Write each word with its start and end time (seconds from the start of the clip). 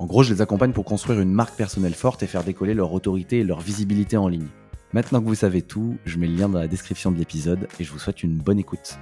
En 0.00 0.06
gros, 0.06 0.22
je 0.22 0.32
les 0.32 0.40
accompagne 0.40 0.70
pour 0.72 0.84
construire 0.84 1.18
une 1.18 1.32
marque 1.32 1.56
personnelle 1.56 1.94
forte 1.94 2.22
et 2.22 2.28
faire 2.28 2.44
décoller 2.44 2.72
leur 2.72 2.92
autorité 2.92 3.40
et 3.40 3.44
leur 3.44 3.58
visibilité 3.58 4.16
en 4.16 4.28
ligne. 4.28 4.46
Maintenant 4.92 5.20
que 5.20 5.26
vous 5.26 5.34
savez 5.34 5.60
tout, 5.60 5.96
je 6.04 6.18
mets 6.18 6.28
le 6.28 6.36
lien 6.36 6.48
dans 6.48 6.60
la 6.60 6.68
description 6.68 7.10
de 7.10 7.18
l'épisode 7.18 7.66
et 7.80 7.84
je 7.84 7.90
vous 7.90 7.98
souhaite 7.98 8.22
une 8.22 8.36
bonne 8.38 8.60
écoute. 8.60 8.96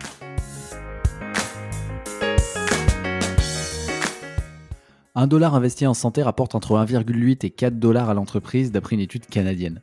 Un 5.15 5.27
dollar 5.27 5.55
investi 5.55 5.87
en 5.87 5.93
santé 5.93 6.23
rapporte 6.23 6.55
entre 6.55 6.73
1,8 6.73 7.45
et 7.45 7.51
4 7.51 7.79
dollars 7.79 8.09
à 8.09 8.15
l'entreprise 8.15 8.73
d'après 8.73 8.97
une 8.97 9.03
étude 9.03 9.27
canadienne. 9.27 9.83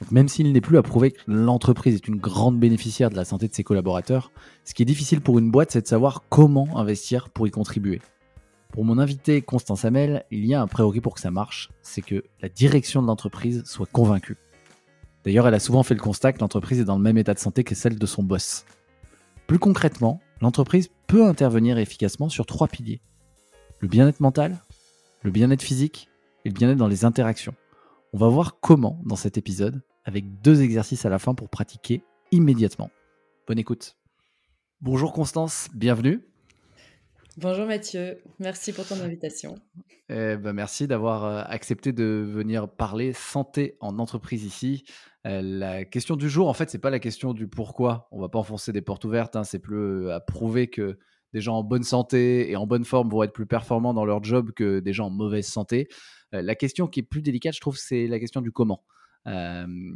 Donc 0.00 0.12
même 0.12 0.28
s'il 0.28 0.52
n'est 0.52 0.60
plus 0.60 0.76
à 0.76 0.82
prouver 0.82 1.12
que 1.12 1.22
l'entreprise 1.26 1.94
est 1.94 2.06
une 2.06 2.16
grande 2.16 2.60
bénéficiaire 2.60 3.08
de 3.08 3.16
la 3.16 3.24
santé 3.24 3.48
de 3.48 3.54
ses 3.54 3.64
collaborateurs, 3.64 4.30
ce 4.66 4.74
qui 4.74 4.82
est 4.82 4.86
difficile 4.86 5.22
pour 5.22 5.38
une 5.38 5.50
boîte, 5.50 5.70
c'est 5.70 5.82
de 5.82 5.86
savoir 5.86 6.24
comment 6.28 6.78
investir 6.78 7.30
pour 7.30 7.46
y 7.46 7.50
contribuer. 7.50 8.02
Pour 8.72 8.84
mon 8.84 8.98
invité 8.98 9.42
Constance 9.42 9.84
Hamel, 9.84 10.24
il 10.30 10.44
y 10.44 10.54
a 10.54 10.60
un 10.60 10.66
prérequis 10.66 11.00
pour 11.00 11.14
que 11.14 11.20
ça 11.20 11.30
marche, 11.30 11.70
c'est 11.82 12.02
que 12.02 12.24
la 12.40 12.48
direction 12.48 13.02
de 13.02 13.06
l'entreprise 13.06 13.64
soit 13.64 13.88
convaincue. 13.90 14.36
D'ailleurs, 15.24 15.48
elle 15.48 15.54
a 15.54 15.60
souvent 15.60 15.82
fait 15.82 15.94
le 15.94 16.00
constat 16.00 16.32
que 16.32 16.40
l'entreprise 16.40 16.78
est 16.78 16.84
dans 16.84 16.96
le 16.96 17.02
même 17.02 17.18
état 17.18 17.34
de 17.34 17.38
santé 17.38 17.64
que 17.64 17.74
celle 17.74 17.98
de 17.98 18.06
son 18.06 18.22
boss. 18.22 18.64
Plus 19.46 19.58
concrètement, 19.58 20.20
l'entreprise 20.40 20.90
peut 21.06 21.26
intervenir 21.26 21.78
efficacement 21.78 22.28
sur 22.28 22.46
trois 22.46 22.68
piliers. 22.68 23.00
Le 23.80 23.88
bien-être 23.88 24.20
mental, 24.20 24.62
le 25.22 25.30
bien-être 25.30 25.62
physique 25.62 26.08
et 26.44 26.50
le 26.50 26.54
bien-être 26.54 26.78
dans 26.78 26.88
les 26.88 27.04
interactions. 27.04 27.54
On 28.12 28.18
va 28.18 28.28
voir 28.28 28.60
comment 28.60 29.00
dans 29.04 29.16
cet 29.16 29.38
épisode, 29.38 29.82
avec 30.04 30.40
deux 30.40 30.62
exercices 30.62 31.04
à 31.04 31.10
la 31.10 31.18
fin 31.18 31.34
pour 31.34 31.48
pratiquer 31.48 32.02
immédiatement. 32.30 32.90
Bonne 33.46 33.58
écoute. 33.58 33.96
Bonjour 34.80 35.12
Constance, 35.12 35.68
bienvenue. 35.74 36.22
Bonjour 37.40 37.66
Mathieu, 37.66 38.18
merci 38.40 38.72
pour 38.72 38.84
ton 38.84 39.00
invitation. 39.00 39.54
Eh 40.08 40.36
ben 40.36 40.52
merci 40.52 40.88
d'avoir 40.88 41.24
euh, 41.24 41.44
accepté 41.46 41.92
de 41.92 42.26
venir 42.28 42.68
parler 42.68 43.12
santé 43.12 43.76
en 43.78 44.00
entreprise 44.00 44.42
ici. 44.42 44.82
Euh, 45.24 45.40
la 45.40 45.84
question 45.84 46.16
du 46.16 46.28
jour, 46.28 46.48
en 46.48 46.52
fait, 46.52 46.68
c'est 46.68 46.80
pas 46.80 46.90
la 46.90 46.98
question 46.98 47.34
du 47.34 47.46
pourquoi. 47.46 48.08
On 48.10 48.20
va 48.20 48.28
pas 48.28 48.40
enfoncer 48.40 48.72
des 48.72 48.82
portes 48.82 49.04
ouvertes. 49.04 49.36
Hein. 49.36 49.44
c'est 49.44 49.60
plus 49.60 49.76
euh, 49.76 50.16
à 50.16 50.18
prouver 50.18 50.66
que 50.66 50.98
des 51.32 51.40
gens 51.40 51.58
en 51.58 51.62
bonne 51.62 51.84
santé 51.84 52.50
et 52.50 52.56
en 52.56 52.66
bonne 52.66 52.84
forme 52.84 53.08
vont 53.08 53.22
être 53.22 53.32
plus 53.32 53.46
performants 53.46 53.94
dans 53.94 54.04
leur 54.04 54.24
job 54.24 54.50
que 54.50 54.80
des 54.80 54.92
gens 54.92 55.06
en 55.06 55.10
mauvaise 55.10 55.46
santé. 55.46 55.86
la 56.32 56.56
question 56.56 56.88
qui 56.88 57.00
est 57.00 57.04
plus 57.04 57.22
délicate, 57.22 57.54
je 57.54 57.60
trouve, 57.60 57.76
c'est 57.78 58.08
la 58.08 58.18
question 58.18 58.40
du 58.40 58.50
comment. 58.50 58.82
le 59.26 59.86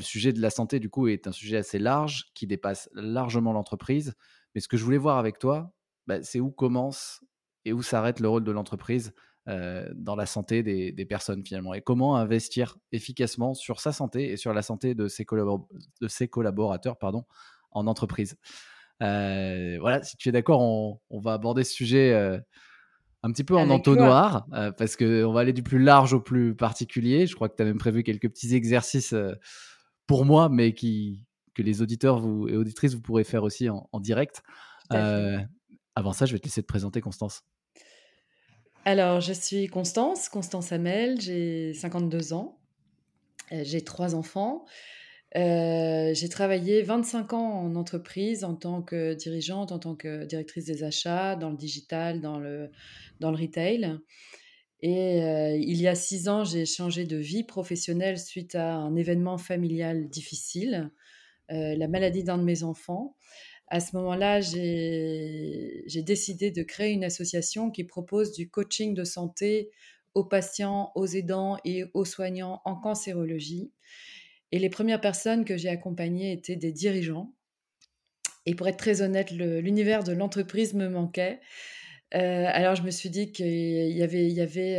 sujet 0.00 0.34
de 0.34 0.40
la 0.42 0.50
santé, 0.50 0.80
du 0.80 0.90
coup, 0.90 1.08
est 1.08 1.26
un 1.28 1.32
sujet 1.32 1.56
assez 1.56 1.78
large 1.78 2.26
qui 2.34 2.46
dépasse 2.46 2.90
largement 2.92 3.54
l'entreprise. 3.54 4.12
Mais 4.54 4.60
ce 4.60 4.68
que 4.68 4.76
je 4.76 4.84
voulais 4.84 4.98
voir 4.98 5.16
avec 5.16 5.38
toi, 5.38 5.72
bah, 6.06 6.22
c'est 6.22 6.40
où 6.40 6.50
commence 6.50 7.22
et 7.64 7.72
où 7.72 7.82
s'arrête 7.82 8.20
le 8.20 8.28
rôle 8.28 8.44
de 8.44 8.52
l'entreprise 8.52 9.12
dans 9.46 10.16
la 10.16 10.24
santé 10.24 10.62
des, 10.62 11.04
personnes 11.04 11.44
finalement 11.44 11.74
et 11.74 11.82
comment 11.82 12.16
investir 12.16 12.78
efficacement 12.92 13.52
sur 13.52 13.78
sa 13.78 13.92
santé 13.92 14.32
et 14.32 14.38
sur 14.38 14.54
la 14.54 14.62
santé 14.62 14.94
de 14.94 15.06
ses, 15.06 15.26
de 16.00 16.08
ses 16.08 16.28
collaborateurs 16.28 16.96
pardon, 16.96 17.26
en 17.70 17.86
entreprise? 17.86 18.36
voilà, 19.00 20.02
si 20.02 20.16
tu 20.16 20.30
es 20.30 20.32
d'accord, 20.32 20.62
on, 20.62 21.20
va 21.20 21.34
aborder 21.34 21.62
ce 21.62 21.74
sujet 21.74 22.14
un 23.22 23.32
petit 23.32 23.44
peu 23.44 23.54
en 23.54 23.68
entonnoir 23.68 24.46
parce 24.78 24.96
qu'on 24.96 25.32
va 25.32 25.40
aller 25.40 25.52
du 25.52 25.62
plus 25.62 25.78
large 25.78 26.14
au 26.14 26.20
plus 26.20 26.54
particulier. 26.54 27.26
Je 27.26 27.34
crois 27.34 27.50
que 27.50 27.56
tu 27.56 27.62
as 27.62 27.66
même 27.66 27.78
prévu 27.78 28.02
quelques 28.02 28.30
petits 28.30 28.54
exercices 28.54 29.14
pour 30.06 30.24
moi, 30.24 30.48
mais 30.48 30.72
qui, 30.72 31.22
que 31.54 31.62
les 31.62 31.82
auditeurs 31.82 32.18
vous, 32.18 32.48
et 32.48 32.56
auditrices 32.56 32.94
vous 32.94 33.00
pourrez 33.00 33.24
faire 33.24 33.42
aussi 33.42 33.68
en, 33.70 33.88
en 33.92 34.00
direct. 34.00 34.42
Avant 35.96 36.12
ça, 36.12 36.26
je 36.26 36.32
vais 36.32 36.38
te 36.38 36.44
laisser 36.44 36.62
te 36.62 36.66
présenter, 36.66 37.00
Constance. 37.00 37.44
Alors, 38.84 39.20
je 39.20 39.32
suis 39.32 39.68
Constance, 39.68 40.28
Constance 40.28 40.72
Hamel, 40.72 41.20
j'ai 41.20 41.72
52 41.72 42.32
ans, 42.32 42.58
euh, 43.52 43.62
j'ai 43.64 43.82
trois 43.82 44.14
enfants. 44.14 44.64
Euh, 45.36 46.12
j'ai 46.14 46.28
travaillé 46.28 46.82
25 46.82 47.32
ans 47.32 47.60
en 47.60 47.74
entreprise 47.76 48.44
en 48.44 48.54
tant 48.54 48.82
que 48.82 49.14
dirigeante, 49.14 49.72
en 49.72 49.78
tant 49.78 49.94
que 49.94 50.24
directrice 50.24 50.66
des 50.66 50.84
achats, 50.84 51.34
dans 51.34 51.50
le 51.50 51.56
digital, 51.56 52.20
dans 52.20 52.38
le, 52.38 52.70
dans 53.20 53.30
le 53.30 53.38
retail. 53.38 53.98
Et 54.80 55.22
euh, 55.22 55.56
il 55.56 55.80
y 55.80 55.88
a 55.88 55.94
six 55.94 56.28
ans, 56.28 56.44
j'ai 56.44 56.66
changé 56.66 57.04
de 57.04 57.16
vie 57.16 57.42
professionnelle 57.44 58.18
suite 58.18 58.54
à 58.54 58.74
un 58.74 58.96
événement 58.96 59.38
familial 59.38 60.08
difficile, 60.08 60.90
la 61.50 61.88
maladie 61.88 62.24
d'un 62.24 62.38
de 62.38 62.42
mes 62.42 62.62
enfants 62.62 63.16
à 63.68 63.80
ce 63.80 63.96
moment-là, 63.96 64.40
j'ai 64.40 66.02
décidé 66.02 66.50
de 66.50 66.62
créer 66.62 66.92
une 66.92 67.04
association 67.04 67.70
qui 67.70 67.84
propose 67.84 68.32
du 68.32 68.48
coaching 68.50 68.94
de 68.94 69.04
santé 69.04 69.70
aux 70.14 70.24
patients, 70.24 70.92
aux 70.94 71.06
aidants 71.06 71.56
et 71.64 71.84
aux 71.94 72.04
soignants 72.04 72.60
en 72.64 72.76
cancérologie. 72.76 73.72
Et 74.52 74.58
les 74.58 74.70
premières 74.70 75.00
personnes 75.00 75.44
que 75.44 75.56
j'ai 75.56 75.68
accompagnées 75.68 76.32
étaient 76.32 76.56
des 76.56 76.72
dirigeants. 76.72 77.32
Et 78.46 78.54
pour 78.54 78.68
être 78.68 78.76
très 78.76 79.02
honnête, 79.02 79.30
l'univers 79.30 80.04
de 80.04 80.12
l'entreprise 80.12 80.74
me 80.74 80.88
manquait. 80.88 81.40
Euh, 82.14 82.46
alors 82.46 82.76
je 82.76 82.82
me 82.82 82.90
suis 82.90 83.10
dit 83.10 83.32
qu'il 83.32 83.46
y 83.46 84.02
avait, 84.02 84.78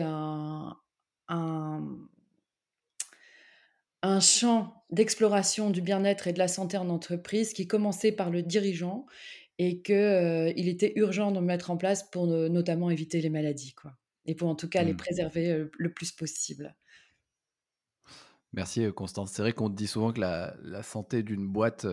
un 4.02 4.20
champ 4.22 4.75
d'exploration 4.92 5.70
du 5.70 5.82
bien-être 5.82 6.28
et 6.28 6.34
de 6.34 6.40
la 6.40 6.48
santé 6.48 6.78
en 6.78 6.90
entreprise 6.90 7.54
qui 7.54 7.68
commençait 7.68 8.12
par 8.12 8.30
le 8.30 8.42
dirigeant 8.42 9.06
et 9.58 9.82
qu'il 9.82 9.96
euh, 9.96 10.52
était 10.56 10.94
urgent 10.96 11.32
de 11.32 11.40
mettre 11.40 11.72
en 11.72 11.78
place 11.78 12.04
pour 12.04 12.28
notamment 12.28 12.90
éviter 12.90 13.22
les 13.22 13.30
maladies, 13.30 13.74
quoi. 13.74 13.94
Et 14.26 14.36
pour 14.36 14.50
en 14.50 14.56
tout 14.56 14.68
cas 14.68 14.84
les 14.84 14.94
mmh. 14.94 14.98
préserver 14.98 15.52
euh, 15.52 15.72
le 15.78 15.94
plus 15.94 16.12
possible. 16.12 16.76
Merci 18.54 18.84
euh, 18.84 18.92
Constance. 18.92 19.32
C'est 19.32 19.44
vrai 19.44 19.54
qu'on 19.54 19.70
dit 19.70 19.88
souvent 19.88 20.12
que 20.12 20.20
la, 20.20 20.84
santé 20.84 21.24
d'une 21.24 21.48
boîte, 21.48 21.86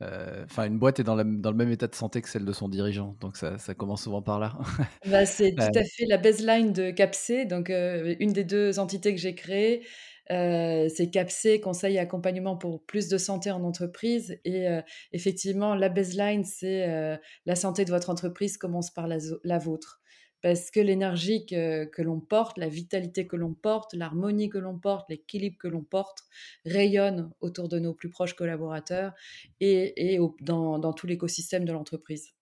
enfin 0.00 0.64
une 0.64 0.78
boîte 0.78 1.00
est 1.00 1.04
dans, 1.04 1.16
dans, 1.16 1.50
le 1.50 1.56
même 1.56 1.70
état 1.70 1.86
de 1.86 1.94
santé 1.94 2.22
que 2.22 2.28
celle 2.28 2.44
de 2.44 2.52
son 2.52 2.68
dirigeant, 2.68 3.16
donc 3.20 3.36
ça, 3.36 3.58
ça 3.58 3.74
commence 3.74 4.02
souvent 4.02 4.22
par 4.22 4.38
là. 4.38 4.58
bah, 5.06 5.26
c'est 5.26 5.52
tout 5.54 5.62
à 5.62 5.84
fait 5.84 6.06
la 6.06 6.18
baseline 6.18 6.72
de 6.72 6.90
CAPC, 6.90 7.46
donc 7.46 7.68
une 7.70 8.32
des 8.32 8.44
deux 8.44 8.78
entités 8.78 9.14
que 9.14 9.20
j'ai 9.20 9.34
créées 9.34 9.82
euh, 10.30 10.88
c'est 10.88 11.10
CAPC, 11.10 11.60
conseil 11.60 11.96
et 11.96 11.98
accompagnement 11.98 12.56
pour 12.56 12.82
plus 12.84 13.08
de 13.08 13.18
santé 13.18 13.50
en 13.50 13.62
entreprise. 13.64 14.38
Et 14.44 14.68
euh, 14.68 14.80
effectivement, 15.12 15.74
la 15.74 15.88
baseline, 15.88 16.44
c'est 16.44 16.88
euh, 16.88 17.16
la 17.46 17.56
santé 17.56 17.84
de 17.84 17.90
votre 17.90 18.10
entreprise 18.10 18.56
commence 18.56 18.90
par 18.90 19.06
la, 19.06 19.58
vôtre. 19.58 20.00
Parce 20.40 20.70
que 20.70 20.80
l'énergie 20.80 21.46
que, 21.46 22.02
l'on 22.02 22.20
porte, 22.20 22.58
la 22.58 22.68
vitalité 22.68 23.26
que 23.26 23.36
l'on 23.36 23.54
porte, 23.54 23.94
l'harmonie 23.94 24.50
que 24.50 24.58
l'on 24.58 24.78
porte, 24.78 25.08
l'équilibre 25.08 25.56
que 25.58 25.68
l'on 25.68 25.82
porte, 25.82 26.18
rayonne 26.66 27.30
autour 27.40 27.68
de 27.68 27.78
nos 27.78 27.94
plus 27.94 28.10
proches 28.10 28.34
collaborateurs 28.34 29.12
et, 29.60 30.18
dans, 30.40 30.78
dans 30.78 30.92
tout 30.92 31.06
l'écosystème 31.06 31.64
de 31.64 31.72
l'entreprise. 31.72 32.33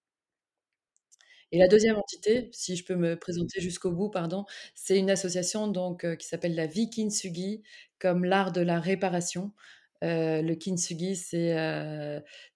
Et 1.52 1.58
la 1.58 1.68
deuxième 1.68 1.96
entité, 1.96 2.48
si 2.50 2.76
je 2.76 2.84
peux 2.84 2.96
me 2.96 3.14
présenter 3.14 3.60
jusqu'au 3.60 3.92
bout, 3.92 4.08
pardon, 4.08 4.46
c'est 4.74 4.98
une 4.98 5.10
association 5.10 5.68
donc 5.68 6.06
qui 6.16 6.26
s'appelle 6.26 6.54
la 6.54 6.66
Vie 6.66 6.88
Kintsugi, 6.88 7.62
comme 7.98 8.24
l'art 8.24 8.52
de 8.52 8.62
la 8.62 8.80
réparation. 8.80 9.52
le 10.00 10.54
kintsugi, 10.54 11.14
c'est 11.14 11.54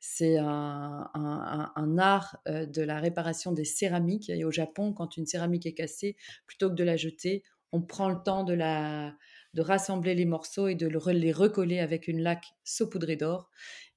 c'est 0.00 0.38
un, 0.38 1.98
art 1.98 2.38
de 2.46 2.82
la 2.82 2.98
réparation 2.98 3.52
des 3.52 3.66
céramiques. 3.66 4.31
Et 4.31 4.44
au 4.44 4.50
Japon, 4.50 4.94
quand 4.94 5.19
une 5.19 5.26
céramique 5.26 5.66
est 5.66 5.75
cassée, 5.75 6.16
plutôt 6.46 6.70
que 6.70 6.75
de 6.75 6.84
la 6.84 6.96
jeter, 6.96 7.42
on 7.72 7.82
prend 7.82 8.08
le 8.08 8.22
temps 8.25 8.44
de, 8.44 8.54
la, 8.54 9.14
de 9.52 9.60
rassembler 9.60 10.14
les 10.14 10.25
morceaux 10.25 10.69
et 10.69 10.75
de 10.75 10.88
les 10.88 11.32
recoller 11.32 11.81
avec 11.81 12.08
une 12.08 12.22
laque 12.22 12.46
saupoudrée 12.64 13.16
d'or. 13.16 13.50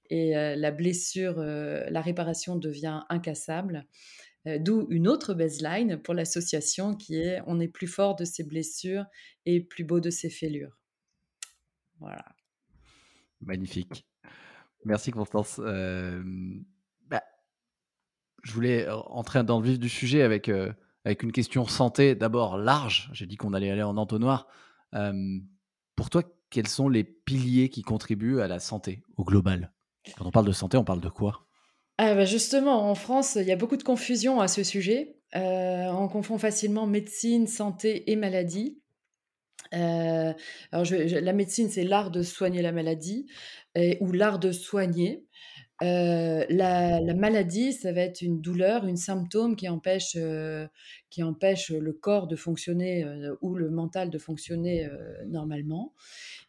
Et 0.10 0.34
la 0.34 0.72
blessure, 0.72 1.40
la 1.40 2.02
réparation 2.02 2.57
devient 2.57 3.02
incassable. 3.07 3.86
Euh, 4.47 4.57
d'où 4.57 4.88
une 4.89 5.07
autre 5.07 5.33
baseline 5.33 5.97
pour 5.97 6.13
l'association 6.13 6.95
qui 6.95 7.18
est 7.18 7.41
on 7.45 7.59
est 7.59 7.68
plus 7.68 7.88
fort 7.88 8.15
de 8.15 8.24
ses 8.24 8.44
blessures 8.44 9.06
et 9.45 9.62
plus 9.62 9.83
beau 9.83 10.00
de 10.00 10.09
ses 10.09 10.30
fêlures. 10.30 10.77
Voilà. 12.00 12.25
Magnifique. 13.41 14.07
Merci 14.86 15.12
Constance. 15.12 15.59
Euh, 15.62 16.24
bah, 17.07 17.24
je 18.44 18.53
voulais 18.53 18.88
entrer 18.89 19.44
dans 19.44 19.59
le 19.59 19.68
vif 19.68 19.80
du 19.80 19.89
sujet 19.89 20.21
avec, 20.21 20.47
euh, 20.47 20.71
avec 21.03 21.24
une 21.24 21.33
question 21.33 21.65
santé 21.65 22.15
d'abord 22.15 22.57
large. 22.57 23.09
J'ai 23.12 23.25
dit 23.25 23.35
qu'on 23.35 23.53
allait 23.53 23.71
aller 23.71 23.83
en 23.83 23.97
entonnoir. 23.97 24.47
pour 25.95 26.09
toi, 26.09 26.24
quels 26.50 26.68
sont 26.68 26.88
les 26.88 27.03
piliers 27.03 27.69
qui 27.69 27.81
contribuent 27.81 28.39
à 28.39 28.47
la 28.47 28.59
santé 28.59 29.03
au 29.18 29.25
global? 29.25 29.74
Quand 30.18 30.25
on 30.25 30.31
parle 30.31 30.47
de 30.47 30.53
santé, 30.53 30.77
on 30.77 30.85
parle 30.85 31.01
de 31.01 31.09
quoi? 31.09 31.49
Ah 32.01 32.16
bah 32.16 32.24
justement, 32.24 32.90
en 32.90 32.96
France, 32.96 33.36
il 33.36 33.46
y 33.46 33.51
a 33.51 33.57
beaucoup 33.57 33.75
de 33.75 33.84
confusion 33.84 34.40
à 34.40 34.48
ce 34.48 34.63
sujet. 34.63 35.18
on 35.34 36.07
confond 36.07 36.38
facilement 36.38 36.88
médecine, 36.88 37.46
santé 37.46 38.10
et 38.10 38.16
maladie. 38.16 38.80
alors 39.74 40.86
la 40.90 41.34
médecine, 41.34 41.68
c'est 41.69 41.84
l'art 41.84 42.10
de 42.10 42.24
soigner 42.24 42.62
la 42.62 42.72
maladie 42.72 43.28
ou 44.00 44.13
l'art 44.13 44.40
de 44.40 44.54
soigner. 44.54 45.25
la, 45.81 47.13
maladie, 47.16 47.74
ça 47.74 47.92
va 47.92 48.00
être 48.00 48.22
une 48.22 48.40
douleur, 48.40 48.88
une 48.88 48.95
symptôme 48.95 49.57
qui 49.57 49.68
empêche, 49.68 50.16
qui 51.10 51.22
empêche 51.22 51.69
le 51.69 51.92
corps 51.92 52.28
de 52.28 52.38
fonctionner 52.38 53.06
ou 53.42 53.56
le 53.56 53.69
mental 53.69 54.10
de 54.10 54.18
fonctionner 54.18 54.88
normalement. 55.28 55.94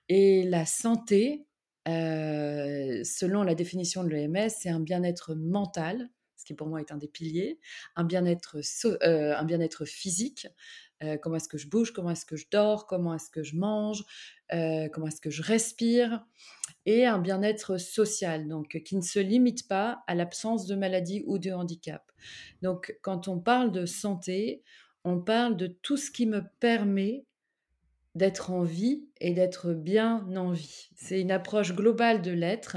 Et 0.09 0.45
la 0.45 0.65
santé, 0.65 1.45
selon 1.87 3.43
la 3.43 3.55
définition 3.55 4.05
de 4.05 4.09
l'OMS, 4.09 4.49
c'est 4.49 4.71
un 4.71 4.81
bien-être 4.81 5.35
mental, 5.35 6.11
ce 6.37 6.45
qui 6.45 6.55
pour 6.55 6.69
moi 6.69 6.81
est 6.81 6.93
un 6.93 6.97
des 6.97 7.09
piliers, 7.09 7.59
un 7.97 8.05
bien-être 8.05 8.59
un 9.03 9.45
bien-être 9.45 9.85
physique, 9.85 10.49
comment 11.23 11.37
est-ce 11.37 11.49
que 11.49 11.59
je 11.59 11.69
bouge, 11.69 11.93
comment 11.93 12.11
est-ce 12.11 12.27
que 12.27 12.37
je 12.37 12.47
dors, 12.51 12.87
comment 12.87 13.15
est-ce 13.15 13.31
que 13.31 13.43
je 13.43 13.57
mange, 13.57 14.05
comment 14.51 15.07
est-ce 15.07 15.21
que 15.21 15.31
je 15.31 15.43
respire, 15.43 16.27
et 16.87 17.05
un 17.07 17.19
bien-être 17.19 17.79
social, 17.79 18.49
donc 18.49 18.81
qui 18.85 18.97
ne 18.97 19.03
se 19.03 19.19
limite 19.19 19.69
pas 19.69 20.03
à 20.07 20.15
l'absence 20.15 20.67
de 20.67 20.75
maladie 20.75 21.23
ou 21.27 21.39
de 21.39 21.51
handicap. 21.51 22.11
Donc 22.63 22.99
quand 23.03 23.29
on 23.29 23.39
parle 23.39 23.71
de 23.71 23.85
santé, 23.87 24.63
on 25.05 25.21
parle 25.21 25.57
de 25.57 25.67
tout 25.67 25.97
ce 25.97 26.11
qui 26.11 26.27
me 26.27 26.43
permet 26.59 27.25
d'être 28.15 28.51
en 28.51 28.63
vie 28.63 29.09
et 29.21 29.33
d'être 29.33 29.73
bien 29.73 30.27
en 30.37 30.51
vie. 30.51 30.91
C'est 30.97 31.21
une 31.21 31.31
approche 31.31 31.75
globale 31.75 32.23
de 32.23 32.33
l'être 32.33 32.77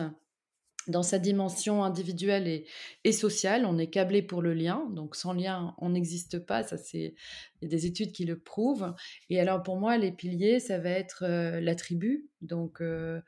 dans 0.87 1.03
sa 1.03 1.19
dimension 1.19 1.83
individuelle 1.83 2.65
et, 3.03 3.11
sociale. 3.11 3.65
On 3.65 3.77
est 3.77 3.89
câblé 3.89 4.21
pour 4.21 4.41
le 4.41 4.53
lien, 4.53 4.89
donc 4.91 5.15
sans 5.15 5.33
lien, 5.33 5.75
on 5.77 5.89
n'existe 5.89 6.39
pas. 6.39 6.63
Ça, 6.63 6.77
c'est 6.77 7.15
il 7.61 7.63
y 7.63 7.65
a 7.65 7.69
des 7.69 7.85
études 7.85 8.11
qui 8.11 8.25
le 8.25 8.37
prouvent. 8.37 8.93
Et 9.29 9.39
alors 9.39 9.63
pour 9.63 9.77
moi, 9.77 9.97
les 9.97 10.11
piliers, 10.11 10.59
ça 10.59 10.77
va 10.79 10.89
être 10.89 11.23
euh, 11.23 11.59
la 11.61 11.75
tribu. 11.75 12.29
Donc 12.41 12.81
euh, 12.81 13.21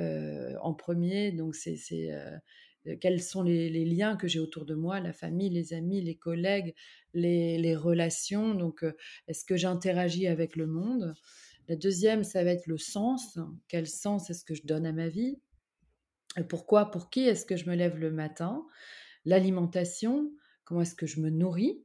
euh, 0.00 0.54
en 0.62 0.74
premier, 0.74 1.32
donc 1.32 1.54
c'est 1.54 1.76
quels 3.00 3.20
sont 3.20 3.42
les, 3.42 3.84
liens 3.84 4.16
que 4.16 4.28
j'ai 4.28 4.38
autour 4.38 4.64
de 4.64 4.74
moi, 4.74 5.00
la 5.00 5.12
famille, 5.12 5.50
les 5.50 5.74
amis, 5.74 6.00
les 6.00 6.14
collègues, 6.14 6.74
les, 7.12 7.58
les 7.58 7.76
relations. 7.76 8.54
Donc 8.54 8.84
est-ce 9.26 9.44
que 9.44 9.56
j'interagis 9.56 10.26
avec 10.26 10.56
le 10.56 10.66
monde? 10.66 11.14
La 11.68 11.76
deuxième, 11.76 12.24
ça 12.24 12.42
va 12.44 12.50
être 12.52 12.66
le 12.66 12.78
sens. 12.78 13.38
Quel 13.68 13.86
sens 13.86 14.30
est-ce 14.30 14.44
que 14.44 14.54
je 14.54 14.62
donne 14.64 14.86
à 14.86 14.92
ma 14.92 15.08
vie? 15.08 15.38
Pourquoi, 16.48 16.90
pour 16.90 17.10
qui 17.10 17.20
est-ce 17.20 17.44
que 17.44 17.56
je 17.56 17.68
me 17.68 17.74
lève 17.74 17.98
le 17.98 18.10
matin? 18.10 18.66
L'alimentation, 19.24 20.32
comment 20.64 20.82
est-ce 20.82 20.94
que 20.94 21.06
je 21.06 21.20
me 21.20 21.30
nourris? 21.30 21.84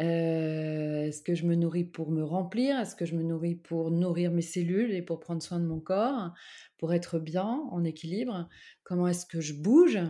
Euh, 0.00 1.02
Est-ce 1.06 1.22
que 1.22 1.34
je 1.34 1.46
me 1.46 1.54
nourris 1.54 1.84
pour 1.84 2.10
me 2.10 2.24
remplir? 2.24 2.78
Est-ce 2.78 2.96
que 2.96 3.04
je 3.04 3.14
me 3.14 3.22
nourris 3.22 3.56
pour 3.56 3.90
nourrir 3.90 4.30
mes 4.30 4.42
cellules 4.42 4.92
et 4.92 5.02
pour 5.02 5.20
prendre 5.20 5.42
soin 5.42 5.60
de 5.60 5.66
mon 5.66 5.80
corps, 5.80 6.32
pour 6.78 6.94
être 6.94 7.18
bien, 7.18 7.62
en 7.70 7.84
équilibre? 7.84 8.48
Comment 8.90 9.06
est-ce 9.06 9.24
que 9.24 9.40
je 9.40 9.52
bouge? 9.52 10.00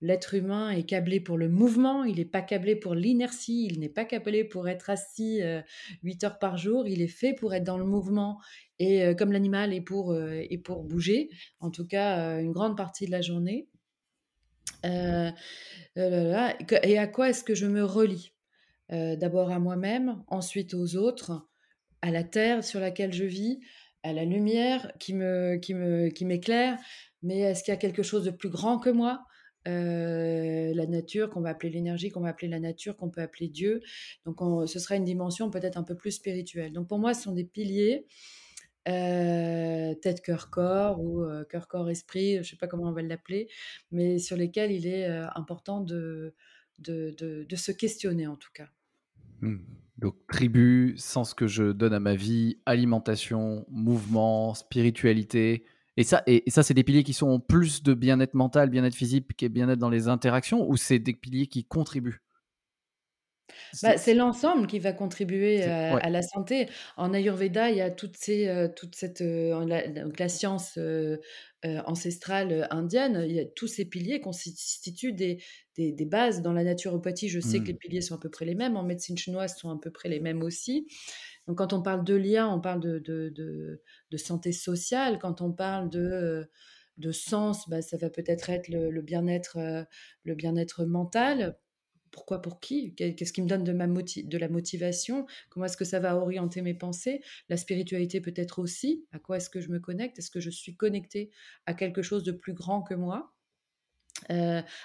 L'être 0.00 0.32
humain 0.32 0.70
est 0.70 0.84
câblé 0.84 1.20
pour 1.20 1.36
le 1.36 1.50
mouvement, 1.50 2.04
il 2.04 2.16
n'est 2.16 2.24
pas 2.24 2.40
câblé 2.40 2.74
pour 2.74 2.94
l'inertie, 2.94 3.66
il 3.66 3.80
n'est 3.80 3.90
pas 3.90 4.06
câblé 4.06 4.44
pour 4.44 4.66
être 4.66 4.88
assis 4.88 5.42
8 6.02 6.24
heures 6.24 6.38
par 6.38 6.56
jour, 6.56 6.88
il 6.88 7.02
est 7.02 7.06
fait 7.06 7.34
pour 7.34 7.52
être 7.52 7.64
dans 7.64 7.76
le 7.76 7.84
mouvement 7.84 8.40
et 8.78 9.14
comme 9.18 9.30
l'animal 9.30 9.74
est 9.74 9.82
pour, 9.82 10.16
et 10.16 10.56
pour 10.56 10.84
bouger, 10.84 11.28
en 11.58 11.70
tout 11.70 11.86
cas 11.86 12.40
une 12.40 12.52
grande 12.52 12.78
partie 12.78 13.04
de 13.04 13.10
la 13.10 13.20
journée. 13.20 13.68
et 14.84 15.28
à 15.94 17.06
quoi 17.08 17.28
est-ce 17.28 17.44
que 17.44 17.54
je 17.54 17.66
me 17.66 17.84
relie? 17.84 18.32
D'abord 18.88 19.50
à 19.50 19.58
moi-même, 19.58 20.24
ensuite 20.28 20.72
aux 20.72 20.96
autres, 20.96 21.46
à 22.00 22.10
la 22.10 22.24
terre 22.24 22.64
sur 22.64 22.80
laquelle 22.80 23.12
je 23.12 23.24
vis, 23.24 23.60
à 24.02 24.14
la 24.14 24.24
lumière 24.24 24.90
qui 24.98 25.12
me 25.12 25.56
qui 25.56 25.74
me 25.74 26.08
qui 26.08 26.24
m'éclaire. 26.24 26.78
Mais 27.22 27.40
est-ce 27.40 27.62
qu'il 27.62 27.72
y 27.72 27.76
a 27.76 27.80
quelque 27.80 28.02
chose 28.02 28.24
de 28.24 28.30
plus 28.30 28.48
grand 28.48 28.78
que 28.78 28.90
moi? 28.90 29.24
La 29.66 30.86
nature, 30.86 31.30
qu'on 31.30 31.42
va 31.42 31.50
appeler 31.50 31.70
l'énergie, 31.70 32.10
qu'on 32.10 32.20
va 32.20 32.28
appeler 32.28 32.48
la 32.48 32.60
nature, 32.60 32.96
qu'on 32.96 33.10
peut 33.10 33.20
appeler 33.20 33.48
Dieu. 33.48 33.82
Donc, 34.24 34.38
ce 34.68 34.78
sera 34.78 34.96
une 34.96 35.04
dimension 35.04 35.50
peut-être 35.50 35.76
un 35.76 35.82
peu 35.82 35.94
plus 35.94 36.12
spirituelle. 36.12 36.72
Donc, 36.72 36.88
pour 36.88 36.98
moi, 36.98 37.12
ce 37.12 37.24
sont 37.24 37.32
des 37.32 37.44
piliers, 37.44 38.06
tête, 38.84 40.22
cœur, 40.22 40.50
corps, 40.50 41.00
ou 41.00 41.24
cœur, 41.50 41.68
corps, 41.68 41.90
esprit, 41.90 42.34
je 42.34 42.38
ne 42.38 42.44
sais 42.44 42.56
pas 42.56 42.68
comment 42.68 42.88
on 42.88 42.92
va 42.92 43.02
l'appeler, 43.02 43.48
mais 43.90 44.18
sur 44.18 44.36
lesquels 44.36 44.72
il 44.72 44.86
est 44.86 45.06
important 45.34 45.80
de, 45.82 46.34
de, 46.78 47.44
de, 47.46 47.56
se 47.56 47.72
questionner, 47.72 48.26
en 48.26 48.36
tout 48.36 48.50
cas. 48.54 48.68
Mmh. 49.40 49.58
Donc, 49.98 50.14
tribu, 50.28 50.94
sens 50.96 51.34
que 51.34 51.46
je 51.46 51.72
donne 51.72 51.92
à 51.92 52.00
ma 52.00 52.14
vie, 52.14 52.58
alimentation, 52.64 53.66
mouvement, 53.68 54.54
spiritualité, 54.54 55.64
et 55.96 56.04
ça, 56.04 56.22
et, 56.26 56.42
ça 56.48 56.62
c'est 56.62 56.74
des 56.74 56.84
piliers 56.84 57.04
qui 57.04 57.12
sont 57.12 57.40
plus 57.40 57.82
de 57.82 57.94
bien-être 57.94 58.34
mental, 58.34 58.70
bien-être 58.70 58.94
physique 58.94 59.42
et 59.42 59.48
bien-être 59.48 59.78
dans 59.78 59.90
les 59.90 60.08
interactions, 60.08 60.68
ou 60.68 60.76
c'est 60.76 60.98
des 60.98 61.14
piliers 61.14 61.46
qui 61.46 61.64
contribuent? 61.64 62.22
Bah, 63.82 63.96
c'est 63.96 64.14
l'ensemble 64.14 64.66
qui 64.66 64.78
va 64.78 64.92
contribuer 64.92 65.62
à, 65.62 66.08
la 66.08 66.22
santé. 66.22 66.68
En 66.96 67.12
Ayurveda, 67.12 67.70
il 67.70 67.76
y 67.76 67.80
a 67.80 67.90
ces, 68.14 68.68
toute 68.76 68.94
cette, 68.94 69.20
la, 69.20 69.88
donc 69.88 70.18
la 70.18 70.28
science 70.28 70.78
ancestrale 71.64 72.66
indienne, 72.70 73.24
il 73.28 73.34
y 73.34 73.40
a 73.40 73.44
tous 73.44 73.66
ces 73.66 73.84
piliers 73.84 74.20
constituent 74.20 75.12
des, 75.12 75.42
des, 75.76 75.92
des, 75.92 76.04
bases. 76.04 76.42
Dans 76.42 76.52
la 76.52 76.64
naturopathie, 76.64 77.28
je 77.28 77.40
sais 77.40 77.60
que 77.60 77.66
les 77.66 77.74
mmh. 77.74 77.78
piliers 77.78 78.00
sont 78.00 78.14
à 78.14 78.20
peu 78.20 78.30
près 78.30 78.44
les 78.44 78.54
mêmes. 78.54 78.76
En 78.76 78.82
médecine 78.82 79.18
chinoise, 79.18 79.56
sont 79.56 79.70
à 79.70 79.78
peu 79.80 79.90
près 79.90 80.08
les 80.08 80.20
mêmes 80.20 80.42
aussi. 80.42 80.86
Quand 81.56 81.72
on 81.72 81.82
parle 81.82 82.04
de 82.04 82.14
lien, 82.14 82.48
on 82.48 82.60
parle 82.60 82.80
de, 82.80 83.82
santé 84.16 84.52
sociale. 84.52 85.18
Quand 85.18 85.40
on 85.40 85.52
parle 85.52 85.90
de, 85.90 86.48
de 86.98 87.12
sens, 87.12 87.68
bah, 87.68 87.82
ça 87.82 87.96
va 87.96 88.10
peut-être 88.10 88.50
être 88.50 88.68
le, 88.68 89.00
bien-être, 89.00 89.86
le 90.24 90.34
bien-être 90.34 90.84
mental. 90.84 91.56
Pourquoi, 92.10 92.42
pour 92.42 92.60
qui? 92.60 92.94
Qu'est-ce 92.94 93.32
qui 93.32 93.42
me 93.42 93.48
donne 93.48 93.64
de, 93.64 93.72
la 94.38 94.48
motivation? 94.48 95.26
Comment 95.48 95.66
est-ce 95.66 95.76
que 95.76 95.84
ça 95.84 96.00
va 96.00 96.16
orienter 96.16 96.60
mes 96.60 96.74
pensées? 96.74 97.22
La 97.48 97.56
spiritualité 97.56 98.20
peut-être 98.20 98.58
aussi. 98.58 99.06
À 99.12 99.18
quoi 99.18 99.36
est-ce 99.36 99.50
que 99.50 99.60
je 99.60 99.70
me 99.70 99.78
connecte? 99.78 100.18
Est-ce 100.18 100.30
que 100.30 100.40
je 100.40 100.50
suis 100.50 100.76
connectée 100.76 101.30
à 101.66 101.74
quelque 101.74 102.02
chose 102.02 102.24
de 102.24 102.32
plus 102.32 102.52
grand 102.52 102.82
que 102.82 102.94
moi? 102.94 103.32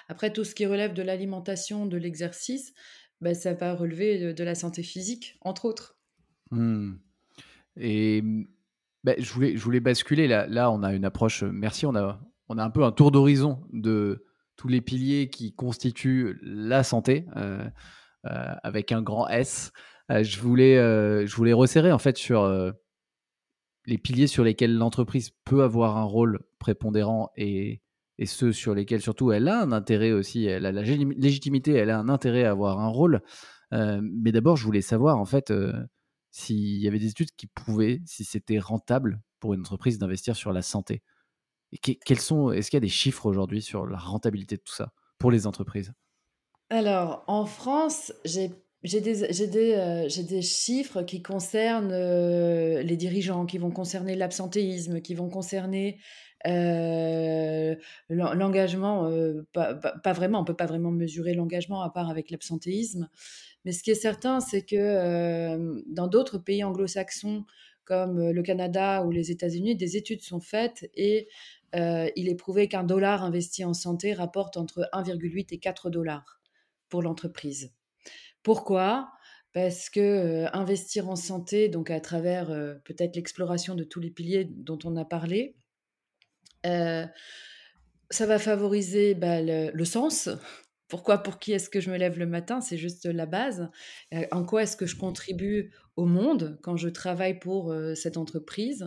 Après, 0.08 0.32
tout 0.32 0.44
ce 0.44 0.54
qui 0.54 0.66
relève 0.66 0.94
de 0.94 1.02
l'alimentation, 1.02 1.86
de 1.86 1.96
l'exercice, 1.96 2.72
bah, 3.20 3.34
ça 3.34 3.54
va 3.54 3.74
relever 3.74 4.32
de 4.32 4.44
la 4.44 4.54
santé 4.54 4.82
physique, 4.82 5.36
entre 5.40 5.64
autres. 5.64 5.95
Mmh. 6.50 6.94
Et 7.78 8.22
bah, 9.06 9.14
je, 9.18 9.32
voulais, 9.32 9.56
je 9.56 9.62
voulais 9.62 9.78
basculer. 9.78 10.26
Là, 10.26 10.46
là, 10.48 10.70
on 10.72 10.82
a 10.82 10.92
une 10.92 11.04
approche. 11.04 11.44
Euh, 11.44 11.50
merci, 11.52 11.86
on 11.86 11.94
a, 11.94 12.20
on 12.48 12.58
a 12.58 12.64
un 12.64 12.70
peu 12.70 12.82
un 12.82 12.90
tour 12.90 13.12
d'horizon 13.12 13.62
de 13.72 14.24
tous 14.56 14.66
les 14.66 14.80
piliers 14.80 15.28
qui 15.28 15.54
constituent 15.54 16.40
la 16.42 16.82
santé, 16.82 17.26
euh, 17.36 17.64
euh, 18.26 18.54
avec 18.64 18.90
un 18.90 19.02
grand 19.02 19.28
S. 19.28 19.70
je, 20.08 20.40
voulais, 20.40 20.76
je 21.26 21.36
voulais 21.36 21.52
resserrer 21.52 21.92
en 21.92 21.98
fait 21.98 22.16
sur 22.16 22.50
les 23.84 23.98
piliers 23.98 24.28
sur 24.28 24.44
lesquels 24.44 24.74
l'entreprise 24.74 25.30
peut 25.44 25.62
avoir 25.62 25.98
un 25.98 26.04
rôle 26.04 26.40
prépondérant 26.58 27.30
et, 27.36 27.82
et 28.18 28.24
ceux 28.26 28.52
sur 28.52 28.74
lesquels 28.74 29.02
surtout 29.02 29.30
elle 29.30 29.46
a 29.46 29.60
un 29.60 29.72
intérêt 29.72 30.12
aussi, 30.12 30.46
elle 30.46 30.64
a 30.64 30.72
la 30.72 30.82
légitimité, 30.82 31.72
elle 31.72 31.90
a 31.90 31.98
un 31.98 32.08
intérêt 32.08 32.44
à 32.44 32.52
avoir 32.52 32.80
un 32.80 32.88
rôle. 32.88 33.20
mais 33.72 34.32
d'abord, 34.32 34.56
je 34.56 34.64
voulais 34.64 34.80
savoir 34.80 35.18
en 35.18 35.26
fait 35.26 35.52
s'il 36.36 36.82
y 36.82 36.86
avait 36.86 36.98
des 36.98 37.08
études 37.08 37.30
qui 37.34 37.46
prouvaient 37.46 38.02
si 38.04 38.22
c'était 38.22 38.58
rentable 38.58 39.22
pour 39.40 39.54
une 39.54 39.60
entreprise 39.60 39.98
d'investir 39.98 40.36
sur 40.36 40.52
la 40.52 40.60
santé. 40.60 41.02
Et 41.72 41.78
quels 41.78 42.20
sont, 42.20 42.52
est-ce 42.52 42.70
qu'il 42.70 42.76
y 42.76 42.82
a 42.82 42.86
des 42.86 42.88
chiffres 42.88 43.24
aujourd'hui 43.24 43.62
sur 43.62 43.86
la 43.86 43.96
rentabilité 43.96 44.56
de 44.56 44.60
tout 44.60 44.74
ça 44.74 44.92
pour 45.18 45.30
les 45.30 45.46
entreprises? 45.46 45.94
Alors, 46.68 47.24
en 47.26 47.46
France, 47.46 48.12
j'ai 48.26 48.50
euh, 48.84 50.08
des, 50.28 50.42
chiffres 50.42 51.02
qui 51.02 51.22
concernent 51.22 51.92
euh, 51.92 52.82
les 52.82 52.96
dirigeants, 52.98 53.46
qui 53.46 53.56
vont 53.56 53.70
concerner 53.70 54.14
l'absentéisme, 54.14 55.00
qui 55.00 55.14
vont 55.14 55.30
concerner 55.30 55.98
euh, 56.46 57.74
l'engagement. 58.10 59.10
Pas, 59.54 59.74
pas, 59.74 60.12
vraiment, 60.12 60.40
on 60.40 60.42
ne 60.42 60.46
peut 60.46 60.54
pas 60.54 60.66
vraiment 60.66 60.90
mesurer 60.90 61.32
l'engagement 61.32 61.80
à 61.80 61.88
part 61.88 62.10
avec 62.10 62.30
l'absentéisme. 62.30 63.08
Mais 63.66 63.72
ce 63.72 63.82
qui 63.82 63.90
est 63.90 63.96
certain, 63.96 64.38
c'est 64.40 64.62
que 64.62 65.82
dans 65.92 66.06
d'autres 66.06 66.38
pays 66.38 66.62
anglo-saxons, 66.62 67.44
comme 67.84 68.30
le 68.30 68.42
Canada 68.42 69.04
ou 69.04 69.10
les 69.10 69.32
États-Unis, 69.32 69.74
des 69.74 69.96
études 69.96 70.22
sont 70.22 70.40
faites 70.40 70.88
et 70.94 71.28
il 71.74 72.28
est 72.28 72.36
prouvé 72.36 72.68
qu'un 72.68 72.84
dollar 72.84 73.24
investi 73.24 73.64
en 73.64 73.74
santé 73.74 74.14
rapporte 74.14 74.56
entre 74.56 74.88
1,8 74.92 75.52
et 75.52 75.58
4 75.58 75.90
dollars 75.90 76.40
pour 76.88 77.02
l'entreprise. 77.02 77.74
Pourquoi? 78.44 79.10
Parce 79.52 79.90
que, 79.90 80.46
investir 80.52 81.08
en 81.08 81.16
santé, 81.16 81.68
donc 81.68 81.90
à 81.90 81.98
travers, 81.98 82.46
peut-être 82.84 83.16
l'exploration 83.16 83.74
de 83.74 83.82
tous 83.82 83.98
les 83.98 84.10
piliers 84.10 84.44
dont 84.44 84.78
on 84.84 84.94
a 84.94 85.04
parlé, 85.04 85.56
ça 86.62 87.10
va 88.20 88.38
favoriser, 88.38 89.14
bah, 89.14 89.42
le 89.42 89.84
sens. 89.84 90.28
Pourquoi, 90.88 91.18
pour 91.22 91.38
qui 91.38 91.52
est-ce 91.52 91.68
que 91.70 91.80
je 91.80 91.90
me 91.90 91.96
lève 91.96 92.18
le 92.18 92.26
matin? 92.26 92.60
C'est 92.60 92.78
juste 92.78 93.06
la 93.06 93.26
base. 93.26 93.70
Heu, 94.14 94.26
en 94.32 94.44
quoi 94.44 94.62
est-ce 94.62 94.76
que 94.76 94.86
je 94.86 94.96
contribue 94.96 95.72
au 95.96 96.06
monde 96.06 96.58
quand 96.62 96.76
je 96.76 96.88
travaille 96.88 97.38
pour, 97.38 97.72
heu, 97.72 97.94
cette 97.94 98.16
entreprise? 98.16 98.86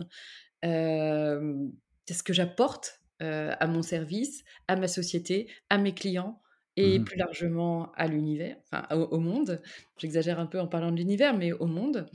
Qu'est-ce 2.06 2.22
que 2.22 2.32
j'apporte, 2.32 3.00
heu, 3.22 3.50
à 3.58 3.66
mon 3.66 3.82
service, 3.82 4.44
à 4.68 4.76
ma 4.76 4.88
société, 4.88 5.50
à 5.70 5.78
mes 5.78 5.94
clients 5.94 6.40
et 6.76 7.00
Mmh 7.00 7.04
plus 7.04 7.18
largement 7.18 7.92
à 7.92 8.06
l'univers, 8.06 8.56
enfin 8.72 8.86
au 8.96 9.02
au 9.16 9.18
monde. 9.20 9.60
J'exagère 9.98 10.38
un 10.40 10.46
peu 10.46 10.60
en 10.60 10.68
parlant 10.68 10.92
de 10.92 10.96
l'univers, 10.96 11.36
mais 11.36 11.52
au 11.52 11.66
monde. 11.66 12.08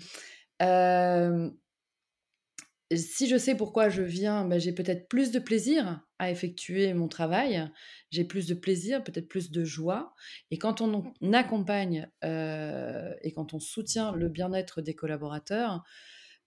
Si 2.93 3.27
je 3.27 3.37
sais 3.37 3.55
pourquoi 3.55 3.89
je 3.89 4.03
viens, 4.03 4.45
bah, 4.45 4.59
j'ai 4.59 4.71
peut-être 4.71 5.07
plus 5.07 5.31
de 5.31 5.39
plaisir 5.39 6.01
à 6.19 6.29
effectuer 6.29 6.93
mon 6.93 7.07
travail, 7.07 7.67
j'ai 8.11 8.23
plus 8.23 8.47
de 8.47 8.53
plaisir, 8.53 9.03
peut-être 9.03 9.27
plus 9.27 9.51
de 9.51 9.63
joie 9.63 10.13
et 10.51 10.57
quand 10.57 10.81
on 10.81 11.13
accompagne, 11.33 12.09
et 12.21 13.31
quand 13.33 13.53
on 13.53 13.59
soutient 13.59 14.11
le 14.11 14.29
bien-être 14.29 14.81
des 14.81 14.93
collaborateurs, 14.93 15.83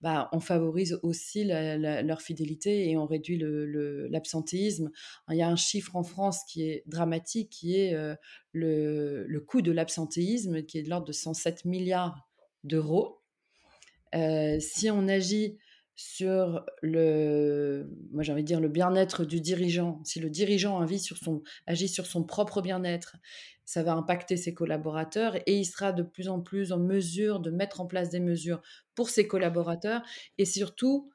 bah, 0.01 0.29
on 0.33 0.39
favorise 0.39 1.01
aussi 1.03 1.45
leur 1.45 2.23
fidélité 2.23 2.89
et 2.89 2.97
on 2.97 3.05
réduit 3.05 3.43
l'absentéisme. 4.09 4.91
Il 5.29 5.37
y 5.37 5.43
a 5.43 5.49
un 5.49 5.57
chiffre 5.57 5.97
en 5.97 6.05
France 6.05 6.45
qui 6.49 6.63
est 6.63 6.85
dramatique, 6.87 7.51
qui 7.51 7.77
est, 7.77 7.97
le 8.53 9.39
coût 9.41 9.61
de 9.61 9.73
l'absentéisme 9.73 10.63
qui 10.63 10.79
est 10.79 10.85
de 10.85 10.91
l'ordre 10.91 11.07
de 11.07 11.13
107 11.13 11.65
000 11.65 11.85
000 11.85 11.99
si 14.61 14.91
on 14.91 15.09
agit 15.09 15.59
sur 15.99 16.65
le 16.81 17.91
moi 18.13 18.23
j'ai 18.23 18.31
envie 18.33 18.43
de 18.43 18.47
dire 18.47 18.61
le 18.61 18.69
bien-être 18.69 19.25
du 19.25 19.41
dirigeant, 19.41 20.01
si 20.05 20.21
le 20.21 20.31
dirigeant 20.31 20.81
agit 20.81 21.89
sur 21.89 22.07
son 22.07 22.25
propre 22.25 22.63
bien-être, 22.63 23.17
ça 23.65 23.83
va 23.83 23.95
impacter 23.95 24.37
ses 24.37 24.55
collaborateurs 24.55 25.35
et 25.47 25.57
il 25.59 25.65
sera 25.65 25.93
de 25.93 26.05
plus 26.05 26.29
en 26.29 26.41
plus 26.41 26.71
en 26.71 26.79
mesure 26.79 27.41
de 27.41 27.51
mettre 27.51 27.81
en 27.81 27.87
place 27.87 28.11
des 28.11 28.21
mesures 28.21 28.63
pour 28.95 29.11
ses 29.11 29.27
collaborateurs 29.27 30.03
et 30.39 30.45
surtout 30.45 31.11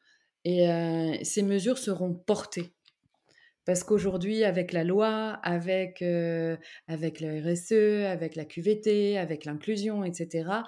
heu, 0.45 1.13
ces 1.23 1.43
mesures 1.43 1.77
seront 1.77 2.13
portées. 2.13 2.73
Parce 3.65 3.83
qu'aujourd'hui, 3.83 4.43
avec 4.43 4.73
la 4.73 4.83
loi, 4.83 5.39
avec, 5.43 6.01
heu, 6.01 6.57
avec 6.87 7.21
le 7.21 7.41
RSE, 7.41 8.05
avec 8.05 8.35
la 8.35 8.45
QVT, 8.45 9.17
avec 9.17 9.45
l'inclusion, 9.45 10.03
et 10.03 10.13
cetera, 10.13 10.63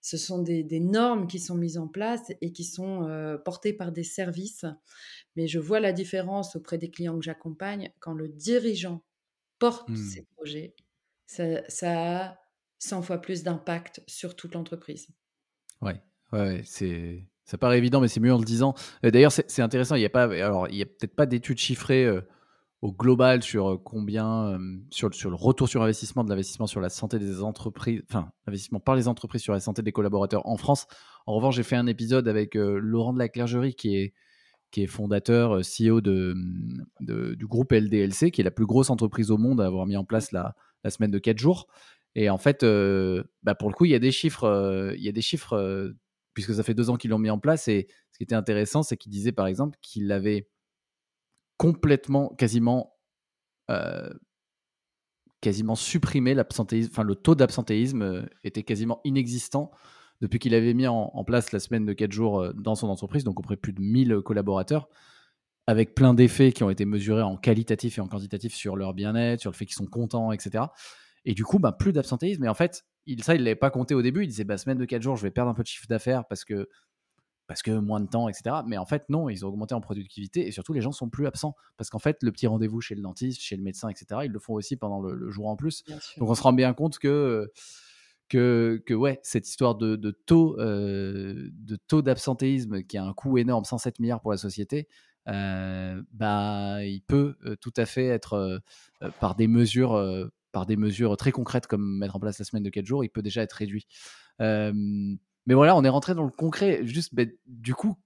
ce 0.00 0.16
sont 0.16 0.40
des 0.42 0.62
des 0.64 0.80
normes 0.80 1.26
qui 1.26 1.38
sont 1.40 1.56
mises 1.56 1.78
en 1.78 1.88
place 1.88 2.32
et 2.40 2.52
qui 2.52 2.64
sont, 2.64 3.06
heu, 3.08 3.40
portées 3.44 3.72
par 3.74 3.92
des 3.92 4.04
services. 4.04 4.64
Mais 5.36 5.48
je 5.48 5.58
vois 5.58 5.80
la 5.80 5.92
différence 5.92 6.56
auprès 6.56 6.78
des 6.78 6.90
clients 6.90 7.18
que 7.18 7.24
j'accompagne, 7.24 7.92
quand 8.00 8.14
le 8.14 8.28
dirigeant 8.28 9.04
porte 9.58 9.88
Mmh. 9.88 10.18
ses 10.18 10.24
projets, 10.36 10.74
ça 11.26 11.62
ça 11.70 12.28
a 12.30 12.38
100 12.80 13.02
fois 13.02 13.20
plus 13.20 13.42
d'impact 13.44 14.02
sur 14.08 14.36
toute 14.36 14.54
l'entreprise. 14.54 15.08
Ouais, 15.80 16.00
ouais, 16.32 16.40
ouais, 16.40 16.62
c'est 16.64 17.24
ça 17.44 17.56
paraît 17.56 17.78
évident, 17.78 18.00
mais 18.00 18.08
c'est 18.08 18.20
mieux 18.20 18.32
en 18.34 18.38
le 18.38 18.44
disant. 18.44 18.74
D'ailleurs, 19.02 19.32
c'est 19.32 19.62
intéressant, 19.62 19.94
il 19.94 20.02
y 20.02 20.04
a 20.04 20.10
pas 20.10 20.24
alors, 20.24 20.68
il 20.68 20.76
y 20.76 20.82
a 20.82 20.86
peut-être 20.86 21.14
pas 21.16 21.24
d'études 21.26 21.58
chiffrées, 21.58 22.04
heu, 22.04 22.24
au 22.82 22.92
global 22.92 23.42
sur, 23.42 23.70
heu, 23.70 23.78
combien, 23.78 24.54
hem, 24.54 24.84
sur 24.90 25.12
sur 25.14 25.30
le 25.30 25.36
retour 25.36 25.68
sur 25.68 25.82
investissement 25.82 26.24
de 26.24 26.30
l'investissement 26.30 26.66
sur 26.66 26.80
la 26.80 26.90
santé 26.90 27.18
des 27.18 27.42
entreprises 27.42 28.02
enfin, 28.08 28.30
l'investissement 28.46 28.80
par 28.80 28.94
les 28.94 29.08
entreprises 29.08 29.42
sur 29.42 29.52
la 29.52 29.60
santé 29.60 29.82
des 29.82 29.92
collaborateurs 29.92 30.46
en 30.46 30.56
France. 30.56 30.86
En 31.26 31.34
revanche, 31.34 31.56
j'ai 31.56 31.64
fait 31.64 31.76
un 31.76 31.86
épisode 31.86 32.28
avec, 32.28 32.56
heu, 32.56 32.78
Laurent 32.78 33.12
de 33.12 33.18
la 33.18 33.28
Clergerie 33.28 33.74
qui 33.74 33.96
est 33.96 34.14
qui 34.70 34.82
est 34.82 34.86
fondateur, 34.86 35.60
CEO 35.64 36.00
de, 36.02 36.34
du 37.00 37.46
groupe 37.46 37.72
LDLC, 37.72 38.30
qui 38.30 38.40
est 38.42 38.44
la 38.44 38.50
plus 38.50 38.66
grosse 38.66 38.90
entreprise 38.90 39.30
au 39.30 39.38
monde 39.38 39.60
à 39.60 39.66
avoir 39.66 39.86
mis 39.86 39.96
en 39.96 40.04
place 40.04 40.32
la 40.32 40.54
la 40.84 40.90
semaine 40.90 41.10
de 41.10 41.18
4 41.18 41.38
jours 41.38 41.66
et 42.14 42.30
en 42.30 42.38
fait, 42.38 42.64
bah, 43.42 43.54
pour 43.54 43.68
le 43.68 43.74
coup, 43.74 43.84
il 43.84 43.90
y 43.90 43.94
a 43.94 43.98
des 43.98 44.12
chiffres, 44.12 44.92
il 44.96 45.02
y 45.02 45.08
a 45.08 45.12
des 45.12 45.20
chiffres, 45.22 45.92
puisque 46.34 46.54
ça 46.54 46.62
fait 46.62 46.74
2 46.74 46.90
ans 46.90 46.96
qu'ils 46.96 47.10
l'ont 47.10 47.18
mis 47.18 47.30
en 47.30 47.38
place 47.38 47.68
et 47.68 47.86
ce 48.12 48.18
qui 48.18 48.24
était 48.24 48.34
intéressant, 48.34 48.82
c'est 48.82 48.96
qu'il 48.96 49.12
disait, 49.12 49.32
par 49.32 49.46
exemple, 49.46 49.78
qu'il 49.82 50.10
avait 50.12 50.48
complètement, 51.58 52.30
quasiment, 52.30 52.96
heu, 53.70 54.20
quasiment 55.40 55.74
supprimé 55.76 56.34
l'absentéisme 56.34 56.90
enfin 56.92 57.04
le 57.04 57.14
taux 57.14 57.34
d'absentéisme, 57.34 58.02
heu, 58.02 58.26
était 58.44 58.62
quasiment 58.64 59.00
inexistant 59.04 59.70
depuis 60.20 60.40
qu'il 60.40 60.54
avait 60.54 60.74
mis 60.74 60.88
en 60.88 61.22
place 61.24 61.52
la 61.52 61.60
semaine 61.60 61.86
de 61.86 61.92
4 61.92 62.10
jours, 62.10 62.42
heu, 62.42 62.52
dans 62.56 62.74
son 62.74 62.88
entreprise, 62.88 63.22
donc 63.22 63.38
auprès 63.38 63.54
de 63.54 63.60
plus 63.60 63.72
de 63.72 63.80
1000 63.80 64.20
collaborateurs 64.24 64.88
avec 65.66 65.94
plein 65.94 66.14
d'effets 66.14 66.52
qui 66.52 66.64
ont 66.64 66.70
été 66.70 66.84
mesurés 66.86 67.22
en 67.22 67.36
qualitatif 67.36 67.98
et 67.98 68.00
en 68.00 68.08
quantitatif 68.08 68.54
sur 68.54 68.76
leur 68.76 68.94
bien-être, 68.94 69.40
sur 69.40 69.50
le 69.50 69.56
fait 69.56 69.66
qu'ils 69.66 69.76
sont 69.76 69.86
contents, 69.86 70.32
et 70.32 70.38
cetera. 70.40 70.72
Et 71.24 71.34
du 71.34 71.44
coup, 71.44 71.58
bah, 71.58 71.72
plus 71.72 71.92
d'absentéisme. 71.92 72.44
Et 72.44 72.48
en 72.48 72.54
fait, 72.54 72.84
il, 73.06 73.22
ça, 73.24 73.34
il 73.34 73.40
ne 73.40 73.44
l'avait 73.44 73.56
pas 73.56 73.70
compté 73.70 73.94
au 73.94 74.02
début. 74.02 74.24
Il 74.24 74.28
disait, 74.28 74.44
bah, 74.44 74.58
semaine 74.58 74.78
de 74.78 74.84
4 74.86 75.02
jours, 75.02 75.16
je 75.16 75.22
vais 75.22 75.30
perdre 75.30 75.50
un 75.50 75.54
peu 75.54 75.62
de 75.62 75.68
chiffre 75.68 75.86
d'affaires 75.88 76.24
parce 76.26 76.44
que, 76.44 76.68
parce 77.48 77.62
que 77.62 77.72
moins 77.72 78.00
de 78.00 78.06
temps, 78.06 78.28
etc. 78.28 78.56
Mais 78.66 78.78
en 78.78 78.86
fait, 78.86 79.08
non, 79.08 79.28
ils 79.28 79.44
ont 79.44 79.48
augmenté 79.48 79.74
en 79.74 79.80
productivité 79.80 80.46
et 80.46 80.52
surtout, 80.52 80.74
les 80.74 80.82
gens 80.82 80.92
sont 80.92 81.08
plus 81.08 81.26
absents. 81.26 81.56
Parce 81.76 81.90
qu'en 81.90 81.98
fait, 81.98 82.18
le 82.22 82.30
petit 82.30 82.46
rendez-vous 82.46 82.80
chez 82.80 82.94
le 82.94 83.00
dentiste, 83.02 83.40
chez 83.40 83.56
le 83.56 83.62
médecin, 83.62 83.88
etc., 83.88 84.20
ils 84.24 84.30
le 84.30 84.38
font 84.38 84.52
aussi 84.52 84.76
pendant 84.76 85.00
le, 85.00 85.14
le 85.14 85.30
jour 85.30 85.48
en 85.48 85.56
plus. 85.56 85.82
Donc, 86.18 86.28
on 86.28 86.34
se 86.34 86.42
rend 86.42 86.52
bien 86.52 86.72
compte 86.74 86.98
que 86.98 87.50
que, 88.28 88.82
que 88.86 88.94
ouais, 88.94 89.18
cette 89.22 89.48
histoire 89.48 89.74
de, 89.74 89.96
de 89.96 90.10
taux 90.10 90.60
euh, 90.60 91.48
de 91.52 91.76
taux 91.76 92.02
d'absentéisme 92.02 92.82
qui 92.82 92.98
a 92.98 93.04
un 93.04 93.14
coût 93.14 93.38
énorme, 93.38 93.64
107 93.64 93.98
milliards 94.00 94.20
pour 94.20 94.30
la 94.30 94.36
société, 94.36 94.86
euh, 95.28 96.02
bah, 96.12 96.84
il 96.84 97.00
peut 97.00 97.36
euh, 97.46 97.56
tout 97.56 97.72
à 97.76 97.86
fait 97.86 98.06
être 98.06 98.60
par 99.20 99.34
des 99.34 99.48
mesures 99.48 100.30
par 100.52 100.66
des 100.66 100.76
mesures 100.76 101.16
très 101.16 101.32
concrètes 101.32 101.66
comme 101.66 101.98
mettre 101.98 102.16
en 102.16 102.20
place 102.20 102.38
la 102.38 102.44
semaine 102.44 102.62
de 102.62 102.70
4 102.70 102.84
jours, 102.84 103.04
il 103.04 103.08
peut 103.08 103.22
déjà 103.22 103.42
être 103.42 103.54
réduit. 103.54 103.86
Euh, 105.48 105.54
mais 105.54 105.54
voilà, 105.54 105.76
on 105.76 105.84
est 105.84 105.88
rentré 105.88 106.14
dans 106.14 106.24
le 106.24 106.30
concret. 106.30 106.80
Juste, 106.86 107.14
bah, 107.14 107.24
du 107.46 107.74
coup, 107.74 107.96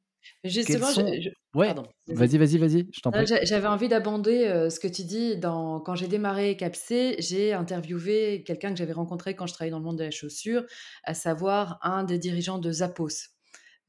Justement, 0.44 0.92
je 0.92 1.00
sont 1.00 1.20
je 1.20 1.30
Ouais, 1.54 1.74
pardon, 1.74 1.84
vas-y. 2.06 2.30
vas-y, 2.38 2.58
vas-y, 2.58 2.88
je 2.92 3.00
t'en 3.02 3.12
prie. 3.12 3.26
j'a 3.26 3.44
j'avais 3.44 3.68
envie 3.68 3.88
d'abonder, 3.88 4.46
heu, 4.48 4.70
ce 4.70 4.80
que 4.80 4.88
tu 4.88 5.04
dis 5.04 5.36
dans 5.38 5.80
quand 5.80 5.96
j'ai 5.96 6.08
démarré 6.08 6.56
Capsé, 6.56 7.16
j'ai 7.20 7.52
interviewé 7.54 8.44
quelqu'un 8.44 8.70
que 8.72 8.76
j'avais 8.78 8.92
rencontré 8.94 9.36
quand 9.36 9.46
je 9.46 9.54
travaillais 9.54 9.72
dans 9.72 9.78
le 9.80 9.84
monde 9.84 9.98
de 9.98 10.04
la 10.04 10.10
chaussure, 10.12 10.64
à 11.04 11.14
savoir 11.14 11.78
un 11.82 12.04
des 12.04 12.18
dirigeants 12.18 12.58
de 12.58 12.72
Zappos. 12.72 13.30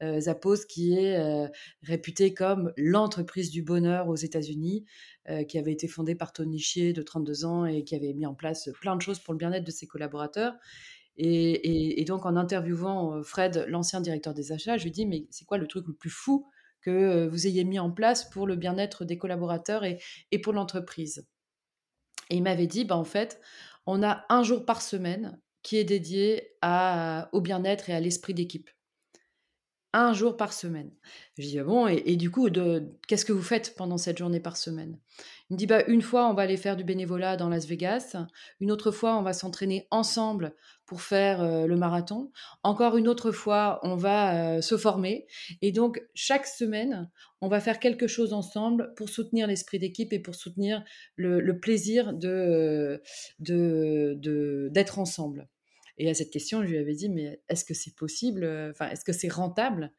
Heu, 0.02 0.20
Zappos 0.20 0.66
qui 0.68 0.94
est, 0.98 1.18
heu, 1.18 1.48
réputé 1.82 2.34
comme 2.34 2.72
l'entreprise 2.76 3.50
du 3.50 3.62
bonheur 3.62 4.08
aux 4.08 4.16
États-Unis, 4.16 4.86
qui 5.48 5.58
avait 5.58 5.72
été 5.72 5.88
fondée 5.88 6.14
par 6.16 6.32
Tony 6.34 6.58
Hsieh 6.60 6.92
de 6.92 7.02
32 7.02 7.44
ans 7.46 7.64
et 7.66 7.84
qui 7.84 7.94
avait 7.96 8.12
mis 8.14 8.26
en 8.26 8.34
place 8.34 8.68
plein 8.80 8.96
de 8.96 9.02
choses 9.02 9.20
pour 9.20 9.34
le 9.34 9.38
bien-être 9.38 9.64
de 9.64 9.70
ses 9.70 9.86
collaborateurs 9.86 10.54
et 11.16 12.04
donc 12.06 12.26
en 12.26 12.36
interviewant, 12.36 13.16
heu, 13.18 13.22
Fred, 13.22 13.66
l'ancien 13.68 14.00
directeur 14.00 14.34
des 14.34 14.52
achats, 14.52 14.76
je 14.78 14.84
lui 14.84 14.90
dis: 14.90 15.06
«Mais 15.06 15.26
c'est 15.30 15.44
quoi 15.44 15.58
le 15.58 15.66
truc 15.68 15.86
le 15.88 15.94
plus 15.94 16.10
fou 16.10 16.46
que, 16.82 16.90
heu, 16.90 17.28
vous 17.28 17.46
ayez 17.46 17.64
mis 17.64 17.78
en 17.78 17.90
place 17.90 18.28
pour 18.30 18.46
le 18.46 18.56
bien-être 18.56 19.04
des 19.04 19.18
collaborateurs 19.18 19.84
et 19.84 20.38
pour 20.40 20.52
l'entreprise?» 20.52 21.26
et 22.30 22.36
il 22.36 22.42
m'avait 22.42 22.66
dit: 22.66 22.84
«Bah, 22.84 22.96
en 22.96 23.04
fait, 23.04 23.40
on 23.86 24.02
a 24.02 24.24
un 24.28 24.42
jour 24.42 24.64
par 24.64 24.82
semaine 24.82 25.40
qui 25.62 25.76
est 25.76 25.84
dédié 25.84 26.52
au 27.32 27.40
bien-être 27.40 27.90
et 27.90 27.94
à 27.94 28.00
l'esprit 28.00 28.34
d'équipe». 28.34 28.70
Un 29.96 30.12
jour 30.12 30.36
par 30.36 30.52
semaine. 30.52 30.90
Je 31.38 31.42
dis: 31.44 31.56
«Ah 31.60 31.62
bon 31.62 31.86
et 31.86 32.16
du 32.16 32.28
coup 32.28 32.48
qu'est-ce 33.06 33.24
que 33.24 33.32
vous 33.32 33.42
faites 33.42 33.76
pendant 33.76 33.96
cette 33.96 34.18
journée 34.18 34.40
par 34.40 34.56
semaine?» 34.56 34.98
il 35.50 35.54
me 35.54 35.56
dit: 35.56 35.66
«Bah, 35.68 35.84
une 35.86 36.02
fois, 36.02 36.28
on 36.28 36.34
va 36.34 36.42
aller 36.42 36.56
faire 36.56 36.74
du 36.76 36.82
bénévolat 36.82 37.36
dans 37.36 37.48
Las 37.48 37.66
Vegas. 37.66 38.16
Une 38.58 38.72
autre 38.72 38.90
fois, 38.90 39.16
on 39.16 39.22
va 39.22 39.32
s'entraîner 39.32 39.86
ensemble 39.92 40.52
pour 40.84 41.00
faire, 41.00 41.40
heu, 41.44 41.68
le 41.68 41.76
marathon. 41.76 42.32
Encore 42.64 42.96
une 42.96 43.06
autre 43.06 43.30
fois, 43.30 43.78
on 43.84 43.94
va, 43.94 44.56
heu, 44.58 44.62
se 44.62 44.76
former 44.76 45.28
et 45.62 45.70
donc 45.70 46.02
chaque 46.12 46.46
semaine, 46.48 47.08
on 47.40 47.46
va 47.46 47.60
faire 47.60 47.78
quelque 47.78 48.08
chose 48.08 48.32
ensemble 48.32 48.94
pour 48.96 49.08
soutenir 49.08 49.46
l'esprit 49.46 49.78
d'équipe 49.78 50.12
et 50.12 50.18
pour 50.18 50.34
soutenir 50.34 50.82
le 51.16 51.52
plaisir 51.60 52.12
de 52.14 53.00
d'être 54.72 54.98
ensemble». 54.98 55.46
Et 55.98 56.08
à 56.10 56.14
cette 56.14 56.30
question, 56.30 56.62
je 56.62 56.68
lui 56.68 56.78
avais 56.78 56.94
dit: 56.94 57.08
«Mais 57.08 57.42
est-ce 57.48 57.64
que 57.64 57.74
c'est 57.74 57.94
possible, 57.94 58.44
heu, 58.44 58.70
enfin, 58.70 58.90
est-ce 58.90 59.04
que 59.04 59.12
c'est 59.12 59.28
rentable?» 59.32 59.92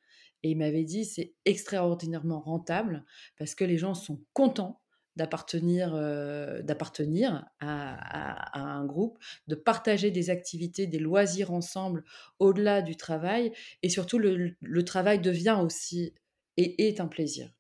et 0.44 0.52
il 0.52 0.58
m'avait 0.58 0.84
dit: 0.84 1.06
«C'est 1.06 1.36
extraordinairement 1.46 2.40
rentable 2.42 3.06
parce 3.38 3.56
que 3.56 3.64
les 3.66 3.78
gens 3.78 3.94
sont 3.96 4.24
contents 4.34 4.82
d'appartenir, 5.16 5.96
heu, 5.96 6.62
d'appartenir 6.64 7.46
à 7.60 7.96
à 7.96 8.60
à 8.60 8.62
un 8.62 8.86
groupe, 8.86 9.18
de 9.48 9.56
partager 9.56 10.12
des 10.12 10.30
activités, 10.30 10.88
des 10.88 11.00
loisirs 11.00 11.52
ensemble 11.54 12.04
au-delà 12.40 12.82
du 12.82 12.98
travail 12.98 13.54
et 13.84 13.90
surtout 13.90 14.20
le 14.20 14.56
le 14.62 14.84
travail 14.86 15.20
devient 15.22 15.60
aussi 15.64 16.14
et 16.58 16.88
est 16.88 17.00
un 17.00 17.08
plaisir 17.08 17.52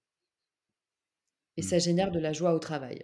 et 1.57 1.61
Hmm. 1.61 1.63
ça 1.63 1.79
génère 1.79 2.11
de 2.11 2.19
la 2.19 2.31
joie 2.31 2.53
au 2.53 2.59
travail». 2.59 3.03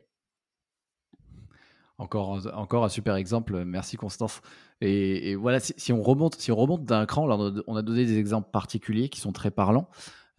Encore, 2.02 2.84
un 2.84 2.90
super 2.90 3.16
exemple. 3.16 3.64
Merci 3.64 3.96
Constance. 3.96 4.42
Et, 4.82 5.36
voilà, 5.36 5.60
si, 5.60 5.94
on 5.94 6.02
remonte, 6.02 6.36
si 6.36 6.52
on 6.52 6.56
remonte 6.56 6.84
d'un 6.84 7.06
cran, 7.06 7.30
on 7.30 7.76
a 7.76 7.82
donné 7.84 8.06
des 8.06 8.18
exemples 8.18 8.50
particuliers 8.50 9.10
qui 9.10 9.20
sont 9.20 9.32
très 9.32 9.52
parlants. 9.52 9.88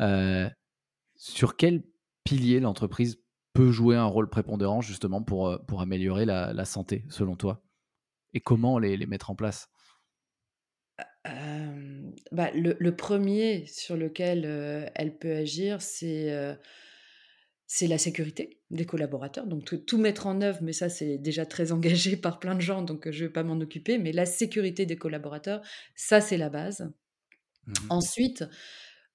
Euh, 0.01 0.51
sur 1.15 1.57
quel 1.57 1.85
pilier 2.25 2.59
l'entreprise 2.59 3.21
peut 3.53 3.71
jouer 3.71 3.97
un 3.97 4.07
rôle 4.07 4.29
prépondérant 4.29 4.81
justement 4.81 5.23
pour, 5.23 5.51
euh, 5.51 5.59
améliorer 5.79 6.25
la, 6.25 6.65
santé, 6.65 7.05
selon 7.09 7.37
toi? 7.37 7.63
Et 8.35 8.41
comment 8.41 8.81
les, 8.81 9.07
mettre 9.07 9.31
en 9.31 9.37
place? 9.37 9.69
Bah, 12.33 12.51
le, 12.55 12.91
premier 12.91 13.67
sur 13.67 13.97
lequel 13.97 14.91
elle 14.97 15.17
peut 15.17 15.37
agir, 15.37 15.81
c'est 15.81 16.59
c'est 17.75 17.87
la 17.87 17.97
sécurité 17.97 18.61
des 18.71 18.85
collaborateurs. 18.85 19.47
Donc 19.47 19.87
tout, 19.87 19.97
mettre 19.97 20.27
en 20.27 20.43
œuvre, 20.43 20.59
mais 20.61 20.75
ça 20.75 20.91
c'est 20.91 21.17
déjà 21.17 21.47
très 21.47 21.73
engagé 21.73 22.17
par 22.19 22.39
plein 22.39 22.55
de 22.55 22.61
gens, 22.61 22.83
donc 22.83 23.11
je 23.11 23.23
ne 23.23 23.29
vais 23.29 23.33
pas 23.33 23.45
m'en 23.45 23.59
occuper. 23.59 23.97
Mais 23.97 24.13
la 24.13 24.27
sécurité 24.27 24.85
des 24.85 24.97
collaborateurs, 24.97 25.63
ça 25.97 26.21
c'est 26.21 26.37
la 26.37 26.51
base. 26.51 26.93
Mmh 27.67 27.73
Ensuite, 27.89 28.45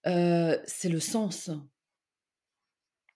c'est 0.03 0.89
le 0.89 0.99
sens. 0.99 1.51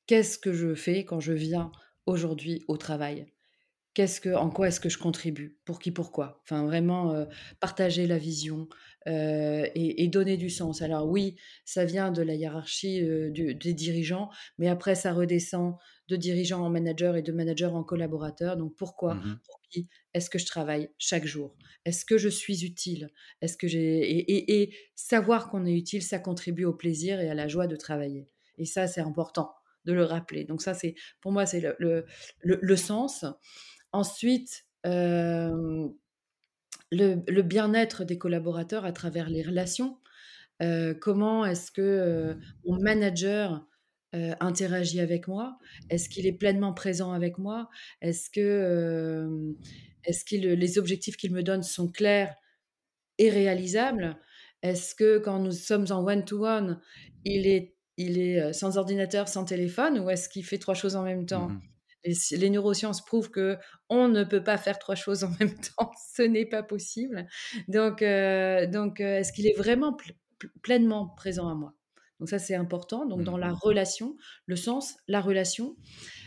Qu'est-ce 0.05 0.37
que 0.37 0.53
je 0.53 0.75
fais 0.75 1.05
quand 1.05 1.19
je 1.19 1.33
viens 1.33 1.71
aujourd'hui 2.05 2.63
au 2.67 2.77
travail? 2.77 3.25
Qu'est-ce 3.93 4.21
que, 4.21 4.33
en 4.33 4.49
quoi 4.49 4.69
est-ce 4.69 4.79
que 4.79 4.89
je 4.89 4.97
contribue? 4.97 5.57
Pour 5.65 5.79
qui, 5.79 5.91
pourquoi? 5.91 6.41
Enfin, 6.43 6.65
vraiment 6.65 7.27
partager 7.59 8.07
la 8.07 8.17
vision 8.17 8.69
et, 9.05 10.07
donner 10.07 10.37
du 10.37 10.49
sens. 10.49 10.81
Alors 10.81 11.09
oui, 11.09 11.35
ça 11.65 11.83
vient 11.83 12.11
de 12.11 12.21
la 12.21 12.35
hiérarchie 12.35 13.01
des 13.01 13.73
dirigeants, 13.73 14.29
mais 14.57 14.69
après 14.69 14.95
ça 14.95 15.11
redescend 15.11 15.75
de 16.07 16.15
dirigeants 16.15 16.61
en 16.61 16.69
manager 16.69 17.15
et 17.17 17.21
de 17.21 17.31
manager 17.31 17.75
en 17.75 17.83
collaborateur. 17.83 18.55
Donc 18.55 18.75
pourquoi? 18.77 19.15
Mmh 19.15 19.39
Pour 19.45 19.61
qui 19.69 19.87
est-ce 20.13 20.29
que 20.29 20.39
je 20.39 20.45
travaille 20.45 20.89
chaque 20.97 21.25
jour? 21.25 21.55
Est-ce 21.85 22.05
que 22.05 22.17
je 22.17 22.29
suis 22.29 22.63
utile? 22.65 23.09
Est-ce 23.41 23.57
que 23.57 23.67
j'ai 23.67 23.99
et, 23.99 24.61
et 24.61 24.73
savoir 24.95 25.49
qu'on 25.49 25.65
est 25.65 25.73
utile, 25.73 26.01
ça 26.01 26.19
contribue 26.19 26.65
au 26.65 26.73
plaisir 26.73 27.19
et 27.19 27.29
à 27.29 27.33
la 27.33 27.47
joie 27.47 27.67
de 27.67 27.75
travailler. 27.75 28.27
Et 28.57 28.65
ça, 28.65 28.87
c'est 28.87 29.01
important 29.01 29.51
de 29.85 29.93
le 29.93 30.03
rappeler. 30.03 30.45
Donc 30.45 30.61
ça, 30.61 30.73
c'est 30.73 30.95
pour 31.21 31.31
moi, 31.31 31.45
c'est 31.45 31.59
le, 31.59 31.75
le, 31.79 32.05
le 32.43 32.75
sens. 32.75 33.25
Ensuite, 33.93 34.65
le, 36.91 37.41
bien-être 37.41 38.03
des 38.03 38.17
collaborateurs 38.17 38.85
à 38.85 38.91
travers 38.91 39.29
les 39.29 39.43
relations. 39.43 39.97
comment 41.01 41.45
est-ce 41.45 41.71
que 41.71 42.37
mon 42.65 42.79
manager 42.81 43.65
interagit 44.13 44.99
avec 44.99 45.27
moi? 45.27 45.57
Est-ce 45.89 46.09
qu'il 46.09 46.25
est 46.25 46.33
pleinement 46.33 46.73
présent 46.73 47.11
avec 47.11 47.37
moi? 47.37 47.69
Est-ce 48.01 48.29
que, 48.29 49.55
est-ce 50.05 50.23
que 50.25 50.35
les 50.35 50.77
objectifs 50.77 51.17
qu'il 51.17 51.33
me 51.33 51.43
donne 51.43 51.63
sont 51.63 51.87
clairs 51.87 52.35
et 53.17 53.29
réalisables? 53.29 54.17
Est-ce 54.63 54.95
que 54.95 55.17
quand 55.17 55.39
nous 55.39 55.51
sommes 55.51 55.87
en 55.89 56.05
one-to-one, 56.05 56.79
il 57.25 57.47
est, 57.47 57.75
il 57.97 58.19
est 58.19 58.53
sans 58.53 58.77
ordinateur, 58.77 59.27
sans 59.27 59.43
téléphone, 59.43 59.99
ou 59.99 60.09
est-ce 60.09 60.29
qu'il 60.29 60.45
fait 60.45 60.59
trois 60.59 60.75
choses 60.75 60.95
en 60.95 61.03
même 61.03 61.25
temps? 61.25 61.49
mmh 61.49 61.70
les 62.03 62.49
neurosciences 62.49 63.03
prouvent 63.03 63.29
que 63.29 63.57
on 63.89 64.07
ne 64.07 64.23
peut 64.23 64.43
pas 64.43 64.57
faire 64.57 64.79
trois 64.79 64.95
choses 64.95 65.23
en 65.23 65.29
même 65.39 65.53
temps. 65.55 65.91
Ce 66.15 66.21
n'est 66.21 66.45
pas 66.45 66.63
possible. 66.63 67.27
Donc, 67.67 68.01
euh, 68.01 68.67
donc 68.67 69.01
euh, 69.01 69.19
est-ce 69.19 69.31
qu'il 69.33 69.47
est 69.47 69.57
vraiment 69.57 69.95
pleinement 70.61 71.09
présent 71.15 71.49
à 71.49 71.55
moi? 71.55 71.73
Donc 72.19 72.29
ça, 72.29 72.39
c'est 72.39 72.55
important. 72.55 73.05
Donc 73.05 73.23
dans 73.23 73.37
la 73.37 73.51
mmh. 73.51 73.59
relation, 73.61 74.17
le 74.45 74.55
sens, 74.55 74.95
la 75.07 75.21
relation. 75.21 75.75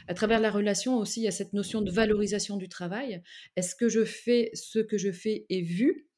À 0.09 0.15
travers 0.15 0.41
la 0.41 0.51
relation 0.51 0.97
aussi, 0.99 1.21
il 1.21 1.25
y 1.25 1.29
a 1.29 1.33
cette 1.33 1.53
notion 1.53 1.81
de 1.81 1.91
valorisation 1.91 2.57
du 2.57 2.69
travail. 2.69 3.23
Est-ce 3.57 3.75
que 3.75 3.89
je 3.89 4.05
fais 4.05 4.51
ce 4.55 4.81
que 4.81 4.99
je 4.99 5.13
fais 5.13 5.47
est 5.49 5.63
vu? 5.63 6.09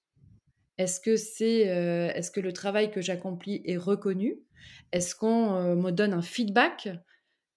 Est-ce 0.79 1.01
que 1.01 1.17
c'est, 1.17 1.71
euh, 1.71 2.11
est-ce 2.13 2.31
que 2.31 2.41
le 2.41 2.53
travail 2.53 2.91
que 2.91 3.01
j'accomplis 3.01 3.63
est 3.65 3.77
reconnu? 3.77 4.41
Est-ce 4.93 5.15
qu'on 5.15 5.77
me 5.77 5.91
donne 5.91 6.13
un 6.13 6.23
feedback? 6.23 6.89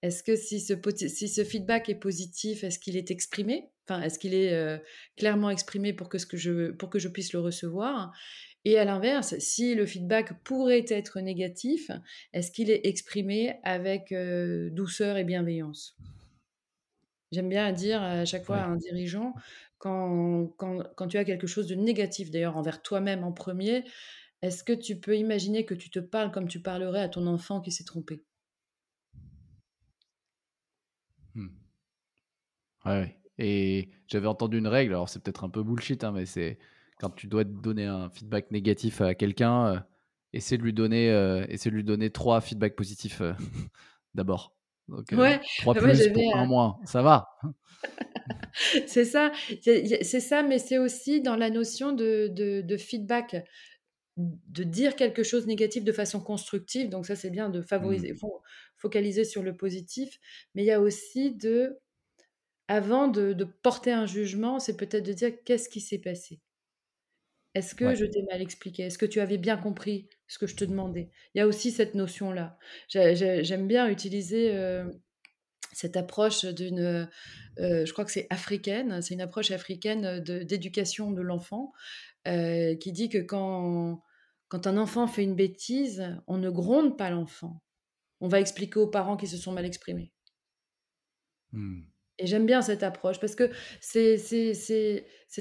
Est-ce 0.02 0.22
que 0.22 0.36
si 0.36 0.60
ce, 0.60 0.74
si 1.08 1.28
ce 1.28 1.44
feedback 1.44 1.88
est 1.88 1.94
positif, 1.94 2.64
est-ce 2.64 2.78
qu'il 2.78 2.96
est 2.96 3.10
exprimé? 3.10 3.70
Enfin, 3.88 4.02
est-ce 4.02 4.18
qu'il 4.18 4.34
est, 4.34 4.52
euh, 4.54 4.78
clairement 5.16 5.50
exprimé 5.50 5.92
pour 5.92 6.08
que, 6.08 6.18
ce 6.18 6.26
que 6.26 6.36
je, 6.36 6.70
pour 6.72 6.90
que 6.90 6.98
je 6.98 7.08
puisse 7.08 7.32
le 7.32 7.40
recevoir? 7.40 8.12
Et 8.64 8.78
à 8.78 8.84
l'inverse, 8.84 9.38
si 9.38 9.74
le 9.74 9.86
feedback 9.86 10.42
pourrait 10.44 10.84
être 10.88 11.20
négatif, 11.20 11.90
est-ce 12.32 12.50
qu'il 12.50 12.70
est 12.70 12.86
exprimé 12.86 13.56
avec 13.62 14.12
euh, 14.12 14.70
douceur 14.70 15.16
et 15.16 15.24
bienveillance? 15.24 15.98
J'aime 17.32 17.48
bien 17.48 17.72
dire 17.72 18.02
à 18.02 18.24
chaque 18.24 18.44
fois 18.44 18.58
à 18.58 18.66
un 18.66 18.76
dirigeant, 18.76 19.34
quand, 19.78 20.48
quand, 20.58 20.82
quand 20.96 21.06
tu 21.08 21.16
as 21.18 21.24
quelque 21.24 21.46
chose 21.46 21.66
de 21.68 21.74
négatif, 21.74 22.30
d'ailleurs 22.30 22.56
envers 22.56 22.82
toi-même 22.82 23.24
en 23.24 23.32
premier, 23.32 23.84
est-ce 24.42 24.64
que 24.64 24.72
tu 24.72 24.98
peux 25.00 25.16
imaginer 25.16 25.64
que 25.66 25.74
tu 25.74 25.90
te 25.90 25.98
parles 26.00 26.32
comme 26.32 26.48
tu 26.48 26.60
parlerais 26.62 27.02
à 27.02 27.08
ton 27.08 27.26
enfant 27.26 27.60
qui 27.60 27.72
s'est 27.72 27.84
trompé? 27.84 28.24
Ouais, 32.86 33.16
Et 33.38 33.90
j'avais 34.06 34.26
entendu 34.26 34.58
une 34.58 34.68
règle, 34.68 34.92
alors 34.92 35.08
c'est 35.08 35.22
peut-être 35.22 35.44
un 35.44 35.50
peu 35.50 35.62
bullshit, 35.62 36.02
hein, 36.04 36.12
mais 36.12 36.26
c'est 36.26 36.58
quand 36.98 37.10
tu 37.10 37.26
dois 37.26 37.44
donner 37.44 37.86
un 37.86 38.10
feedback 38.10 38.50
négatif 38.50 39.00
à 39.00 39.14
quelqu'un, 39.14 39.66
euh, 39.66 39.78
essaie 40.32 40.58
de 40.58 40.62
lui 40.62 40.72
donner, 40.72 41.10
euh, 41.10 41.44
essaie 41.48 41.70
de 41.70 41.74
lui 41.74 41.84
donner 41.84 42.10
trois 42.10 42.40
feedbacks 42.40 42.76
positifs 42.76 43.22
euh, 43.22 43.32
d'abord. 44.14 44.54
Donc, 44.88 45.06
ouais, 45.12 45.40
trois 45.58 45.74
plus 45.74 46.08
pour 46.12 46.36
un 46.36 46.46
moins, 46.46 46.78
ça 46.84 47.00
va. 47.00 47.28
c'est 48.86 49.04
ça, 49.04 49.30
c'est 49.62 50.20
ça, 50.20 50.42
mais 50.42 50.58
c'est 50.58 50.78
aussi 50.78 51.20
dans 51.20 51.36
la 51.36 51.48
notion 51.48 51.92
de, 51.92 52.28
de, 52.28 52.76
feedback 52.76 53.36
de 54.16 54.64
dire 54.64 54.96
quelque 54.96 55.22
chose 55.22 55.44
de 55.44 55.48
négatif 55.48 55.84
de 55.84 55.92
façon 55.92 56.20
constructive. 56.20 56.88
Donc 56.88 57.06
ça, 57.06 57.14
c'est 57.14 57.30
bien 57.30 57.50
de 57.50 57.62
favoriser. 57.62 58.12
Mmh 58.12 58.28
focaliser 58.80 59.24
sur 59.24 59.42
le 59.42 59.54
positif, 59.54 60.18
mais 60.54 60.62
il 60.62 60.66
y 60.66 60.72
a 60.72 60.80
aussi 60.80 61.34
de, 61.34 61.78
avant 62.70 63.08
de, 63.08 63.44
porter 63.62 63.90
un 63.90 64.06
jugement, 64.06 64.60
c'est 64.60 64.76
peut-être 64.76 65.04
de 65.04 65.12
dire 65.12 65.32
qu'est-ce 65.44 65.68
qui 65.68 65.80
s'est 65.80 65.98
passé 65.98 66.40
Est-ce 67.54 67.74
que 67.74 67.96
je 67.96 68.04
t'ai 68.04 68.22
mal 68.30 68.40
expliqué? 68.40 68.84
Est-ce 68.84 68.96
que 68.96 69.06
tu 69.06 69.18
avais 69.18 69.38
bien 69.38 69.56
compris 69.56 70.08
ce 70.28 70.38
que 70.38 70.46
je 70.46 70.54
te 70.54 70.64
demandais? 70.64 71.10
Il 71.34 71.38
y 71.38 71.40
a 71.40 71.48
aussi 71.48 71.72
cette 71.72 71.96
notion-là. 71.96 72.58
J'aime 72.88 73.66
bien 73.66 73.88
utiliser 73.88 74.54
euh, 74.54 74.88
cette 75.72 75.96
approche 75.96 76.44
d'une, 76.44 77.08
euh, 77.58 77.84
je 77.84 77.92
crois 77.92 78.04
que 78.04 78.12
c'est 78.12 78.28
africaine, 78.30 79.02
c'est 79.02 79.14
une 79.14 79.20
approche 79.20 79.50
africaine 79.50 80.20
d'éducation 80.20 81.10
de, 81.10 81.22
l'enfant, 81.22 81.72
euh, 82.28 82.76
qui 82.76 82.92
dit 82.92 83.08
que 83.08 83.18
quand, 83.18 84.00
quand 84.46 84.68
un 84.68 84.76
enfant 84.76 85.08
fait 85.08 85.24
une 85.24 85.34
bêtise, 85.34 86.16
on 86.28 86.38
ne 86.38 86.50
gronde 86.50 86.96
pas 86.96 87.10
l'enfant 87.10 87.60
on 88.20 88.28
va 88.28 88.40
expliquer 88.40 88.78
aux 88.78 88.86
parents 88.86 89.16
qui 89.16 89.26
se 89.26 89.38
sont 89.38 89.52
mal 89.52 89.64
exprimés. 89.64 90.12
Mmh. 91.52 91.89
Et 92.20 92.26
j'aime 92.26 92.44
bien 92.44 92.60
cette 92.60 92.82
approche 92.82 93.18
parce 93.18 93.34
que 93.34 93.50
c'est, 93.80 94.16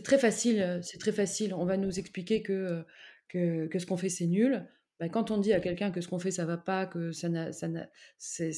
très 0.04 0.18
facile, 0.18 0.62
euh, 0.62 0.82
c'est 0.82 0.98
très 0.98 1.12
facile. 1.12 1.54
On 1.54 1.66
va 1.66 1.76
nous 1.76 2.00
expliquer 2.00 2.42
que, 2.42 2.86
euh, 3.36 3.68
que, 3.68 3.78
ce 3.78 3.86
qu'on 3.86 3.98
fait 3.98 4.08
c'est 4.10 4.28
nul. 4.28 4.66
Bah, 5.00 5.10
quand 5.10 5.30
on 5.30 5.38
dit 5.38 5.52
à 5.52 5.60
quelqu'un 5.60 5.92
que 5.92 6.00
ce 6.00 6.08
qu'on 6.08 6.20
fait 6.20 6.32
ça 6.32 6.46
va 6.46 6.58
pas, 6.58 6.86
que 6.86 7.12
ça 7.12 7.28
n'a, 7.28 7.52
c'est, 8.18 8.52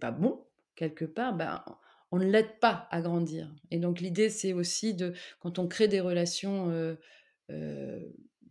pas 0.00 0.12
bon 0.12 0.44
quelque 0.76 1.04
part, 1.04 1.36
ben, 1.36 1.64
on 2.12 2.18
ne 2.18 2.30
l'aide 2.30 2.60
pas 2.60 2.86
à 2.92 3.00
grandir. 3.00 3.52
Et 3.72 3.80
donc 3.80 4.00
l'idée 4.00 4.30
c'est 4.30 4.52
aussi 4.52 4.94
de 4.94 5.14
quand 5.40 5.58
on 5.58 5.66
crée 5.66 5.88
des 5.88 6.00
relations 6.00 6.70
euh, 7.50 8.00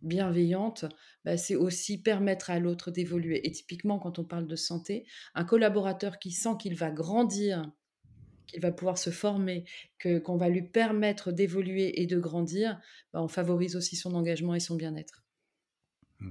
bienveillante, 0.02 0.84
bah, 1.24 1.36
c'est 1.36 1.56
aussi 1.56 2.00
permettre 2.02 2.50
à 2.50 2.58
l'autre 2.58 2.90
d'évoluer. 2.90 3.46
Et 3.46 3.52
typiquement, 3.52 3.98
quand 3.98 4.18
on 4.18 4.24
parle 4.24 4.46
de 4.46 4.56
santé, 4.56 5.06
un 5.34 5.44
collaborateur 5.44 6.18
qui 6.18 6.30
sent 6.30 6.56
qu'il 6.58 6.74
va 6.74 6.90
grandir, 6.90 7.70
qu'il 8.48 8.60
va 8.60 8.72
pouvoir 8.72 8.98
se 8.98 9.10
former, 9.10 9.64
que 9.98 10.18
qu'on 10.18 10.36
va 10.36 10.48
lui 10.48 10.62
permettre 10.62 11.30
d'évoluer 11.30 12.02
et 12.02 12.06
de 12.06 12.18
grandir, 12.18 12.80
bah, 13.12 13.22
on 13.22 13.28
favorise 13.28 13.76
aussi 13.76 13.94
son 13.94 14.14
engagement 14.14 14.54
et 14.54 14.60
son 14.60 14.74
bien-être. 14.74 15.22
Mmh. 16.18 16.30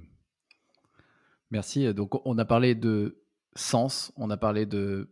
Merci. 1.52 1.94
Donc, 1.94 2.26
on 2.28 2.38
a 2.38 2.46
parlé 2.46 2.76
de 2.76 3.24
sens, 3.56 4.12
on 4.18 4.30
a 4.30 4.38
parlé 4.38 4.66
de 4.66 5.10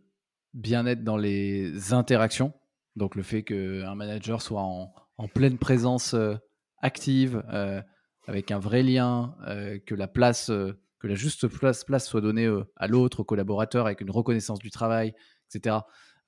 bien-être 0.54 1.04
dans 1.04 1.16
les 1.16 1.92
interactions. 1.92 2.52
Donc, 2.96 3.14
le 3.14 3.22
fait 3.22 3.42
qu'un 3.42 3.94
manager 3.94 4.42
soit 4.42 4.62
en, 4.62 4.92
pleine 5.34 5.58
présence 5.58 6.14
euh, 6.14 6.34
active, 6.82 7.42
euh, 7.52 7.80
avec 8.26 8.50
un 8.50 8.58
vrai 8.58 8.82
lien, 8.82 9.36
euh, 9.46 9.78
que 9.86 9.94
la 9.94 10.08
place, 10.08 10.46
que 10.46 11.06
la 11.06 11.14
juste 11.14 11.46
place, 11.46 11.84
place 11.84 12.06
soit 12.06 12.20
donnée 12.20 12.50
à 12.76 12.88
l'autre, 12.88 13.20
au 13.20 13.24
collaborateur, 13.24 13.86
avec 13.86 14.00
une 14.00 14.10
reconnaissance 14.10 14.58
du 14.58 14.70
travail, 14.70 15.14
etc. 15.48 15.76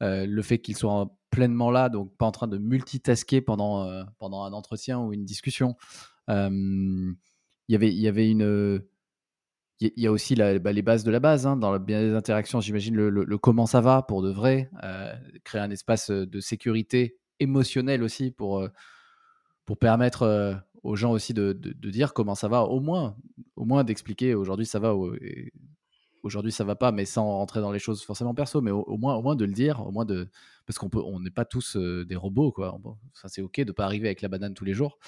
le 0.00 0.42
fait 0.42 0.58
qu'il 0.58 0.76
soit 0.76 1.14
pleinement 1.30 1.70
là, 1.70 1.88
donc 1.88 2.16
pas 2.16 2.26
en 2.26 2.32
train 2.32 2.48
de 2.48 2.58
multitasker 2.58 3.40
pendant, 3.40 4.04
pendant 4.18 4.44
un 4.44 4.52
entretien 4.52 5.00
ou 5.00 5.12
une 5.12 5.24
discussion. 5.24 5.76
Il 6.28 7.16
y 7.68 7.74
avait, 7.74 7.92
y 7.92 8.08
avait 8.08 8.30
une, 8.30 8.80
il 9.80 9.92
y, 9.96 10.06
a 10.06 10.12
aussi 10.12 10.34
bah, 10.34 10.72
les 10.72 10.82
bases 10.82 11.04
de 11.04 11.10
la 11.10 11.20
base, 11.20 11.46
hein, 11.46 11.56
dans 11.56 11.78
bien 11.78 12.00
des 12.00 12.14
interactions, 12.14 12.60
j'imagine 12.60 12.96
le, 12.96 13.38
comment 13.38 13.66
ça 13.66 13.80
va 13.80 14.02
pour 14.02 14.22
de 14.22 14.30
vrai, 14.30 14.70
euh, 14.82 15.14
créer 15.44 15.60
un 15.60 15.70
espace 15.70 16.10
de 16.10 16.40
sécurité 16.40 17.18
émotionnelle 17.38 18.02
aussi 18.02 18.32
pour, 18.32 18.66
pour 19.64 19.78
permettre 19.78 20.60
aux 20.82 20.96
gens 20.96 21.12
aussi 21.12 21.32
de, 21.32 21.52
de, 21.52 21.90
dire 21.90 22.12
comment 22.12 22.34
ça 22.34 22.48
va, 22.48 22.62
au 22.62 22.80
moins, 22.80 23.16
au 23.54 23.64
moins 23.64 23.84
d'expliquer 23.84 24.34
aujourd'hui 24.34 24.66
ça 24.66 24.80
va, 24.80 24.94
aujourd'hui 26.22 26.52
ça 26.52 26.64
va 26.64 26.76
pas, 26.76 26.92
mais 26.92 27.04
sans 27.04 27.24
rentrer 27.24 27.60
dans 27.60 27.72
les 27.72 27.78
choses 27.78 28.02
forcément 28.02 28.34
perso, 28.34 28.60
mais 28.60 28.70
au, 28.70 28.96
moins, 28.96 29.14
au 29.16 29.22
moins 29.22 29.36
de 29.36 29.44
le 29.44 29.52
dire, 29.52 29.86
au 29.86 29.90
moins 29.90 30.04
de, 30.04 30.28
parce 30.66 30.78
qu'on 30.78 30.88
peut, 30.88 31.02
on 31.04 31.20
n'est 31.20 31.30
pas 31.30 31.44
tous 31.44 31.76
des 31.76 32.16
robots, 32.16 32.52
quoi. 32.52 32.78
ça 33.14 33.28
c'est 33.28 33.42
ok 33.42 33.60
de 33.60 33.72
pas 33.72 33.84
arriver 33.84 34.08
avec 34.08 34.22
la 34.22 34.28
banane 34.28 34.54
tous 34.54 34.64
les 34.64 34.74
jours. 34.74 34.98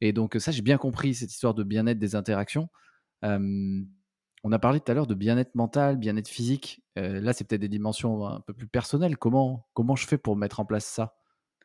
Et 0.00 0.12
donc 0.12 0.36
ça, 0.38 0.52
j'ai 0.52 0.62
bien 0.62 0.78
compris 0.78 1.14
cette 1.14 1.32
histoire 1.32 1.54
de 1.54 1.64
bien-être 1.64 1.98
des 1.98 2.14
interactions. 2.14 2.68
on 3.22 4.52
a 4.52 4.58
parlé 4.58 4.80
tout 4.80 4.90
à 4.90 4.94
l'heure 4.94 5.06
de 5.06 5.14
bien-être 5.14 5.54
mental, 5.54 5.96
bien-être 5.96 6.28
physique. 6.28 6.82
là, 6.96 7.32
c'est 7.32 7.44
peut-être 7.44 7.60
des 7.60 7.68
dimensions 7.68 8.26
un 8.26 8.40
peu 8.40 8.52
plus 8.52 8.68
personnelles. 8.68 9.16
Comment, 9.16 9.68
comment 9.74 9.96
je 9.96 10.06
fais 10.06 10.18
pour 10.18 10.36
mettre 10.36 10.60
en 10.60 10.64
place 10.64 10.86
ça? 10.86 11.16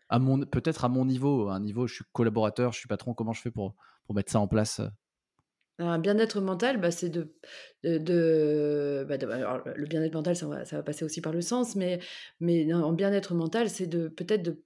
À 0.09 0.19
mon, 0.19 0.41
Peut-être 0.45 0.85
à 0.85 0.89
mon 0.89 1.05
niveau, 1.05 1.49
un 1.49 1.59
niveau, 1.59 1.87
je 1.87 1.95
suis 1.95 2.05
collaborateur, 2.11 2.71
je 2.73 2.79
suis 2.79 2.87
patron, 2.87 3.13
comment 3.13 3.33
je 3.33 3.41
fais 3.41 3.51
pour, 3.51 3.75
pour 4.05 4.15
mettre 4.15 4.31
ça 4.31 4.39
en 4.39 4.47
place 4.47 4.81
un 5.79 5.99
bien-être 5.99 6.39
mental, 6.41 6.79
bah, 6.79 6.91
c'est 6.91 7.09
de, 7.09 7.33
de, 7.83 9.05
bah, 9.07 9.17
le 9.75 9.85
bien-être 9.87 10.13
mental, 10.13 10.35
ça 10.35 10.47
va, 10.47 10.65
ça 10.65 10.77
va, 10.77 10.83
passer 10.83 11.03
aussi 11.05 11.21
par 11.21 11.33
le 11.33 11.41
sens, 11.41 11.75
mais, 11.75 11.99
mais 12.39 12.71
en 12.73 12.93
bien-être 12.93 13.33
mental, 13.33 13.69
c'est 13.69 13.87
de 13.87 14.07
peut-être 14.07 14.43
de, 14.43 14.63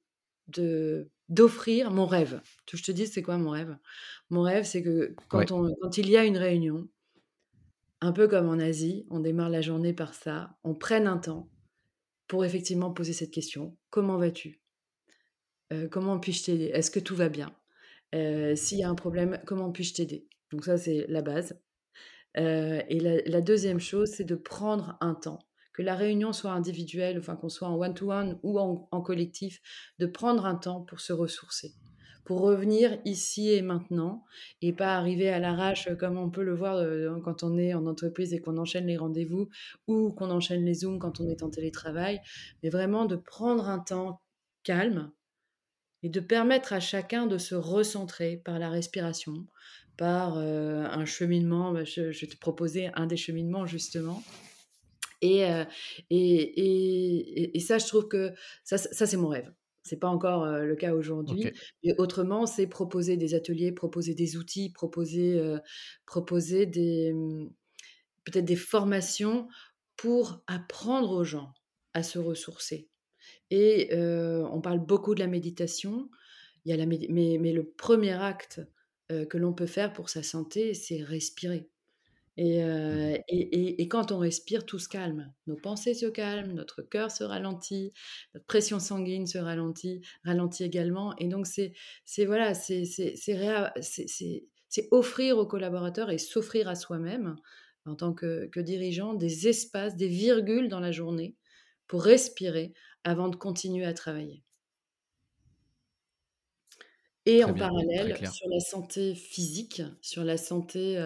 de 0.49 1.09
d'offrir 1.29 1.91
mon 1.91 2.05
rêve. 2.05 2.39
Je 2.71 2.81
te 2.81 2.91
dis, 2.91 3.05
c'est 3.05 3.21
quoi 3.21 3.37
mon 3.37 3.49
rêve? 3.49 3.77
Mon 4.29 4.43
rêve, 4.43 4.63
c'est 4.63 4.81
que 4.81 5.13
quand, 5.27 5.51
on, 5.51 5.73
quand 5.81 5.97
il 5.97 6.09
y 6.09 6.15
a 6.15 6.23
une 6.23 6.37
réunion, 6.37 6.87
un 7.99 8.13
peu 8.13 8.27
comme 8.27 8.47
en 8.47 8.59
Asie, 8.59 9.05
on 9.09 9.19
démarre 9.19 9.49
la 9.49 9.61
journée 9.61 9.93
par 9.93 10.13
ça, 10.13 10.57
on 10.63 10.73
prenne 10.73 11.05
un 11.05 11.17
temps 11.17 11.49
pour 12.27 12.45
effectivement 12.45 12.91
poser 12.93 13.13
cette 13.13 13.31
question. 13.31 13.77
Comment 13.89 14.17
vas-tu? 14.17 14.61
Euh, 15.73 15.87
Comment 15.89 16.19
puis-je 16.19 16.45
t'aider? 16.45 16.65
Est-ce 16.65 16.91
que 16.91 16.99
tout 16.99 17.15
va 17.15 17.27
bien? 17.27 17.53
Euh, 18.15 18.55
S'il 18.55 18.79
y 18.79 18.83
a 18.83 18.89
un 18.89 18.95
problème, 18.95 19.39
comment 19.45 19.71
puis-je 19.71 19.95
t'aider? 19.95 20.27
Donc 20.51 20.65
ça, 20.65 20.77
c'est 20.77 21.05
la 21.07 21.21
base. 21.21 21.59
Euh, 22.37 22.81
et 22.87 22.99
la, 22.99 23.41
deuxième 23.41 23.79
chose, 23.79 24.09
c'est 24.09 24.23
de 24.23 24.35
prendre 24.35 24.97
un 25.01 25.15
temps 25.15 25.39
que 25.73 25.81
la 25.81 25.95
réunion 25.95 26.33
soit 26.33 26.51
individuelle, 26.51 27.17
enfin 27.19 27.35
qu'on 27.35 27.49
soit 27.49 27.67
en 27.67 27.79
one-to-one 27.79 28.39
ou 28.43 28.59
en, 28.59 29.01
collectif, 29.01 29.61
de 29.99 30.07
prendre 30.07 30.45
un 30.45 30.55
temps 30.55 30.81
pour 30.81 30.99
se 30.99 31.13
ressourcer, 31.13 31.73
pour 32.25 32.41
revenir 32.41 32.97
ici 33.05 33.51
et 33.51 33.61
maintenant 33.61 34.23
et 34.61 34.73
pas 34.73 34.95
arriver 34.95 35.29
à 35.29 35.39
l'arrache 35.39 35.87
comme 35.99 36.17
on 36.17 36.29
peut 36.31 36.43
le 36.43 36.55
voir 36.55 36.77
euh, 36.77 37.19
quand 37.23 37.43
on 37.43 37.57
est 37.57 37.75
en 37.75 37.85
entreprise 37.85 38.33
et 38.33 38.41
qu'on 38.41 38.57
enchaîne 38.57 38.87
les 38.87 38.97
rendez-vous 38.97 39.49
ou 39.87 40.11
qu'on 40.11 40.31
enchaîne 40.31 40.65
les 40.65 40.73
Zooms 40.73 40.99
quand 40.99 41.19
on 41.19 41.27
est 41.29 41.43
en 41.43 41.49
télétravail, 41.49 42.21
mais 42.63 42.69
vraiment 42.69 43.05
de 43.05 43.15
prendre 43.15 43.69
un 43.69 43.79
temps 43.79 44.21
calme 44.63 45.11
et 46.03 46.09
de 46.09 46.19
permettre 46.19 46.73
à 46.73 46.79
chacun 46.79 47.25
de 47.25 47.37
se 47.37 47.55
recentrer 47.55 48.37
par 48.37 48.59
la 48.59 48.69
respiration, 48.69 49.45
par 49.97 50.37
euh, 50.37 50.85
un 50.85 51.05
cheminement. 51.05 51.71
Bah, 51.71 51.83
je, 51.83 52.11
je, 52.11 52.21
vais 52.21 52.27
te 52.27 52.37
proposer 52.37 52.89
un 52.93 53.07
des 53.07 53.17
cheminements 53.17 53.65
justement 53.65 54.23
et, 55.21 55.45
et, 56.09 57.57
et, 57.57 57.59
ça, 57.59 57.79
je 57.79 57.87
trouve 57.87 58.07
que 58.07 58.33
ça, 58.63 58.77
ça 58.77 59.07
c'est 59.07 59.17
mon 59.17 59.29
rêve. 59.29 59.51
C'est 59.83 59.97
pas 59.97 60.09
encore 60.09 60.45
le 60.45 60.75
cas 60.75 60.93
aujourd'hui. 60.93 61.51
Autrement, 61.97 62.45
c'est 62.45 62.67
proposer 62.67 63.17
des 63.17 63.33
ateliers, 63.33 63.71
proposer 63.71 64.13
des 64.13 64.37
outils, 64.37 64.69
proposer, 64.69 65.41
proposer 66.05 66.65
des 66.65 67.15
peut-être 68.25 68.45
des 68.45 68.57
formations 68.57 69.47
pour 69.95 70.43
apprendre 70.47 71.11
aux 71.11 71.23
gens 71.23 71.53
à 71.93 72.03
se 72.03 72.19
ressourcer. 72.19 72.89
Et 73.49 73.89
on 73.95 74.61
parle 74.61 74.79
beaucoup 74.79 75.15
de 75.15 75.19
la 75.19 75.27
méditation. 75.27 76.09
Il 76.65 76.71
y 76.71 76.73
a 76.73 76.77
la 76.77 76.85
mais, 76.85 77.07
mais 77.09 77.53
le 77.53 77.63
premier 77.63 78.11
acte 78.11 78.61
que 79.09 79.37
l'on 79.37 79.53
peut 79.53 79.67
faire 79.67 79.93
pour 79.93 80.09
sa 80.09 80.23
santé, 80.23 80.73
c'est 80.73 81.01
respirer. 81.01 81.69
Mmh 82.37 82.43
et, 82.43 83.19
et, 83.29 83.81
et, 83.81 83.87
quand 83.87 84.11
on 84.11 84.19
respire, 84.19 84.65
tout 84.65 84.77
se 84.77 84.87
calme. 84.87 85.33
Nos 85.47 85.55
pensées 85.55 85.95
se 85.95 86.05
calment, 86.05 86.53
notre 86.53 86.83
cœur 86.83 87.09
se 87.09 87.23
ralentit, 87.23 87.93
notre 88.35 88.45
pression 88.45 88.79
sanguine 88.79 89.25
se 89.25 89.39
ralentit, 89.39 90.01
ralentit 90.23 90.63
également. 90.63 91.15
Et 91.17 91.27
donc, 91.27 91.47
c'est 91.47 91.73
voilà, 92.25 92.53
c'est 92.53 92.83
offrir 94.91 95.39
aux 95.39 95.47
collaborateurs 95.47 96.11
et 96.11 96.19
s'offrir 96.19 96.67
à 96.67 96.75
soi-même, 96.75 97.35
en 97.85 97.95
tant 97.95 98.13
que, 98.13 98.45
que, 98.47 98.59
dirigeant, 98.59 99.15
des 99.15 99.47
espaces, 99.47 99.95
des 99.95 100.07
virgules 100.07 100.69
dans 100.69 100.79
la 100.79 100.91
journée 100.91 101.35
pour 101.87 102.03
respirer 102.03 102.73
avant 103.07 103.29
de 103.29 103.37
continuer 103.37 103.85
à 103.85 103.93
travailler. 103.93 104.43
Et 107.25 107.43
en 107.43 107.53
parallèle, 107.53 108.17
sur 108.31 108.47
la 108.49 108.59
santé 108.59 109.13
physique, 109.13 109.81
sur 110.01 110.23
la 110.23 110.37
santé, 110.37 110.97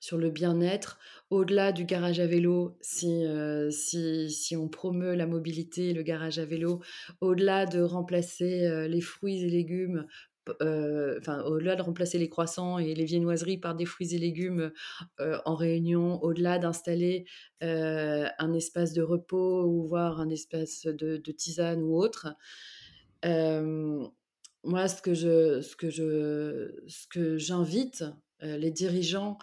sur 0.00 0.16
le 0.16 0.30
bien-être, 0.30 0.98
au-delà 1.28 1.72
du 1.72 1.84
garage 1.84 2.20
à 2.20 2.26
vélo, 2.26 2.78
si, 2.80 3.24
si, 3.70 4.30
si 4.30 4.56
on 4.56 4.68
promeut 4.68 5.14
la 5.14 5.26
mobilité, 5.26 5.92
le 5.92 6.02
garage 6.02 6.38
à 6.38 6.46
vélo, 6.46 6.82
au-delà 7.20 7.66
de 7.66 7.82
remplacer 7.82 8.88
les 8.88 9.00
fruits 9.02 9.42
et 9.42 9.50
légumes, 9.50 10.06
enfin, 10.48 11.42
au-delà 11.44 11.76
de 11.76 11.82
remplacer 11.82 12.18
les 12.18 12.28
croissants 12.28 12.78
et 12.78 12.94
les 12.94 13.04
viennoiseries 13.04 13.58
par 13.58 13.74
des 13.74 13.84
fruits 13.84 14.14
et 14.14 14.18
légumes 14.18 14.72
en 15.18 15.54
réunion, 15.54 16.22
au-delà 16.22 16.58
d'installer 16.58 17.24
un 17.60 18.52
espace 18.52 18.92
de 18.92 19.02
repos 19.02 19.64
ou 19.64 19.86
voir 19.86 20.20
un 20.20 20.28
espace 20.30 20.86
de, 20.86 21.16
de 21.16 21.32
tisane 21.32 21.82
ou 21.82 21.96
autre, 21.96 22.34
moi, 24.64 24.88
ce 24.88 25.02
que 25.02 25.14
je, 25.14 25.60
ce 25.60 25.76
que 25.76 25.90
je, 25.90 26.82
ce 26.86 27.06
que 27.08 27.36
j'invite 27.36 28.04
les 28.40 28.70
dirigeants 28.70 29.38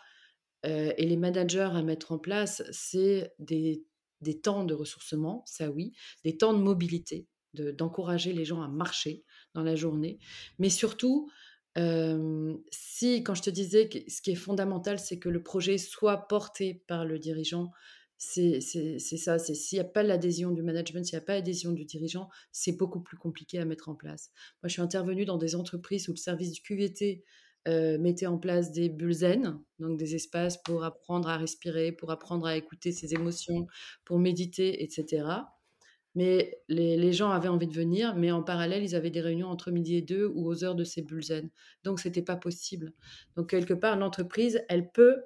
et 0.63 1.05
les 1.05 1.17
managers 1.17 1.69
à 1.73 1.81
mettre 1.83 2.11
en 2.11 2.19
place, 2.19 2.63
c'est 2.71 3.33
des, 3.39 3.85
des, 4.21 4.39
temps 4.39 4.63
de 4.63 4.73
ressourcement, 4.73 5.43
ça 5.45 5.69
oui, 5.69 5.93
des 6.23 6.37
temps 6.37 6.53
de 6.53 6.59
mobilité, 6.59 7.27
d'encourager 7.53 8.33
les 8.33 8.45
gens 8.45 8.61
à 8.61 8.67
marcher 8.67 9.23
dans 9.53 9.63
la 9.63 9.75
journée, 9.75 10.19
mais 10.57 10.69
surtout 10.69 11.29
si, 12.71 13.23
quand 13.23 13.35
je 13.35 13.41
te 13.41 13.49
disais 13.49 13.87
que 13.87 13.99
ce 14.07 14.21
qui 14.21 14.31
est 14.31 14.35
fondamental, 14.35 14.99
c'est 14.99 15.17
que 15.17 15.29
le 15.29 15.41
projet 15.41 15.77
soit 15.77 16.27
porté 16.27 16.83
par 16.87 17.05
le 17.05 17.19
dirigeant, 17.19 17.71
c'est 18.17 18.59
ça, 18.59 19.39
s'il 19.39 19.77
n'y 19.77 19.79
a 19.79 19.85
pas 19.85 20.03
l'adhésion 20.03 20.51
du 20.51 20.61
management, 20.61 21.05
s'il 21.05 21.15
n'y 21.15 21.23
a 21.23 21.25
pas 21.25 21.35
l'adhésion 21.35 21.71
du 21.71 21.85
dirigeant, 21.85 22.27
c'est 22.51 22.73
beaucoup 22.73 22.99
plus 22.99 23.15
compliqué 23.15 23.59
à 23.59 23.65
mettre 23.65 23.87
en 23.87 23.95
place. 23.95 24.31
Moi, 24.61 24.67
je 24.67 24.73
suis 24.73 24.81
intervenue 24.81 25.23
dans 25.23 25.37
des 25.37 25.55
entreprises 25.55 26.09
où 26.09 26.11
le 26.11 26.17
service 26.17 26.51
du 26.51 26.61
QVT 26.61 27.23
mettait 27.65 28.25
en 28.25 28.37
place 28.37 28.73
des 28.73 28.89
bulles 28.89 29.13
zen, 29.13 29.61
donc 29.77 29.97
des 29.97 30.15
espaces 30.15 30.57
pour 30.63 30.83
apprendre 30.83 31.29
à 31.29 31.37
respirer, 31.37 31.93
pour 31.93 32.11
apprendre 32.11 32.45
à 32.45 32.57
écouter 32.57 32.91
ses 32.91 33.13
émotions, 33.13 33.67
pour 34.03 34.19
méditer, 34.19 34.83
etc. 34.83 35.23
Mais 36.15 36.59
les, 36.67 37.13
gens 37.13 37.29
avaient 37.29 37.49
envie 37.49 37.67
de 37.67 37.73
venir, 37.73 38.15
mais 38.15 38.31
en 38.31 38.41
parallèle, 38.41 38.83
ils 38.83 38.95
avaient 38.95 39.11
des 39.11 39.21
réunions 39.21 39.47
entre 39.47 39.71
midi 39.71 39.95
et 39.95 40.01
deux 40.01 40.25
ou 40.25 40.47
aux 40.47 40.63
heures 40.63 40.75
de 40.75 40.83
ces 40.83 41.01
bulles. 41.01 41.49
Donc, 41.83 41.99
c'était 41.99 42.23
pas 42.23 42.35
possible. 42.35 42.93
Donc, 43.35 43.49
quelque 43.49 43.73
part, 43.73 43.95
l'entreprise, 43.95 44.63
elle 44.69 44.91
peut 44.91 45.23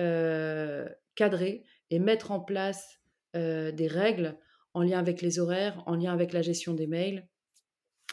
euh, 0.00 0.88
cadrer 1.14 1.64
et 1.90 1.98
mettre 1.98 2.32
en 2.32 2.40
place 2.40 3.00
des 3.34 3.88
règles 3.88 4.38
en 4.74 4.82
lien 4.82 5.00
avec 5.00 5.20
les 5.20 5.40
horaires, 5.40 5.82
en 5.86 5.96
lien 5.96 6.12
avec 6.12 6.32
la 6.32 6.40
gestion 6.40 6.72
des 6.72 6.86
mails, 6.86 7.26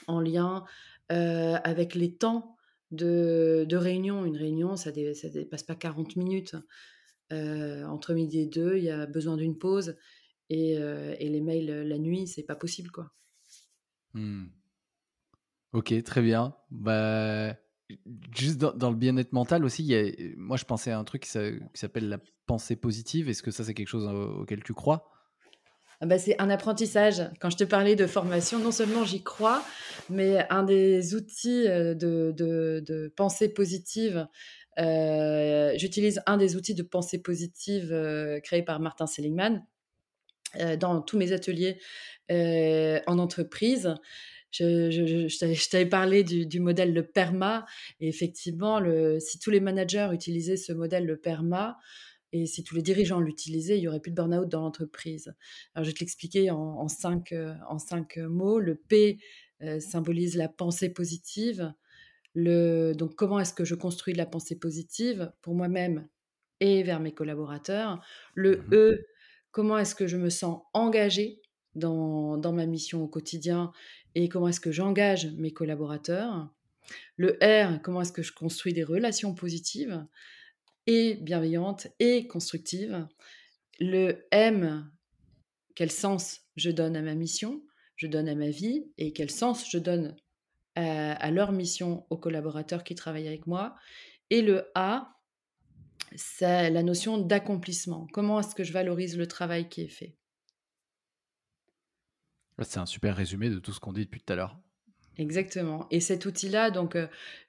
en 0.08 0.20
lien 0.20 0.66
avec 1.10 1.94
les 1.94 2.16
temps 2.16 2.56
de, 2.92 3.68
réunion. 3.76 4.26
Une 4.26 4.38
réunion, 4.38 4.76
ça 4.76 4.92
ne 4.92 5.30
dépasse 5.30 5.64
pas 5.64 5.76
40 5.76 6.16
minutes. 6.16 6.56
entre 7.32 8.14
midi 8.14 8.40
et 8.40 8.46
deux, 8.46 8.78
il 8.78 8.84
y 8.84 8.90
a 8.90 9.06
besoin 9.06 9.38
d'une 9.38 9.58
pause. 9.58 9.96
Et, 10.54 11.30
les 11.30 11.42
mails 11.42 11.88
la 11.88 11.98
nuit, 11.98 12.28
c'est 12.28 12.44
pas 12.44 12.56
possible, 12.56 12.92
quoi. 12.92 13.12
Mmh. 14.14 14.48
Ok, 15.74 16.04
très 16.04 16.22
bien. 16.22 16.54
Bah, 16.70 17.56
Juste 18.36 18.58
dans, 18.58 18.90
le 18.90 18.96
bien-être 18.96 19.34
mental 19.34 19.66
aussi, 19.66 19.84
y 19.84 19.96
a, 19.96 20.04
moi 20.38 20.58
je 20.58 20.66
pensais 20.66 20.92
à 20.92 21.00
un 21.00 21.04
truc 21.04 21.24
qui 21.24 21.30
s'appelle 21.30 22.10
la 22.10 22.20
pensée 22.46 22.76
positive. 22.76 23.30
Est-ce 23.30 23.44
que 23.44 23.52
ça 23.52 23.64
c'est 23.64 23.74
quelque 23.74 23.88
chose 23.88 24.08
auquel 24.08 24.64
tu 24.64 24.74
crois? 24.74 25.12
Ah 26.00 26.08
bah, 26.08 26.18
c'est 26.18 26.40
un 26.42 26.50
apprentissage. 26.50 27.22
Quand 27.40 27.50
je 27.50 27.58
te 27.58 27.64
parlais 27.64 27.96
de 27.96 28.08
formation, 28.08 28.60
non 28.60 28.72
seulement 28.72 29.06
j'y 29.06 29.22
crois, 29.22 29.64
mais 30.10 30.46
un 30.50 30.64
des 30.64 31.14
outils 31.14 31.68
euh, 31.68 31.94
de, 31.94 32.34
de, 32.36 33.14
pensée 33.16 33.50
positive, 33.50 34.28
euh, 34.80 35.74
j'utilise 35.76 36.22
un 36.26 36.38
des 36.38 36.56
outils 36.56 36.74
de 36.74 36.84
pensée 36.84 37.22
positive 37.22 37.92
euh, 37.92 38.40
créé 38.40 38.64
par 38.64 38.80
Martin 38.80 39.06
Seligman 39.06 39.64
dans 40.80 41.02
tous 41.02 41.18
mes 41.18 41.32
ateliers 41.32 41.80
en 42.30 43.20
entreprise 43.20 43.96
je, 44.52 45.70
t'avais 45.70 45.86
parlé 45.86 46.24
du, 46.24 46.60
modèle 46.60 46.94
le 46.94 47.06
PERMA. 47.06 47.66
Et 48.00 48.08
effectivement, 48.08 48.80
le, 48.80 49.20
si 49.20 49.40
tous 49.40 49.52
les 49.52 49.60
managers 49.60 50.10
utilisaient 50.14 50.58
ce 50.58 50.74
modèle 50.74 51.06
le 51.06 51.18
PERMA, 51.18 51.78
et 52.34 52.46
si 52.46 52.64
tous 52.64 52.76
les 52.76 52.82
dirigeants 52.82 53.20
l'utilisaient, 53.20 53.78
il 53.78 53.82
y 53.82 53.88
aurait 53.88 54.00
plus 54.00 54.12
de 54.12 54.16
burn-out 54.16 54.48
dans 54.48 54.62
l'entreprise. 54.62 55.34
Alors, 55.76 55.84
je 55.84 55.90
vais 55.90 55.94
te 55.94 56.00
l'expliquer 56.00 56.50
en 56.50 56.58
en 56.58 56.88
5, 56.88 57.34
heu, 57.34 57.54
en 57.68 57.78
5 57.78 58.18
mots. 58.18 58.60
Le 58.60 58.76
P, 58.76 59.20
symbolise 59.80 60.38
la 60.38 60.48
pensée 60.48 60.90
positive. 60.90 61.72
Le 62.34 62.94
donc 62.94 63.16
comment 63.16 63.40
est-ce 63.40 63.54
que 63.54 63.66
je 63.66 63.76
construis 63.76 64.14
de 64.14 64.18
la 64.18 64.26
pensée 64.26 64.58
positive 64.58 65.32
pour 65.42 65.54
moi-même 65.54 66.08
et 66.62 66.82
vers 66.82 67.00
mes 67.00 67.12
collaborateurs? 67.12 68.02
Le 68.34 68.58
Mmh 68.58 68.74
E, 68.74 69.06
comment 69.52 69.78
est-ce 69.78 69.96
que 69.96 70.08
je 70.08 70.18
me 70.18 70.30
sens 70.30 70.62
engagée 70.74 71.42
dans 71.76 72.38
dans 72.38 72.52
ma 72.54 72.66
mission 72.66 73.04
au 73.04 73.08
quotidien 73.08 73.72
et 74.16 74.28
comment 74.28 74.50
est-ce 74.50 74.60
que 74.60 74.72
j'engage 74.72 75.28
mes 75.38 75.52
collaborateurs? 75.52 76.50
Le 77.16 77.38
R, 77.42 77.82
comment 77.82 78.02
est-ce 78.02 78.12
que 78.12 78.24
je 78.24 78.34
construis 78.34 78.74
des 78.74 78.84
relations 78.84 79.34
positives 79.34 80.06
et 80.88 81.16
bienveillantes 81.16 81.88
et 82.00 82.28
constructives? 82.28 83.08
Le 83.80 84.28
M, 84.32 84.92
quel 85.76 85.92
sens 85.92 86.42
je 86.58 86.72
donne 86.72 86.96
à 86.98 87.02
ma 87.02 87.16
mission, 87.16 87.64
je 87.96 88.08
donne 88.08 88.28
à 88.28 88.36
ma 88.36 88.50
vie 88.50 88.92
et 88.98 89.14
quel 89.14 89.32
sens 89.32 89.70
je 89.70 89.78
donne 89.78 90.16
à 90.76 91.14
à 91.14 91.32
leur 91.32 91.52
mission, 91.52 92.06
aux 92.10 92.18
collaborateurs 92.18 92.84
qui 92.84 92.96
travaillent 92.96 93.28
avec 93.28 93.48
moi? 93.48 93.76
Et 94.30 94.42
le 94.42 94.70
A, 94.76 95.21
c'est 96.16 96.70
la 96.70 96.84
notion 96.84 97.18
d'accomplissement. 97.18 98.08
Comment 98.14 98.40
est-ce 98.40 98.56
que 98.56 98.64
je 98.64 98.74
valorise 98.74 99.18
le 99.18 99.28
travail 99.28 99.70
qui 99.70 99.82
est 99.82 99.88
fait? 99.88 100.18
C'est 102.64 102.80
un 102.80 102.86
super 102.86 103.16
résumé 103.16 103.50
de 103.50 103.60
tout 103.60 103.74
ce 103.74 103.80
qu'on 103.80 103.94
dit 103.94 104.06
depuis 104.06 104.22
tout 104.22 104.34
à 104.34 104.36
l'heure. 104.36 104.60
Exactement. 105.18 105.88
Et 105.92 106.00
cet 106.00 106.26
outil-là 106.26 106.72
donc 106.72 106.96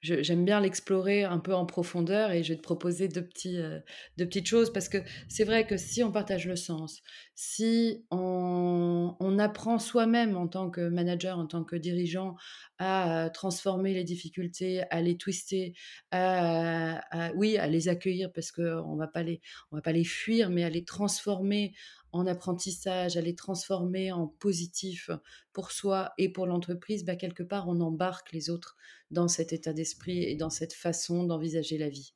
je 0.01 0.21
j'aime 0.21 0.45
bien 0.45 0.59
l'explorer 0.61 1.23
un 1.23 1.39
peu 1.39 1.55
en 1.55 1.65
profondeur 1.65 2.33
et 2.33 2.43
je 2.43 2.49
vais 2.53 2.57
te 2.57 2.63
proposer 2.63 3.07
2 3.07 3.23
petits, 3.25 3.57
heu, 3.57 3.81
2 4.19 4.27
petites 4.27 4.49
choses 4.49 4.73
parce 4.73 4.89
que 4.89 4.99
c'est 5.29 5.45
vrai 5.45 5.65
que 5.65 5.77
si 5.77 6.03
on 6.03 6.11
partage 6.11 6.47
le 6.49 6.57
sens, 6.57 7.03
si 7.37 8.05
on 8.11 9.15
on 9.21 9.39
apprend 9.39 9.79
soi-même 9.79 10.37
en 10.37 10.49
tant 10.49 10.71
que 10.71 10.89
manager, 10.89 11.39
en 11.39 11.47
tant 11.47 11.63
que 11.63 11.77
dirigeant 11.77 12.35
à, 12.79 13.27
heu, 13.29 13.31
transformer 13.33 13.95
les 13.95 14.03
difficultés, 14.05 14.83
à 14.91 15.01
les 15.01 15.17
twister, 15.17 15.73
à 16.11 17.01
oui, 17.37 17.59
à 17.59 17.69
les 17.69 17.89
accueillir 17.89 18.33
parce 18.33 18.51
qu'on 18.51 18.63
on 18.63 18.97
va 18.97 19.07
pas 19.07 19.23
les 19.23 20.05
fuir, 20.05 20.51
mais 20.51 20.65
à 20.65 20.69
les 20.71 20.85
transformer 20.85 21.75
en 22.13 22.27
apprentissage, 22.27 23.17
à 23.17 23.21
les 23.21 23.35
transformer 23.35 24.13
en 24.13 24.27
positif 24.27 25.11
pour 25.53 25.73
soi 25.73 26.13
et 26.19 26.31
pour 26.31 26.47
l'entreprise, 26.47 27.05
bah, 27.05 27.17
quelque 27.17 27.43
part, 27.43 27.69
on 27.69 27.81
embarque 27.81 28.33
les 28.33 28.51
autres 28.51 28.77
dans 29.11 29.29
cet 29.29 29.53
état 29.53 29.73
d'esprit 29.73 30.23
et 30.23 30.37
dans 30.37 30.51
cette 30.51 30.75
façon 30.75 31.25
d'envisager 31.25 31.79
la 31.79 31.89
vie. 31.89 32.15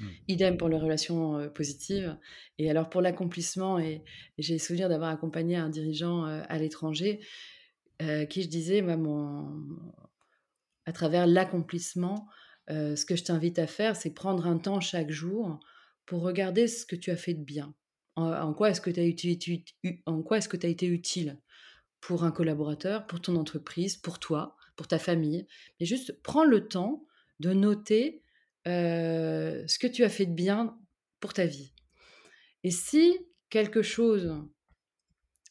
Mmh. 0.00 0.06
Idem 0.28 0.56
pour 0.56 0.68
les 0.68 0.76
relations, 0.78 1.48
positives 1.50 2.16
et 2.58 2.68
alors 2.70 2.88
pour 2.90 3.00
l'accomplissement 3.00 3.78
et 3.78 4.02
et 4.36 4.42
j'ai 4.42 4.54
le 4.54 4.58
souvenir 4.58 4.88
d'avoir 4.88 5.10
accompagné 5.10 5.56
un 5.56 5.68
dirigeant, 5.68 6.24
à 6.24 6.58
l'étranger, 6.58 7.20
qui 8.00 8.42
je 8.42 8.48
disais: 8.48 8.82
«Moi 8.82 8.96
mon 8.96 9.68
à 10.84 10.92
travers 10.92 11.26
l'accomplissement, 11.26 12.28
ce 12.68 13.04
que 13.04 13.16
je 13.16 13.24
t'invite 13.24 13.58
à 13.58 13.66
faire, 13.66 13.94
c'est 13.96 14.10
prendre 14.14 14.46
un 14.46 14.58
temps 14.58 14.80
chaque 14.80 15.10
jour 15.10 15.60
pour 16.06 16.22
regarder 16.22 16.66
ce 16.68 16.86
que 16.86 16.96
tu 16.96 17.10
as 17.10 17.16
fait 17.16 17.34
de 17.34 17.44
bien. 17.44 17.74
En 18.18 18.52
quoi 18.54 18.70
est-ce 18.70 18.80
que 18.80 18.90
tu 18.90 19.00
as 20.66 20.68
été 20.68 20.86
utile 20.88 21.38
pour 22.00 22.24
un 22.24 22.32
collaborateur, 22.32 23.06
pour 23.06 23.20
ton 23.20 23.36
entreprise, 23.36 23.96
pour 23.96 24.18
toi, 24.18 24.56
pour 24.76 24.88
ta 24.88 24.98
famille? 24.98 25.46
Et 25.80 25.86
juste 25.86 26.20
prends 26.22 26.44
le 26.44 26.66
temps 26.68 27.06
de 27.40 27.52
noter, 27.52 28.22
heu, 28.66 29.64
ce 29.66 29.78
que 29.78 29.86
tu 29.86 30.02
as 30.04 30.08
fait 30.08 30.26
de 30.26 30.34
bien 30.34 30.76
pour 31.20 31.32
ta 31.32 31.46
vie. 31.46 31.72
Et 32.64 32.70
si 32.72 33.16
quelque 33.50 33.82
chose 33.82 34.32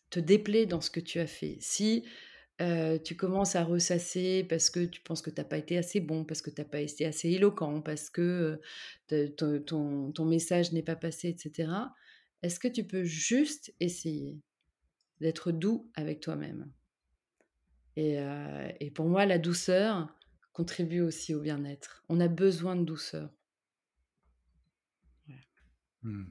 te 0.09 0.19
déplaît 0.19 0.65
dans 0.65 0.81
ce 0.81 0.89
que 0.89 0.99
tu 1.01 1.19
as 1.19 1.27
fait, 1.27 1.57
si, 1.59 2.03
heu, 2.61 2.99
tu 3.03 3.15
commences 3.15 3.55
à 3.55 3.63
ressasser 3.63 4.45
parce 4.49 4.69
que 4.69 4.85
tu 4.85 5.01
penses 5.01 5.21
que 5.21 5.29
tu 5.29 5.41
as 5.41 5.45
pas 5.45 5.57
été 5.57 5.77
assez 5.77 5.99
bon, 5.99 6.25
parce 6.25 6.41
que 6.41 6.49
tu 6.49 6.61
as 6.61 6.65
pas 6.65 6.79
été 6.79 7.05
assez 7.05 7.29
éloquent, 7.29 7.81
parce 7.81 8.09
que, 8.09 8.59
te 9.07 9.57
ton 9.59 10.25
message 10.25 10.71
n'est 10.73 10.83
pas 10.83 10.95
passé 10.95 11.29
et 11.29 11.37
cetera, 11.37 11.93
est-ce 12.43 12.59
que 12.59 12.67
tu 12.67 12.85
peux 12.85 13.03
juste 13.03 13.73
essayer 13.79 14.41
d'être 15.21 15.51
doux 15.51 15.91
avec 15.95 16.21
toi-même? 16.21 16.73
Et 17.97 18.91
pour 18.91 19.07
moi, 19.07 19.25
la 19.25 19.39
douceur 19.39 20.15
contribue 20.53 21.01
aussi 21.01 21.33
au 21.35 21.41
bien-être. 21.41 22.03
On 22.09 22.19
a 22.19 22.27
besoin 22.27 22.75
de 22.75 22.83
douceur. 22.83 23.29
Mmh. 26.03 26.25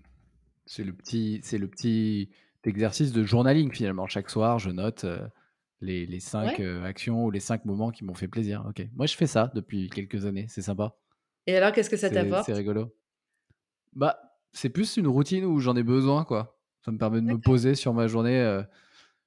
C'est 0.67 0.85
le 0.85 0.95
petit 0.95 1.41
c'est 1.45 1.59
le 1.59 1.69
petit 1.69 2.31
exercice 2.65 3.13
de 3.13 3.25
journaling 3.25 3.73
finalement. 3.73 4.07
Chaque 4.09 4.31
soir, 4.31 4.59
je 4.59 4.71
note, 4.71 5.07
les 5.81 6.07
les 6.07 6.21
5, 6.21 6.61
Ouais 6.61 6.61
heu, 6.61 6.85
actions 6.85 7.25
ou 7.27 7.31
les 7.33 7.41
5 7.41 7.65
moments 7.67 7.91
qui 7.93 8.05
m'ont 8.05 8.15
fait 8.15 8.29
plaisir. 8.29 8.67
OK. 8.69 8.83
Moi, 8.95 9.07
je 9.07 9.17
fais 9.17 9.27
ça 9.29 9.53
depuis 9.55 9.91
quelques 9.91 10.27
années, 10.27 10.47
c'est 10.49 10.63
sympa. 10.63 10.97
et 11.47 11.57
alors 11.57 11.73
qu'est-ce 11.73 11.91
que 11.91 11.97
ça 11.97 12.11
C'est 12.11 12.37
c'est 12.37 12.53
t'apporte? 12.53 12.55
rigolo. 12.55 12.95
Bah, 13.93 14.26
c'est 14.57 14.71
plus 14.71 14.97
une 14.97 15.07
routine 15.09 15.45
où 15.45 15.59
j'en 15.61 15.77
ai 15.77 15.83
besoin, 15.83 16.25
quoi. 16.25 16.61
Ça 16.85 16.93
me 16.93 16.99
permet 16.99 17.21
de 17.21 17.27
me 17.27 17.39
poser 17.41 17.75
sur 17.75 17.95
ma 17.95 18.07
journée, 18.09 18.39
heu, 18.41 18.65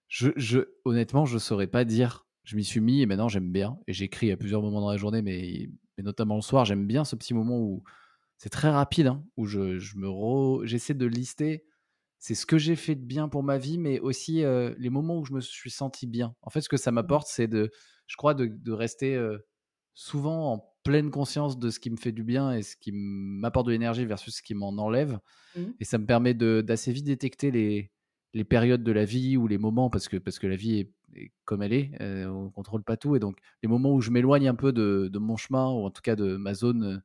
je 0.10 0.30
je 0.38 0.62
honnêtement, 0.86 1.26
je 1.26 1.38
saurais 1.40 1.68
pas 1.68 1.86
dire. 1.86 2.28
Je 2.46 2.56
m'y 2.58 2.64
suis 2.66 2.82
mis 2.82 3.02
et 3.02 3.08
maintenant 3.08 3.30
j'aime 3.30 3.52
bien 3.52 3.80
et 3.88 3.94
j'écris 3.94 4.32
à 4.32 4.38
plusieurs 4.38 4.62
moments 4.64 4.82
dans 4.82 4.92
la 4.92 4.98
journée, 4.98 5.22
mais 5.22 5.70
mais 5.98 6.04
notamment 6.04 6.36
le 6.38 6.42
soir, 6.42 6.66
j'aime 6.66 6.88
bien 6.88 7.06
ce 7.06 7.16
petit 7.18 7.34
moment 7.36 7.60
où 7.60 7.84
c'est 8.38 8.50
très 8.50 8.70
rapide, 8.72 9.08
hein, 9.08 9.26
où 9.38 9.46
je 9.48 9.80
je 9.80 9.98
me 9.98 10.10
re 10.10 10.66
j'essaie 10.66 10.94
de 10.96 11.06
lister, 11.08 11.66
c'est 12.20 12.36
ce 12.36 12.46
que 12.46 12.58
j'ai 12.58 12.76
fait 12.76 12.96
de 12.96 13.06
bien 13.06 13.30
pour 13.30 13.44
ma 13.44 13.58
vie, 13.58 13.78
mais 13.78 14.00
aussi, 14.00 14.44
heu, 14.44 14.76
les 14.80 14.90
moments 14.90 15.20
où 15.20 15.26
je 15.26 15.34
me 15.34 15.42
suis 15.42 15.72
senti 15.72 16.08
bien. 16.08 16.36
En 16.42 16.50
fait, 16.50 16.62
ce 16.62 16.70
que 16.70 16.78
ça 16.78 16.92
Mmh 17.00 17.14
m'apporte, 17.14 17.28
c'est 17.30 17.48
de 17.48 17.72
je 18.08 18.18
crois 18.18 18.34
de 18.34 18.48
de 18.48 18.72
rester, 18.74 19.16
heu, 19.16 19.48
souvent 19.94 20.54
en 20.54 20.69
pleine 20.84 21.12
conscience 21.12 21.60
de 21.60 21.70
ce 21.70 21.80
qui 21.80 21.90
me 21.90 21.98
fait 21.98 22.12
du 22.12 22.24
bien 22.24 22.54
et 22.54 22.62
ce 22.64 22.76
qui 22.78 22.92
m'apporte 22.94 23.68
de 23.68 23.72
l'énergie 23.72 24.06
versus 24.06 24.36
ce 24.38 24.42
qui 24.44 24.56
m'en 24.56 24.70
enlève 24.70 25.20
mh. 25.54 25.74
et 25.80 25.86
ça 25.86 25.98
me 25.98 26.06
permet 26.06 26.34
d'assez 26.34 26.92
vite 26.92 27.06
détecter 27.06 27.52
les 27.52 27.92
les 28.36 28.44
périodes 28.46 28.84
de 28.84 28.92
la 28.92 29.06
vie 29.06 29.38
ou 29.38 29.48
les 29.48 29.58
moments 29.58 29.90
parce 29.90 30.08
que 30.10 30.18
parce 30.18 30.40
que 30.40 30.48
la 30.48 30.56
vie 30.58 30.80
est 30.80 30.94
est 31.16 31.32
comme 31.46 31.64
elle 31.64 31.74
est, 31.74 31.92
heu, 32.02 32.30
on 32.32 32.52
contrôle 32.52 32.84
pas 32.84 32.98
tout 32.98 33.16
et 33.16 33.20
donc 33.20 33.40
les 33.64 33.70
moments 33.70 33.94
où 33.96 34.02
je 34.02 34.12
m'éloigne 34.12 34.48
un 34.48 34.56
peu 34.56 34.72
de 34.74 35.10
de 35.12 35.20
mon 35.20 35.38
chemin 35.38 35.68
ou 35.72 35.86
en 35.86 35.92
tout 35.92 36.02
cas 36.04 36.16
de 36.16 36.38
ma 36.38 36.54
zone, 36.54 37.02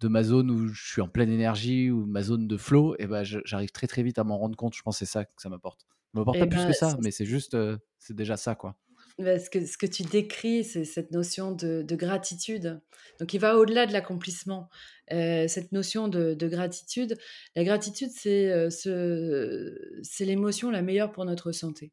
de 0.00 0.08
ma 0.08 0.22
zone 0.22 0.50
où 0.50 0.68
je 0.68 0.92
suis 0.92 1.02
en 1.02 1.08
pleine 1.08 1.30
énergie 1.30 1.90
ou 1.90 2.06
ma 2.06 2.22
zone 2.22 2.46
de 2.48 2.56
flow 2.56 2.94
et 2.98 3.06
ben 3.06 3.24
je 3.24 3.40
j'arrive 3.44 3.70
très, 3.72 3.86
très 3.88 4.02
vite 4.02 4.18
à 4.18 4.24
m'en 4.24 4.38
rendre 4.38 4.56
compte. 4.56 4.74
Je 4.76 4.82
pense 4.82 4.96
que 4.96 5.06
c'est 5.06 5.10
ça 5.12 5.24
que 5.24 5.32
ça 5.38 5.48
m'apporte. 5.48 5.82
Ça 6.14 6.20
m'apporte 6.20 6.38
Et 6.38 6.40
pas 6.40 6.46
plus 6.46 6.64
ben, 6.64 6.66
que 6.66 6.72
ça, 6.72 6.96
mais 7.00 7.10
c'est 7.10 7.26
juste, 7.26 7.54
heu, 7.54 7.78
c'est 7.98 8.14
déjà 8.16 8.36
ça, 8.36 8.54
quoi. 8.54 8.76
Bah, 9.18 9.38
ce 9.38 9.50
que 9.50 9.64
ce 9.66 9.76
que 9.78 9.86
tu 9.86 10.02
décris, 10.04 10.64
c'est 10.64 10.84
cette 10.84 11.10
notion 11.10 11.52
de 11.52 11.82
de 11.82 11.96
gratitude. 11.96 12.80
Donc 13.20 13.34
il 13.34 13.38
va 13.40 13.56
au-delà 13.58 13.86
de 13.86 13.92
l'accomplissement. 13.92 14.68
Heu, 15.12 15.48
cette 15.48 15.72
notion 15.72 16.08
de 16.08 16.34
de 16.34 16.48
gratitude, 16.48 17.16
la 17.56 17.64
gratitude, 17.64 18.10
c'est, 18.14 18.68
c'est 18.70 20.24
l'émotion 20.24 20.70
la 20.70 20.82
meilleure 20.82 21.12
pour 21.12 21.24
notre 21.24 21.52
santé. 21.52 21.92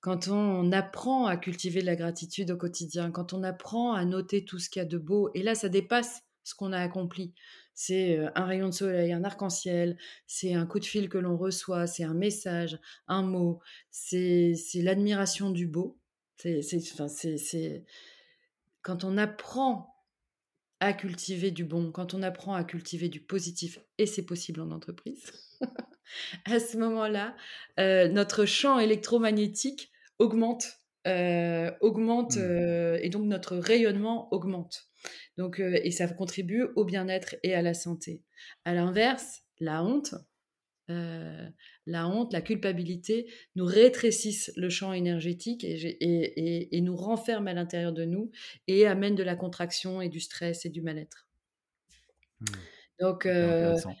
Quand 0.00 0.28
on 0.28 0.70
apprend 0.72 1.26
à 1.26 1.36
cultiver 1.36 1.80
la 1.82 1.96
gratitude 1.96 2.50
au 2.52 2.56
quotidien, 2.56 3.10
quand 3.10 3.32
on 3.32 3.42
apprend 3.42 3.94
à 3.94 4.04
noter 4.04 4.44
tout 4.44 4.58
ce 4.58 4.70
qu'il 4.70 4.80
y 4.80 4.84
a 4.84 4.88
de 4.88 4.98
beau 4.98 5.30
et 5.34 5.42
là, 5.42 5.54
ça 5.54 5.68
dépasse 5.68 6.22
ce 6.44 6.54
qu'on 6.54 6.72
a 6.72 6.78
accompli. 6.80 7.34
C'est, 7.74 8.18
heu, 8.18 8.30
un 8.36 8.44
rayon 8.46 8.68
de 8.68 8.74
soleil, 8.74 9.12
un 9.12 9.24
arc-en-ciel, 9.24 9.98
c'est 10.26 10.54
un 10.54 10.66
coup 10.66 10.78
de 10.80 10.84
fil 10.86 11.08
que 11.08 11.18
l'on 11.18 11.36
reçoit, 11.36 11.86
c'est 11.86 12.04
un 12.04 12.14
message, 12.14 12.78
un 13.08 13.22
mot, 13.22 13.60
c'est 13.90 14.54
l'admiration 14.76 15.50
du 15.50 15.66
beau. 15.66 15.98
C'est 16.38 16.62
c'est 16.62 16.78
enfin, 16.92 17.08
c'est 17.08 17.36
c'est 17.38 17.84
quand 18.82 19.04
on 19.04 19.18
apprend 19.18 19.94
à 20.80 20.92
cultiver 20.94 21.50
du 21.50 21.64
bon, 21.64 21.92
quand 21.92 22.14
on 22.14 22.22
apprend 22.22 22.54
à 22.54 22.64
cultiver 22.64 23.08
du 23.08 23.20
positif 23.20 23.80
et 23.98 24.06
c'est 24.06 24.26
possible 24.26 24.60
en 24.60 24.70
entreprise, 24.70 25.32
à 26.46 26.60
ce 26.60 26.76
moment-là, 26.78 27.36
heu, 27.80 28.08
notre 28.08 28.44
champ 28.46 28.78
électromagnétique 28.78 29.90
augmente, 30.18 30.78
heu, 31.06 31.72
augmente, 31.80 32.36
Mmh. 32.36 32.38
heu 32.38 32.98
et 33.02 33.10
donc 33.10 33.24
notre 33.26 33.56
rayonnement 33.56 34.32
augmente. 34.32 34.86
Donc 35.38 35.60
et 35.60 35.90
ça 35.92 36.08
contribue 36.08 36.64
au 36.76 36.84
bien-être 36.84 37.36
et 37.42 37.54
à 37.54 37.62
la 37.62 37.74
santé. 37.74 38.24
À 38.64 38.74
l'inverse, 38.74 39.42
la 39.60 39.84
honte, 39.84 40.14
la 41.88 42.06
honte, 42.08 42.32
la 42.32 42.42
culpabilité 42.42 43.30
nous 43.56 43.64
rétrécissent 43.64 44.52
le 44.56 44.68
champ 44.68 44.92
énergétique 44.92 45.64
et 45.64 45.76
j'ai 45.76 45.96
et 46.04 46.40
et 46.40 46.76
et 46.76 46.80
nous 46.80 46.96
renferment 46.96 47.48
à 47.48 47.54
l'intérieur 47.54 47.92
de 47.92 48.04
nous 48.04 48.30
et 48.66 48.86
amènent 48.86 49.14
de 49.16 49.22
la 49.22 49.36
contraction 49.36 50.00
et 50.00 50.08
du 50.08 50.20
stress 50.20 50.66
et 50.66 50.68
du 50.70 50.82
mal-être. 50.82 51.26
Mmh. 52.40 52.46
Donc 53.00 53.26
intéressant. 53.26 53.94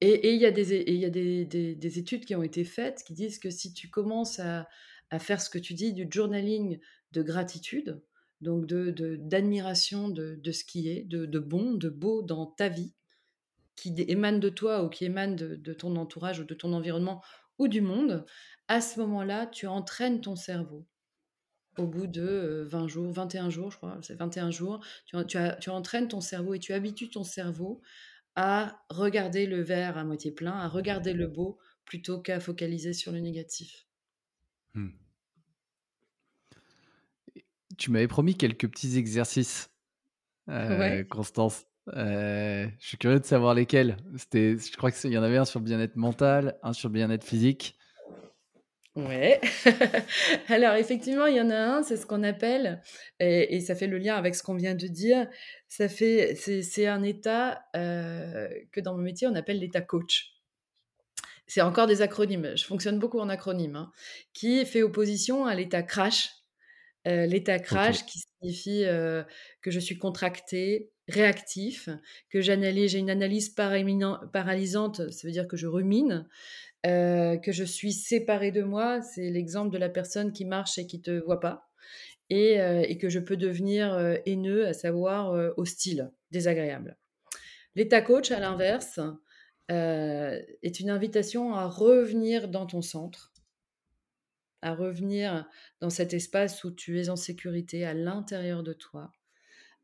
et 0.00 0.34
il 0.34 0.40
y 0.40 0.46
a 0.46 0.50
des 0.50 0.74
é 0.74 0.80
et 0.80 0.92
il 0.94 1.00
y 1.00 1.04
a 1.06 1.10
des 1.10 1.44
des 1.46 1.74
des 1.74 1.98
études 1.98 2.24
qui 2.24 2.34
ont 2.34 2.42
été 2.42 2.64
faites 2.64 3.02
qui 3.04 3.14
disent 3.14 3.38
que 3.38 3.50
si 3.50 3.72
tu 3.72 3.88
commences 3.90 4.38
à 4.38 4.68
à 5.10 5.18
faire 5.18 5.40
ce 5.40 5.50
que 5.50 5.58
tu 5.58 5.74
dis, 5.74 5.92
du 5.92 6.06
journaling 6.10 6.78
de 7.12 7.22
gratitude, 7.22 8.00
donc 8.40 8.66
de 8.66 8.90
de 8.90 9.16
d'admiration 9.16 10.08
de 10.08 10.36
de 10.36 10.52
ce 10.52 10.64
qui 10.64 10.88
est, 10.88 11.04
de 11.04 11.26
de 11.26 11.38
bon, 11.38 11.74
de 11.74 11.88
beau 11.88 12.22
dans 12.22 12.46
ta 12.46 12.68
vie, 12.68 12.94
qui 13.76 13.94
émanent 14.08 14.38
de 14.38 14.48
toi 14.48 14.82
ou 14.84 14.88
qui 14.88 15.04
émanent 15.04 15.36
de, 15.36 15.72
ton 15.72 15.96
entourage 15.96 16.40
ou 16.40 16.44
de 16.44 16.54
ton 16.54 16.72
environnement 16.72 17.22
ou 17.58 17.68
du 17.68 17.80
monde, 17.80 18.24
à 18.68 18.80
ce 18.80 19.00
moment-là, 19.00 19.46
tu 19.46 19.66
entraînes 19.66 20.20
ton 20.20 20.36
cerveau. 20.36 20.86
Au 21.78 21.86
bout 21.86 22.06
de 22.06 22.66
20 22.68 22.88
jours, 22.88 23.12
21 23.12 23.48
jours, 23.48 23.70
je 23.70 23.76
crois, 23.76 23.98
c'est 24.02 24.14
21 24.14 24.50
jours, 24.50 24.84
tu, 25.06 25.16
tu 25.60 25.70
entraînes 25.70 26.08
ton 26.08 26.20
cerveau 26.20 26.54
et 26.54 26.58
tu 26.58 26.72
habitues 26.72 27.10
ton 27.10 27.24
cerveau 27.24 27.80
à 28.36 28.82
regarder 28.90 29.46
le 29.46 29.60
verre 29.60 29.98
à 29.98 30.04
moitié 30.04 30.30
plein, 30.30 30.52
à 30.52 30.68
regarder 30.68 31.12
le 31.12 31.26
beau 31.26 31.58
plutôt 31.84 32.20
qu'à 32.20 32.40
focaliser 32.40 32.92
sur 32.92 33.12
le 33.12 33.20
négatif. 33.20 33.86
Mmh. 34.74 34.90
Tu 37.78 37.90
m'avais 37.90 38.08
promis 38.08 38.36
quelques 38.36 38.68
petits 38.68 38.96
exercices, 38.98 39.70
euh, 40.48 41.04
Constance. 41.04 41.66
Euh, 41.88 42.66
je 42.78 42.86
suis 42.86 42.98
curieux 42.98 43.20
de 43.20 43.24
savoir 43.24 43.54
lesquels. 43.54 43.96
C'était, 44.16 44.56
je 44.58 44.76
crois 44.76 44.90
qu'il 44.90 45.10
y 45.10 45.18
en 45.18 45.22
avait 45.22 45.38
un 45.38 45.44
sur 45.44 45.60
bien-être 45.60 45.96
mental, 45.96 46.58
un 46.62 46.72
sur 46.72 46.90
bien-être 46.90 47.24
physique. 47.24 47.76
Ouais. 48.96 49.40
Alors 50.48 50.74
effectivement, 50.74 51.26
il 51.26 51.36
y 51.36 51.40
en 51.40 51.50
a 51.50 51.56
un, 51.56 51.82
c'est 51.82 51.96
ce 51.96 52.06
qu'on 52.06 52.24
appelle, 52.24 52.82
et, 53.20 53.60
ça 53.60 53.76
fait 53.76 53.86
le 53.86 53.98
lien 53.98 54.16
avec 54.16 54.34
ce 54.34 54.42
qu'on 54.42 54.56
vient 54.56 54.74
de 54.74 54.88
dire, 54.88 55.28
ça 55.68 55.88
fait, 55.88 56.34
c'est, 56.34 56.86
un 56.86 57.02
état 57.04 57.62
euh, 57.76 58.48
que 58.72 58.80
dans 58.80 58.96
mon 58.96 59.02
métier 59.02 59.28
on 59.28 59.34
appelle 59.36 59.60
l'état 59.60 59.80
coach. 59.80 60.34
C'est 61.46 61.62
encore 61.62 61.86
des 61.86 62.02
acronymes. 62.02 62.56
Je 62.56 62.64
fonctionne 62.64 62.98
beaucoup 62.98 63.20
en 63.20 63.28
acronymes, 63.28 63.76
hein, 63.76 63.92
qui 64.32 64.64
fait 64.66 64.82
opposition 64.82 65.46
à 65.46 65.54
l'état 65.54 65.82
crash. 65.82 66.30
Euh, 67.06 67.26
l'état 67.26 67.58
crash 67.58 68.04
qui 68.04 68.18
signifie 68.18 68.84
que 69.62 69.70
je 69.70 69.80
suis 69.80 69.98
contracté, 69.98 70.90
réactif, 71.10 71.88
que 72.30 72.40
j'analyse, 72.40 72.92
j'ai 72.92 72.98
une 72.98 73.10
analyse 73.10 73.50
paralysante, 73.50 75.10
ça 75.10 75.26
veut 75.26 75.32
dire 75.32 75.48
que 75.48 75.56
je 75.56 75.66
rumine. 75.66 76.26
Euh, 76.86 77.36
que 77.36 77.52
je 77.52 77.64
suis 77.64 77.92
séparée 77.92 78.52
de 78.52 78.62
moi, 78.62 79.02
c'est 79.02 79.28
l'exemple 79.28 79.70
de 79.70 79.76
la 79.76 79.90
personne 79.90 80.32
qui 80.32 80.46
marche 80.46 80.78
et 80.78 80.86
qui 80.86 81.02
te 81.02 81.10
voit 81.10 81.40
pas, 81.40 81.68
et, 82.30 82.58
euh, 82.60 82.94
que 82.94 83.10
je 83.10 83.18
peux 83.18 83.36
devenir 83.36 83.92
euh, 83.92 84.16
haineux, 84.24 84.66
à 84.66 84.72
savoir 84.72 85.32
hostile, 85.58 86.10
désagréable. 86.30 86.96
L'état 87.74 88.00
coach, 88.00 88.30
à 88.30 88.40
l'inverse, 88.40 88.98
est 89.68 90.80
une 90.80 90.90
invitation 90.90 91.54
à 91.54 91.66
revenir 91.66 92.48
dans 92.48 92.66
ton 92.66 92.82
centre, 92.82 93.32
à 94.62 94.74
revenir 94.74 95.46
dans 95.80 95.90
cet 95.90 96.12
espace 96.12 96.64
où 96.64 96.72
tu 96.72 97.00
es 97.00 97.08
en 97.08 97.14
sécurité 97.14 97.84
à 97.84 97.94
l'intérieur 97.94 98.64
de 98.64 98.72
toi, 98.72 99.12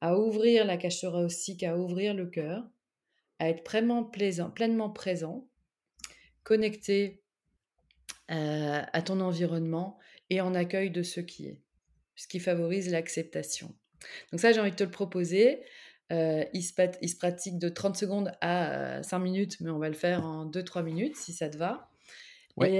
à 0.00 0.18
ouvrir 0.18 0.64
la 0.64 0.76
cage 0.76 1.00
thoracique, 1.00 1.62
à 1.62 1.76
ouvrir 1.76 2.14
le 2.14 2.26
cœur, 2.26 2.64
à 3.38 3.48
être 3.48 3.64
pleinement, 3.64 4.04
plaisant, 4.04 4.50
pleinement 4.50 4.90
présent 4.90 5.48
connecté 6.42 7.22
euh, 8.30 8.82
à 8.92 9.02
ton 9.02 9.20
environnement 9.20 9.98
et 10.30 10.40
en 10.40 10.54
accueil 10.54 10.90
de 10.90 11.02
ce 11.02 11.20
qui 11.20 11.48
est, 11.48 11.60
ce 12.14 12.28
qui 12.28 12.38
favorise 12.38 12.90
l'acceptation. 12.90 13.74
Donc 14.30 14.40
ça, 14.40 14.52
j'ai 14.52 14.60
envie 14.60 14.70
de 14.70 14.76
te 14.76 14.84
le 14.84 14.90
proposer. 14.90 15.64
Euh, 16.12 16.44
il, 16.52 16.62
se, 16.62 17.16
pratique 17.16 17.58
de 17.58 17.68
30 17.68 17.96
secondes 17.96 18.32
à 18.40 19.02
5 19.02 19.16
euh, 19.16 19.20
minutes, 19.20 19.56
mais 19.60 19.70
on 19.70 19.78
va 19.78 19.88
le 19.88 19.94
faire 19.94 20.24
en 20.24 20.48
2-3 20.48 20.84
minutes 20.84 21.16
si 21.16 21.32
ça 21.32 21.48
te 21.48 21.56
va. 21.56 21.90
Et, 22.64 22.78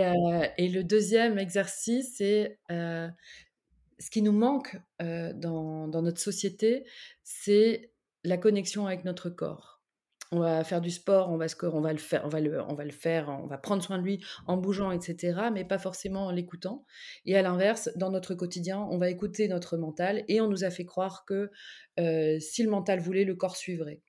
le 0.69 0.83
deuxième 0.83 1.39
exercice, 1.39 2.15
c'est 2.17 2.59
ce 3.99 4.11
qui 4.11 4.23
nous 4.23 4.33
manque 4.33 4.77
dans, 5.01 5.89
notre 5.89 6.21
société, 6.21 6.85
c'est 7.23 7.93
la 8.25 8.39
connexion 8.39 8.87
avec 8.87 9.05
notre 9.05 9.31
corps 9.31 9.77
on 10.33 10.41
va 10.41 10.65
faire 10.65 10.81
du 10.81 10.91
sport, 10.91 11.31
on 11.31 11.37
va, 11.37 11.45
le 11.45 11.51
faire, 11.51 12.25
on 12.25 12.29
va 12.29 12.41
le, 12.41 12.91
faire, 12.91 13.29
on 13.29 13.47
va 13.47 13.59
prendre 13.59 13.81
soin 13.81 13.97
de 13.97 14.03
lui 14.03 14.25
en 14.49 14.57
bougeant, 14.57 14.91
etc., 14.91 15.39
mais 15.53 15.65
pas 15.65 15.79
forcément 15.79 16.27
en 16.27 16.31
l'écoutant. 16.33 16.85
Et 17.27 17.37
à 17.37 17.43
l'inverse, 17.43 17.91
dans 17.95 18.11
notre 18.11 18.35
quotidien, 18.35 18.81
on 18.91 18.99
va 18.99 19.09
écouter 19.09 19.47
notre 19.47 19.77
mental 19.77 20.25
et 20.27 20.41
on 20.41 20.49
nous 20.49 20.65
a 20.65 20.71
fait 20.71 20.85
croire 20.85 21.25
que 21.27 21.53
si 22.41 22.65
le 22.65 22.71
mental 22.71 22.99
voulait, 22.99 23.25
le 23.25 23.37
corps 23.37 23.57
suivrait. 23.57 24.01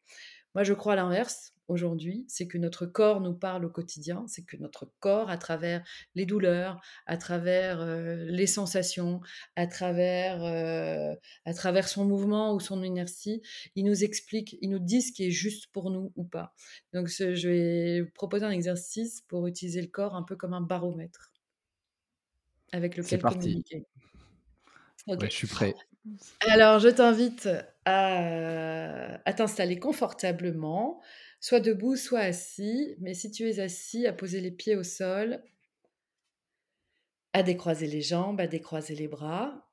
Moi, 0.55 0.63
je 0.63 0.73
crois 0.73 0.93
à 0.93 0.95
l'inverse 0.95 1.53
aujourd'hui, 1.67 2.25
c'est 2.27 2.47
que 2.47 2.57
notre 2.57 2.85
corps 2.85 3.21
nous 3.21 3.33
parle 3.33 3.65
au 3.65 3.69
quotidien, 3.69 4.25
c'est 4.27 4.43
que 4.43 4.57
notre 4.57 4.91
corps, 4.99 5.29
à 5.29 5.37
travers 5.37 5.83
les 6.15 6.25
douleurs, 6.25 6.81
à 7.05 7.17
travers 7.17 7.81
euh, 7.81 8.25
les 8.25 8.47
sensations, 8.47 9.21
à 9.55 9.67
travers, 9.67 10.43
euh, 10.43 11.13
à 11.45 11.53
travers 11.53 11.87
son 11.87 12.05
mouvement 12.05 12.53
ou 12.53 12.59
son 12.59 12.83
inertie, 12.83 13.41
il 13.75 13.85
nous 13.85 14.03
explique, 14.03 14.57
il 14.61 14.69
nous 14.69 14.79
dit 14.79 15.01
ce 15.01 15.11
qui 15.11 15.27
est 15.27 15.31
juste 15.31 15.67
pour 15.67 15.91
nous 15.91 16.11
ou 16.15 16.23
pas. 16.23 16.53
Donc, 16.93 17.07
je 17.07 17.47
vais 17.47 18.05
proposer 18.13 18.45
un 18.45 18.51
exercice 18.51 19.21
pour 19.27 19.47
utiliser 19.47 19.81
le 19.81 19.87
corps 19.87 20.15
un 20.15 20.23
peu 20.23 20.35
comme 20.35 20.53
un 20.53 20.61
baromètre 20.61 21.31
avec 22.71 22.97
lequel 22.97 23.21
communiquer. 23.21 23.85
je 25.07 25.29
suis 25.29 25.47
prêt. 25.47 25.73
Alors, 26.41 26.79
je 26.79 26.89
t'invite 26.89 27.49
à, 27.85 29.19
à 29.25 29.33
t'installer 29.33 29.79
confortablement, 29.79 31.01
soit 31.39 31.59
debout, 31.59 31.95
soit 31.95 32.21
assis. 32.21 32.95
Mais 32.99 33.13
si 33.13 33.31
tu 33.31 33.49
es 33.49 33.59
assis, 33.59 34.07
à 34.07 34.13
poser 34.13 34.41
les 34.41 34.51
pieds 34.51 34.75
au 34.75 34.83
sol, 34.83 35.43
à 37.33 37.43
décroiser 37.43 37.87
les 37.87 38.01
jambes, 38.01 38.41
à 38.41 38.47
décroiser 38.47 38.95
les 38.95 39.07
bras. 39.07 39.63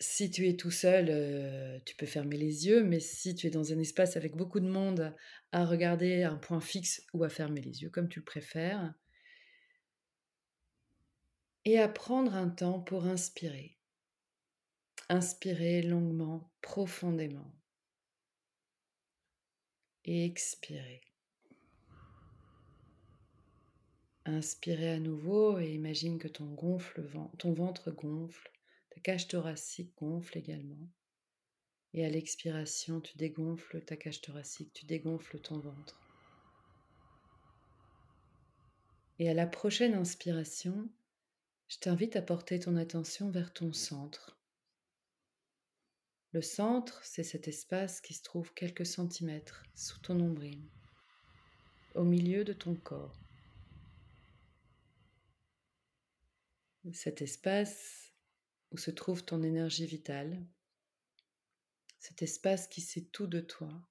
Si 0.00 0.30
tu 0.30 0.48
es 0.48 0.56
tout 0.56 0.70
seul, 0.70 1.08
euh, 1.10 1.78
tu 1.84 1.96
peux 1.96 2.06
fermer 2.06 2.36
les 2.36 2.66
yeux, 2.66 2.84
mais 2.84 3.00
si 3.00 3.34
tu 3.34 3.48
es 3.48 3.50
dans 3.50 3.72
un 3.72 3.78
espace 3.80 4.16
avec 4.16 4.36
beaucoup 4.36 4.60
de 4.60 4.68
monde, 4.68 5.14
à 5.50 5.64
regarder 5.64 6.22
un 6.22 6.36
point 6.36 6.60
fixe 6.60 7.04
ou 7.14 7.24
à 7.24 7.28
fermer 7.28 7.60
les 7.60 7.82
yeux, 7.82 7.90
comme 7.90 8.08
tu 8.08 8.20
le 8.20 8.24
préfères. 8.24 8.94
Et 11.64 11.78
à 11.78 11.88
prendre 11.88 12.34
un 12.34 12.48
temps 12.48 12.80
pour 12.80 13.06
inspirer. 13.06 13.76
Inspirer 15.08 15.82
longuement, 15.82 16.52
profondément 16.62 17.58
et 20.08 20.24
expirez. 20.24 21.02
Inspirez 24.24 24.92
à 24.92 24.98
nouveau 24.98 25.58
et 25.58 25.70
imagine 25.74 26.18
que 26.18 26.28
ton, 26.28 26.56
ton 27.36 27.52
ventre 27.52 27.90
gonfle, 27.90 28.50
ta 28.88 29.00
cage 29.00 29.28
thoracique 29.28 29.94
gonfle 29.98 30.38
également. 30.38 30.88
Et 31.92 32.06
à 32.06 32.08
l'expiration, 32.08 33.02
tu 33.02 33.18
dégonfles 33.18 33.82
ta 33.82 33.96
cage 33.96 34.22
thoracique, 34.22 34.72
tu 34.72 34.86
dégonfles 34.86 35.40
ton 35.40 35.58
ventre. 35.58 36.00
Et 39.18 39.28
à 39.28 39.34
la 39.34 39.46
prochaine 39.46 39.92
inspiration, 39.92 40.88
je 41.68 41.76
t'invite 41.76 42.16
à 42.16 42.22
porter 42.22 42.58
ton 42.58 42.76
attention 42.76 43.30
vers 43.30 43.52
ton 43.52 43.74
centre. 43.74 44.37
Le 46.32 46.42
centre, 46.42 47.02
c'est 47.04 47.24
cet 47.24 47.48
espace 47.48 48.02
qui 48.02 48.12
se 48.12 48.22
trouve 48.22 48.52
quelques 48.52 48.84
centimètres 48.84 49.64
sous 49.74 49.98
ton 50.00 50.14
nombril, 50.14 50.62
au 51.94 52.04
milieu 52.04 52.44
de 52.44 52.52
ton 52.52 52.74
corps. 52.74 53.18
Cet 56.92 57.22
espace 57.22 58.12
où 58.70 58.76
se 58.76 58.90
trouve 58.90 59.24
ton 59.24 59.42
énergie 59.42 59.86
vitale, 59.86 60.46
cet 61.98 62.20
espace 62.20 62.68
qui 62.68 62.82
sait 62.82 63.06
tout 63.06 63.26
de 63.26 63.40
toi, 63.40 63.88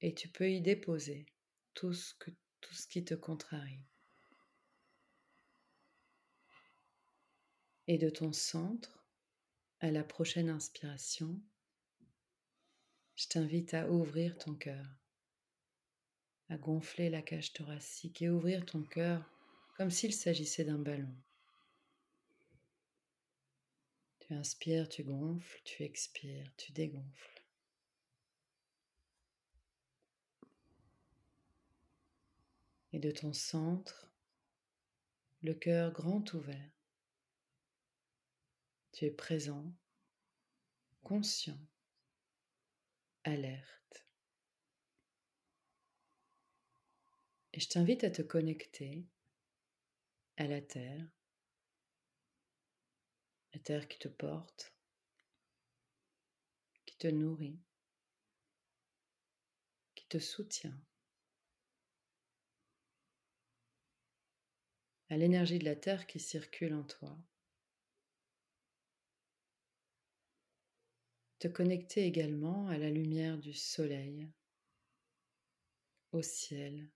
et 0.00 0.14
tu 0.14 0.28
peux 0.28 0.50
y 0.50 0.60
déposer 0.60 1.26
tout 1.74 1.94
ce, 1.94 2.14
que, 2.14 2.30
tout 2.60 2.74
ce 2.74 2.86
qui 2.86 3.04
te 3.04 3.14
contrarie. 3.14 3.84
Et 7.88 7.98
de 7.98 8.08
ton 8.08 8.32
centre, 8.32 9.01
à 9.82 9.90
la 9.90 10.04
prochaine 10.04 10.48
inspiration, 10.48 11.40
je 13.16 13.26
t'invite 13.26 13.74
à 13.74 13.90
ouvrir 13.90 14.38
ton 14.38 14.54
cœur, 14.54 14.86
à 16.48 16.56
gonfler 16.56 17.10
la 17.10 17.20
cage 17.20 17.52
thoracique 17.52 18.22
et 18.22 18.30
ouvrir 18.30 18.64
ton 18.64 18.84
cœur 18.84 19.28
comme 19.76 19.90
s'il 19.90 20.14
s'agissait 20.14 20.64
d'un 20.64 20.78
ballon. 20.78 21.12
Tu 24.20 24.34
inspires, 24.34 24.88
tu 24.88 25.02
gonfles, 25.02 25.60
tu 25.64 25.82
expires, 25.82 26.54
tu 26.56 26.70
dégonfles. 26.70 27.42
Et 32.92 33.00
de 33.00 33.10
ton 33.10 33.32
centre, 33.32 34.06
le 35.42 35.54
cœur 35.54 35.90
grand 35.90 36.34
ouvert, 36.34 36.70
tu 38.92 39.06
es 39.06 39.10
présent, 39.10 39.72
conscient, 41.02 41.58
alerte. 43.24 44.06
Et 47.54 47.60
je 47.60 47.68
t'invite 47.68 48.04
à 48.04 48.10
te 48.10 48.22
connecter 48.22 49.06
à 50.36 50.46
la 50.46 50.60
Terre, 50.60 51.06
la 53.52 53.60
Terre 53.60 53.88
qui 53.88 53.98
te 53.98 54.08
porte, 54.08 54.74
qui 56.86 56.96
te 56.96 57.08
nourrit, 57.08 57.60
te 60.12 60.18
soutient, 60.18 60.78
à 65.08 65.16
l'énergie 65.16 65.58
de 65.58 65.64
la 65.64 65.74
Terre 65.74 66.06
qui 66.06 66.20
circule 66.20 66.74
en 66.74 66.82
toi. 66.82 67.16
Te 71.42 71.48
connecter 71.48 72.06
également 72.06 72.68
à 72.68 72.78
la 72.78 72.88
lumière 72.88 73.36
du 73.36 73.52
soleil, 73.52 74.30
au 76.12 76.22
ciel, 76.22 76.88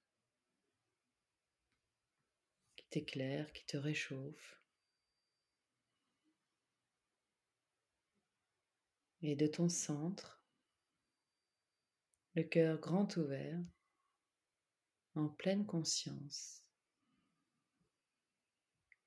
qui 2.76 2.86
t'éclaire, 2.86 3.52
qui 3.52 3.66
te 3.66 3.76
réchauffe. 3.76 4.62
Et 9.20 9.34
de 9.34 9.48
ton 9.48 9.68
centre, 9.68 10.40
le 12.36 12.44
cœur 12.44 12.78
grand 12.78 13.16
ouvert, 13.16 13.58
en 15.16 15.28
pleine 15.28 15.66
conscience, 15.66 16.62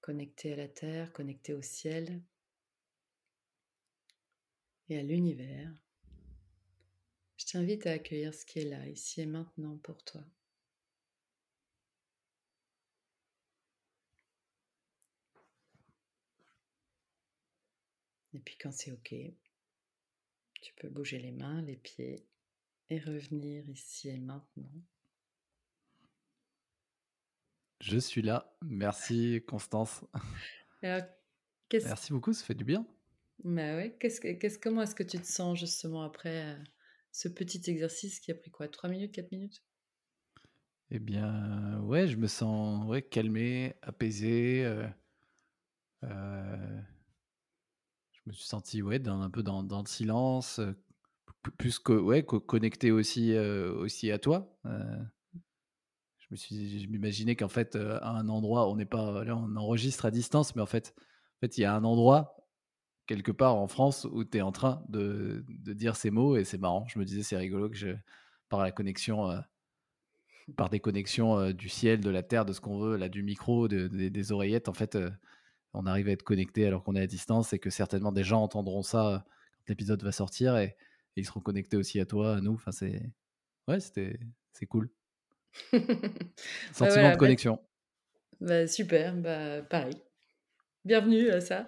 connecté 0.01 0.51
à 0.51 0.57
la 0.57 0.67
terre, 0.67 1.13
connecté 1.13 1.53
au 1.53 1.61
ciel 1.61 2.21
et 4.89 4.97
à 4.97 5.03
l'univers. 5.03 5.71
Je 7.37 7.45
t'invite 7.45 7.87
à 7.87 7.91
accueillir 7.91 8.33
ce 8.33 8.45
qui 8.45 8.59
est 8.59 8.65
là, 8.65 8.87
ici 8.87 9.21
et 9.21 9.25
maintenant 9.25 9.77
pour 9.77 10.03
toi. 10.03 10.21
Et 18.33 18.39
puis 18.39 18.57
quand 18.57 18.71
c'est 18.71 18.91
OK, 18.91 19.13
tu 20.61 20.73
peux 20.75 20.89
bouger 20.89 21.19
les 21.19 21.31
mains, 21.31 21.61
les 21.61 21.77
pieds 21.77 22.27
et 22.89 22.99
revenir 22.99 23.67
ici 23.69 24.09
et 24.09 24.17
maintenant. 24.17 24.69
Je 27.79 27.97
suis 27.97 28.21
là. 28.21 28.53
Merci 28.61 29.43
Constance. 29.47 30.03
Merci 31.71 32.11
beaucoup, 32.11 32.33
ça 32.33 32.45
fait 32.45 32.53
du 32.55 32.63
bien. 32.63 32.85
Bah 33.43 33.75
ouais. 33.75 33.95
Qu'est-ce 33.99 34.19
que, 34.19 34.59
comment 34.59 34.81
est-ce 34.81 34.95
que 34.95 35.03
tu 35.03 35.17
te 35.17 35.25
sens 35.25 35.57
justement 35.57 36.03
après 36.03 36.45
euh, 36.45 36.55
ce 37.11 37.29
petit 37.29 37.61
exercice 37.69 38.19
qui 38.19 38.31
a 38.31 38.35
pris 38.35 38.51
quoi 38.51 38.67
3 38.67 38.89
minutes, 38.89 39.13
4 39.13 39.31
minutes? 39.31 39.63
Eh 40.91 40.99
bien, 40.99 41.79
ouais, 41.81 42.07
je 42.07 42.17
me 42.17 42.27
sens 42.27 42.85
ouais, 42.87 43.01
calmé, 43.01 43.75
apaisé. 43.81 44.65
Euh, 44.65 44.87
euh, 46.03 46.81
je 48.11 48.19
me 48.25 48.33
suis 48.33 48.47
senti 48.47 48.81
ouais, 48.81 48.99
dans, 48.99 49.21
un 49.21 49.29
peu 49.29 49.43
dans, 49.43 49.63
dans 49.63 49.81
le 49.81 49.87
silence, 49.87 50.59
plus 51.57 51.79
que, 51.79 51.93
ouais, 51.93 52.25
connecté 52.25 52.91
aussi, 52.91 53.37
aussi 53.37 54.11
à 54.11 54.19
toi 54.19 54.59
je 56.19 56.27
me 56.31 56.35
suis, 56.35 56.79
je 56.83 56.87
m'imaginais 56.89 57.35
qu'en 57.35 57.47
fait, 57.47 57.75
à 57.75 58.11
un 58.11 58.29
endroit, 58.29 58.69
on 58.69 58.75
n'est 58.75 58.85
pas, 58.85 59.23
on 59.27 59.55
enregistre 59.55 60.05
à 60.05 60.11
distance, 60.11 60.55
mais 60.55 60.61
en 60.61 60.67
fait, 60.67 60.93
en 60.97 61.39
fait, 61.39 61.57
il 61.57 61.61
y 61.61 61.65
a 61.65 61.73
un 61.73 61.83
endroit 61.83 62.38
quelque 63.09 63.31
part 63.31 63.55
en 63.55 63.67
France 63.67 64.05
où 64.11 64.23
tu 64.23 64.37
es 64.37 64.41
en 64.41 64.51
train 64.51 64.83
de, 64.87 65.43
de, 65.49 65.73
dire 65.73 65.95
ces 65.95 66.11
mots 66.11 66.37
et 66.37 66.43
c'est 66.43 66.59
marrant. 66.59 66.85
Je 66.87 66.99
me 66.99 67.05
disais, 67.05 67.23
c'est 67.23 67.37
rigolo 67.37 67.67
que 67.67 67.75
je, 67.75 67.89
par 68.49 68.61
la 68.61 68.71
connexion, 68.71 69.35
par 70.55 70.69
des 70.69 70.79
connexions 70.79 71.49
du 71.51 71.69
ciel, 71.69 72.01
de 72.01 72.09
la 72.11 72.21
terre, 72.21 72.45
de 72.45 72.53
ce 72.53 72.61
qu'on 72.61 72.77
veut, 72.77 72.97
là, 72.97 73.09
du 73.09 73.23
micro, 73.23 73.67
de, 73.67 73.87
des 73.87 74.31
oreillettes, 74.31 74.69
en 74.69 74.73
fait, 74.73 74.95
on 75.73 75.87
arrive 75.87 76.07
à 76.07 76.11
être 76.11 76.21
connecté 76.21 76.67
alors 76.67 76.83
qu'on 76.83 76.95
est 76.95 77.01
à 77.01 77.07
distance 77.07 77.51
et 77.51 77.57
que 77.57 77.71
certainement 77.71 78.11
des 78.11 78.23
gens 78.23 78.43
entendront 78.43 78.83
ça 78.83 79.25
quand 79.57 79.69
l'épisode 79.69 80.03
va 80.03 80.11
sortir 80.11 80.55
et, 80.57 80.75
et, 81.15 81.21
ils 81.21 81.25
seront 81.25 81.41
connectés 81.41 81.77
aussi 81.77 81.99
à 81.99 82.05
toi, 82.05 82.35
à 82.35 82.41
nous. 82.41 82.53
Enfin, 82.53 82.71
c'est, 82.71 83.11
ouais, 83.67 83.79
c'était, 83.79 84.19
c'est 84.53 84.67
cool. 84.67 84.91
Sentiment 86.73 87.07
de 87.07 87.13
bah, 87.13 87.17
connexion. 87.17 87.59
Bah, 88.39 88.67
super, 88.67 89.15
bah, 89.15 89.63
pareil. 89.63 89.99
Bienvenue 90.89 91.29
à 91.29 91.39
ça. 91.39 91.67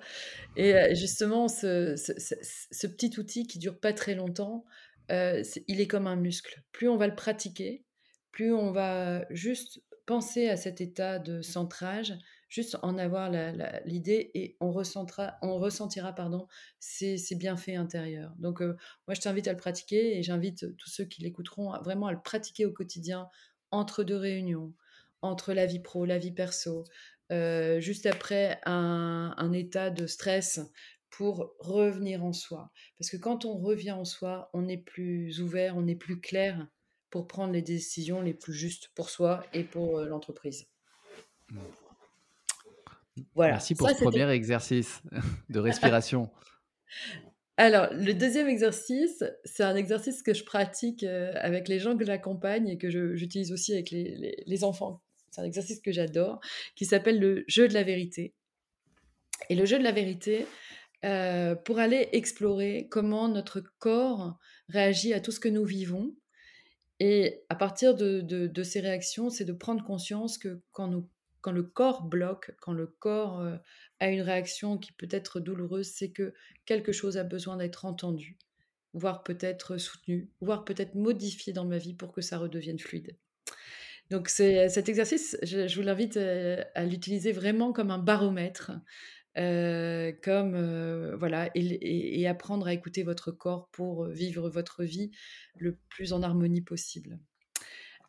Et 0.56 0.96
justement, 0.96 1.48
ce, 1.48 1.96
ce, 1.96 2.88
petit 2.88 3.20
outil 3.20 3.46
qui 3.46 3.60
dure 3.60 3.80
pas 3.80 3.94
très 3.94 4.16
longtemps, 4.16 4.66
il 5.12 5.80
est 5.80 5.86
comme 5.86 6.08
un 6.08 6.16
muscle. 6.16 6.64
Plus 6.72 6.90
on 6.90 6.98
va 6.98 7.06
le 7.06 7.14
pratiquer, 7.14 7.86
plus 8.32 8.52
on 8.52 8.72
va 8.72 9.24
juste 9.30 9.84
penser 10.08 10.50
à 10.50 10.58
cet 10.58 10.82
état 10.82 11.20
de 11.20 11.44
centrage, 11.44 12.16
juste 12.50 12.80
en 12.82 12.98
avoir 12.98 13.30
l'idée 13.86 14.32
et 14.34 14.58
on, 14.60 14.72
ressentira, 14.72 15.38
on 15.44 15.60
ressentira 15.60 16.14
pardon, 16.14 16.48
ses, 16.80 17.20
bienfaits 17.36 17.78
intérieurs. 17.78 18.34
Donc, 18.40 18.62
moi, 18.62 19.14
je 19.14 19.22
t'invite 19.22 19.48
à 19.48 19.52
le 19.52 19.60
pratiquer 19.60 20.18
et 20.18 20.24
j'invite 20.24 20.76
tous 20.78 20.90
ceux 20.90 21.06
qui 21.06 21.22
l'écouteront 21.22 21.80
vraiment 21.84 22.08
à 22.08 22.12
le 22.12 22.22
pratiquer 22.24 22.66
au 22.66 22.72
quotidien 22.72 23.30
entre 23.70 24.04
deux 24.04 24.18
réunions, 24.18 24.74
entre 25.22 25.54
la 25.54 25.68
vie 25.68 25.80
pro, 25.80 26.06
la 26.06 26.18
vie 26.18 26.32
perso, 26.32 26.86
euh, 27.32 27.80
juste 27.80 28.06
après 28.06 28.60
un, 28.66 29.52
état 29.54 29.90
de 29.90 30.08
stress 30.08 30.60
pour 31.10 31.54
revenir 31.60 32.24
en 32.24 32.34
soi. 32.34 32.72
Parce 32.98 33.10
que 33.10 33.18
quand 33.18 33.46
on 33.46 33.58
revient 33.58 33.92
en 33.92 34.06
soi, 34.06 34.50
on 34.54 34.68
est 34.68 34.78
plus 34.78 35.42
ouvert, 35.42 35.76
on 35.78 35.88
est 35.88 35.96
plus 35.96 36.20
clair 36.20 36.68
pour 37.10 37.28
prendre 37.28 37.54
les 37.54 37.62
décisions 37.62 38.22
les 38.22 38.34
plus 38.34 38.54
justes 38.54 38.90
pour 38.96 39.10
soi 39.10 39.44
et 39.54 39.64
pour 39.64 40.00
euh, 40.00 40.06
l'entreprise. 40.06 40.68
Voilà. 43.36 43.54
Merci 43.54 43.76
pour 43.76 43.90
ce 43.90 44.02
premier 44.02 44.30
exercice 44.30 45.02
de 45.50 45.60
respiration. 45.60 46.30
Alors, 47.58 47.90
le 47.94 48.14
deuxième 48.14 48.48
exercice, 48.48 49.24
c'est 49.44 49.64
un 49.64 49.76
exercice 49.76 50.24
que 50.24 50.34
je 50.34 50.44
pratique 50.44 51.04
euh, 51.04 51.32
avec 51.36 51.68
les 51.68 51.80
gens 51.80 51.96
que 51.96 52.06
j'accompagne 52.06 52.68
et 52.68 52.78
que 52.78 52.90
j'utilise 52.90 53.52
aussi 53.52 53.74
avec 53.74 53.92
les, 53.92 54.64
enfants. 54.64 55.04
C'est 55.32 55.42
un 55.42 55.46
exercice 55.46 55.80
que 55.80 55.92
j'adore, 55.92 56.40
qui 56.76 56.86
s'appelle 56.86 57.20
le 57.20 57.44
jeu 57.48 57.68
de 57.68 57.74
la 57.74 57.84
vérité. 57.84 58.34
Et 59.50 59.56
le 59.56 59.66
jeu 59.66 59.80
de 59.80 59.84
la 59.84 59.92
vérité, 59.92 60.46
euh, 61.04 61.56
pour 61.56 61.80
aller 61.80 62.10
explorer 62.12 62.88
comment 62.92 63.28
notre 63.28 63.62
corps 63.80 64.38
réagit 64.70 65.14
à 65.14 65.20
tout 65.20 65.32
ce 65.32 65.40
que 65.40 65.50
nous 65.50 65.66
vivons. 65.66 66.16
Et 67.00 67.44
à 67.50 67.56
partir 67.56 67.96
de 67.96 68.64
ces 68.64 68.80
réactions, 68.80 69.32
c'est 69.32 69.46
de 69.46 69.54
prendre 69.54 69.84
conscience 69.84 70.38
que 70.38 70.62
quand 70.72 70.88
le 71.52 71.64
corps 71.64 72.04
bloque, 72.04 72.52
quand 72.62 72.74
le 72.74 72.86
corps 72.86 73.44
a 74.00 74.10
une 74.10 74.22
réaction 74.22 74.78
qui 74.78 74.92
peut 74.92 75.08
être 75.10 75.40
douloureuse, 75.40 75.92
c'est 75.92 76.12
que 76.12 76.34
quelque 76.66 76.92
chose 76.92 77.18
a 77.18 77.24
besoin 77.24 77.58
d'être 77.58 77.86
entendu, 77.86 78.38
voire 78.94 79.24
peut-être 79.24 79.78
soutenu, 79.78 80.30
voire 80.42 80.64
peut-être 80.64 80.94
modifié 80.94 81.54
dans 81.54 81.66
ma 81.66 81.80
vie 81.80 81.96
pour 81.96 82.12
que 82.12 82.22
ça 82.22 82.38
redevienne 82.38 82.80
fluide. 82.80 83.16
Donc 84.12 84.28
cet 84.28 84.90
exercice, 84.90 85.38
je, 85.42 85.74
vous 85.74 85.82
l'invite 85.82 86.18
à, 86.18 86.84
l'utiliser 86.84 87.32
vraiment 87.32 87.72
comme 87.72 87.92
un 87.92 87.98
baromètre, 87.98 88.74
comme 89.36 91.16
voilà, 91.18 91.50
et, 91.56 92.28
apprendre 92.28 92.68
à 92.68 92.74
écouter 92.74 93.04
votre 93.04 93.32
corps 93.32 93.70
pour 93.72 94.08
vivre 94.08 94.50
votre 94.50 94.84
vie 94.84 95.12
le 95.56 95.78
plus 95.88 96.12
en 96.12 96.24
harmonie 96.24 96.60
possible. 96.60 97.20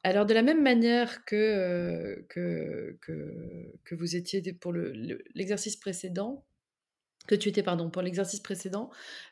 Alors, 0.02 0.26
de 0.26 0.34
la 0.34 0.42
même 0.42 0.60
manière 0.60 1.24
que, 1.24 2.26
que, 2.28 2.98
que, 3.84 3.94
vous 3.94 4.16
étiez 4.16 4.42
pour 4.54 4.72
l'exercice 4.72 5.76
précédent, 5.76 6.44
que 7.28 7.36
tu 7.36 7.48
étais, 7.48 7.62
pardon, 7.62 7.90
pour 7.90 8.02
l'exercice 8.02 8.40
précédent, 8.40 8.90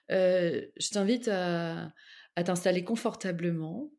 je 0.08 0.90
t'invite 0.92 1.26
à, 1.26 1.92
t'installer 2.44 2.84
confortablement, 2.84 3.90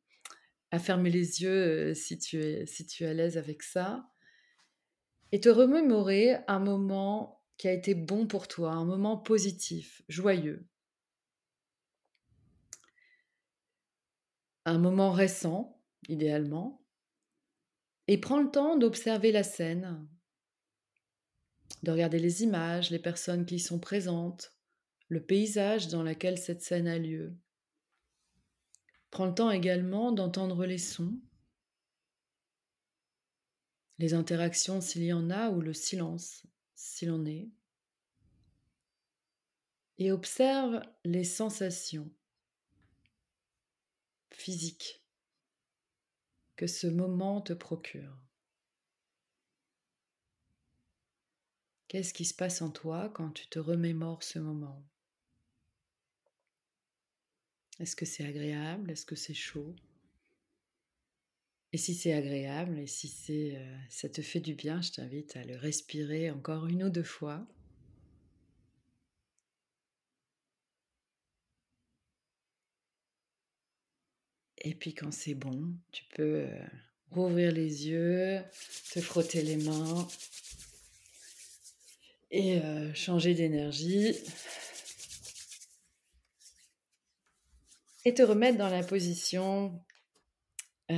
à 0.72 0.80
fermer 0.80 1.10
les 1.10 1.42
yeux 1.42 1.94
si, 1.94 2.18
tu 2.18 2.42
es, 2.42 2.66
si 2.66 2.86
tu 2.86 3.04
es 3.04 3.08
à 3.08 3.14
l'aise 3.14 3.38
avec 3.38 3.62
ça, 3.62 4.10
et 5.32 5.40
te 5.40 5.50
remémorer 5.50 6.38
un 6.48 6.60
moment 6.60 7.42
qui 7.58 7.68
a 7.68 7.74
été 7.74 7.94
bon 7.94 8.26
pour 8.26 8.48
toi, 8.48 8.72
un 8.72 8.86
moment 8.86 9.18
positif, 9.18 10.02
joyeux. 10.10 10.68
Un 14.66 14.78
moment 14.78 15.12
récent, 15.12 15.80
idéalement, 16.08 16.84
et 18.08 18.18
prends 18.18 18.42
le 18.42 18.52
temps 18.52 18.78
d'observer 18.78 19.32
la 19.32 19.44
scène, 19.44 20.08
de 21.84 21.92
regarder 21.92 22.20
les 22.20 22.44
images, 22.44 22.90
les 22.90 23.00
personnes 23.00 23.46
qui 23.46 23.56
y 23.56 23.60
sont 23.60 23.80
présentes, 23.80 24.54
le 25.08 25.24
paysage 25.24 25.88
dans 25.88 26.04
lequel 26.04 26.38
cette 26.38 26.62
scène 26.62 26.88
a 26.88 26.98
lieu. 26.98 27.38
Prends 29.12 29.26
le 29.26 29.36
temps 29.36 29.52
également 29.52 30.14
d'entendre 30.14 30.66
les 30.66 30.78
sons, 30.78 31.20
les 34.00 34.14
interactions 34.14 34.80
s'il 34.80 35.04
y 35.04 35.14
en 35.14 35.30
a 35.30 35.50
ou 35.50 35.60
le 35.60 35.74
silence 35.74 36.48
s'il 36.76 37.12
en 37.12 37.26
est. 37.26 37.50
Et 39.98 40.12
observe 40.12 40.82
les 41.04 41.26
sensations 41.26 42.10
physiques 44.32 45.04
que 46.56 46.66
ce 46.66 46.88
moment 46.88 47.42
te 47.42 47.54
procure. 47.54 48.18
Qu'est-ce 51.90 52.14
qui 52.14 52.24
se 52.24 52.34
passe 52.34 52.62
en 52.62 52.72
toi 52.72 53.10
quand 53.14 53.32
tu 53.32 53.48
te 53.50 53.60
remémores 53.60 54.24
ce 54.24 54.40
moment? 54.40 54.84
Est-ce 57.82 57.96
que 57.96 58.06
c'est 58.06 58.24
agréable? 58.24 58.92
Est-ce 58.92 59.08
que 59.08 59.16
c'est 59.16 59.34
chaud? 59.34 59.76
Et 61.74 61.78
si 61.78 61.96
c'est 61.96 62.14
agréable 62.14 62.78
et 62.78 62.86
si 62.86 63.12
heu, 63.56 63.58
ça 63.90 64.08
te 64.08 64.22
fait 64.22 64.40
du 64.40 64.54
bien, 64.54 64.84
je 64.84 64.92
t'invite 64.92 65.36
à 65.36 65.44
le 65.44 65.56
respirer 65.56 66.30
encore 66.30 66.68
1 66.68 66.84
ou 66.84 66.90
2 66.92 67.02
fois. 67.02 67.44
Et 74.60 74.76
puis 74.76 74.94
quand 74.94 75.12
c'est 75.12 75.34
bon, 75.34 75.74
tu 75.92 76.04
peux, 76.16 76.42
heu, 76.44 76.50
rouvrir 77.10 77.52
les 77.52 77.88
yeux, 77.88 78.40
te 78.94 79.02
frotter 79.02 79.42
les 79.42 79.58
mains 79.58 80.08
et 82.32 82.58
heu, 82.60 82.94
changer 82.94 83.34
d'énergie 83.34 84.16
et 88.06 88.14
te 88.14 88.22
remettre 88.24 88.58
dans 88.58 88.70
la 88.70 88.84
position, 88.84 89.84
heu, 90.92 90.96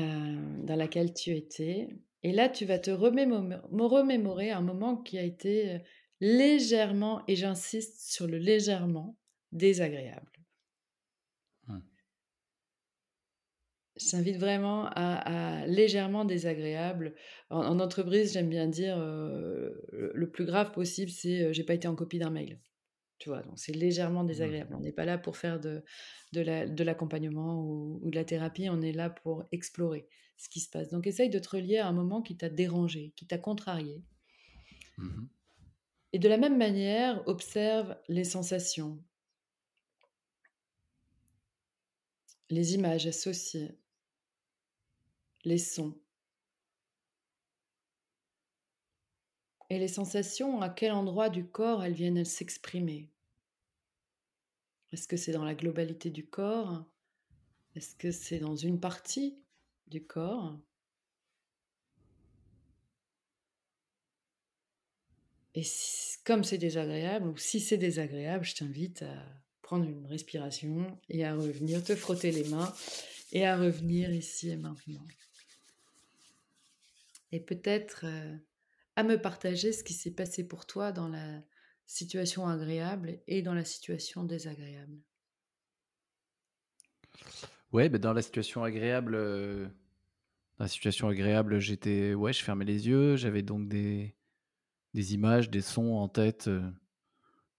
dans 0.65 0.75
laquelle 0.75 1.13
tu 1.13 1.31
étais 1.35 1.89
et 2.23 2.31
là, 2.33 2.49
tu 2.49 2.65
vas 2.65 2.79
te 2.79 2.91
remémorer 2.91 4.51
un 4.51 4.61
moment 4.61 4.97
qui 4.97 5.17
a 5.19 5.23
été, 5.23 5.75
heu, 5.75 5.79
légèrement 6.21 7.23
et 7.27 7.35
j'insiste 7.35 8.01
sur 8.11 8.27
le 8.27 8.37
légèrement, 8.37 9.17
désagréable. 9.53 10.31
Mmh. 11.67 11.83
Je 13.95 14.09
t'invite 14.09 14.37
vraiment 14.37 14.85
à 14.87 15.61
à 15.63 15.67
légèrement 15.67 16.25
désagréable. 16.25 17.13
En 17.49 17.59
en 17.61 17.79
entreprise, 17.79 18.33
j'aime 18.33 18.49
bien 18.49 18.67
dire, 18.67 18.97
heu, 18.99 19.81
le 19.91 20.29
plus 20.31 20.45
grave 20.45 20.71
possible, 20.71 21.11
c'est, 21.11 21.43
heu: 21.43 21.53
«J'ai 21.53 21.63
pas 21.63 21.75
été 21.75 21.87
en 21.87 21.95
copie 21.95 22.17
d'un 22.19 22.31
mail». 22.31 22.59
Tu 23.23 23.29
vois? 23.29 23.41
Donc 23.41 23.57
c'est 23.57 23.71
légèrement 23.73 24.25
Mmh. 24.35 24.53
désagréable. 24.53 24.75
On 24.75 24.81
n'est 24.81 24.91
pas 24.91 25.05
là 25.05 25.17
pour 25.17 25.37
faire 25.37 25.57
de 25.61 25.83
de 26.33 26.41
l'a 26.41 26.67
de 26.67 26.83
l'accompagnement 26.83 27.61
ou 27.63 28.01
ou 28.03 28.09
de 28.11 28.15
la 28.15 28.25
thérapie, 28.25 28.67
on 28.69 28.81
est 28.81 28.91
là 28.91 29.09
pour 29.09 29.45
explorer 29.53 30.09
ce 30.37 30.49
qui 30.49 30.59
se 30.59 30.69
passe. 30.69 30.89
Donc 30.89 31.07
essaye 31.07 31.29
de 31.29 31.39
te 31.39 31.49
relier 31.55 31.77
à 31.77 31.87
un 31.87 31.93
moment 31.93 32.21
qui 32.21 32.35
t'a 32.37 32.49
dérangé, 32.49 33.13
qui 33.15 33.25
t'a 33.27 33.37
contrarié 33.37 34.03
Mmh 34.97 35.05
mh. 35.05 35.29
et 36.13 36.19
de 36.19 36.29
la 36.29 36.37
même 36.37 36.57
manière, 36.57 37.27
observe 37.27 37.97
les 38.07 38.23
sensations 38.23 39.03
les 42.49 42.73
images 42.75 43.07
associées 43.07 43.79
les 45.45 45.57
sons 45.59 45.99
et 49.69 49.79
les 49.79 49.87
sensations, 49.87 50.61
à 50.61 50.69
quel 50.69 50.91
endroit 50.91 51.29
du 51.29 51.47
corps 51.47 51.83
elles 51.83 51.93
viennent 51.93 52.25
s'exprimer? 52.25 53.12
Est-ce 54.93 55.07
que 55.07 55.17
c'est 55.17 55.31
dans 55.31 55.43
la 55.43 55.55
globalité 55.55 56.11
du 56.11 56.23
corps? 56.23 56.85
Est-ce 57.75 57.95
que 57.95 58.11
c'est 58.11 58.37
dans 58.37 58.55
une 58.55 58.79
partie 58.79 59.39
du 59.87 60.05
corps? 60.05 60.55
Et 65.55 65.63
comme 66.23 66.43
c'est 66.43 66.59
désagréable 66.59 67.27
ou 67.27 67.37
si 67.37 67.59
c'est 67.59 67.77
désagréable, 67.77 68.45
je 68.45 68.53
t'invite 68.53 69.01
à 69.01 69.25
prendre 69.63 69.85
une 69.85 70.05
respiration 70.05 70.99
et 71.09 71.25
à 71.25 71.35
revenir 71.35 71.83
te 71.83 71.95
frotter 71.95 72.31
les 72.31 72.43
mains 72.43 72.71
et 73.31 73.47
à 73.47 73.57
revenir 73.57 74.13
ici 74.13 74.51
et 74.51 74.57
maintenant. 74.57 75.07
Et 77.31 77.39
peut-être, 77.39 78.05
heu, 78.05 78.39
à 78.95 79.01
me 79.01 79.19
partager 79.19 79.73
ce 79.73 79.83
qui 79.83 79.93
s'est 79.93 80.13
passé 80.13 80.47
pour 80.47 80.67
toi 80.67 80.91
dans 80.91 81.07
la 81.07 81.41
situation 81.85 82.47
agréable 82.47 83.19
et 83.27 83.41
dans 83.41 83.53
la 83.53 83.65
situation 83.65 84.23
désagréable. 84.23 84.97
Ouais, 87.71 87.89
beh, 87.89 87.99
dans 87.99 88.13
la 88.13 88.21
situation 88.21 88.63
agréable, 88.63 89.15
heu, 89.15 89.69
dans 90.57 90.65
la 90.65 90.67
situation 90.67 91.07
agréable, 91.07 91.59
j'étais 91.59 92.13
ouais, 92.13 92.33
je 92.33 92.43
fermais 92.43 92.65
les 92.65 92.87
yeux, 92.87 93.15
j'avais 93.15 93.41
donc 93.41 93.67
des 93.67 94.15
images, 94.93 95.49
des 95.49 95.61
sons 95.61 95.93
en 95.93 96.07
tête, 96.07 96.47
heu, 96.47 96.63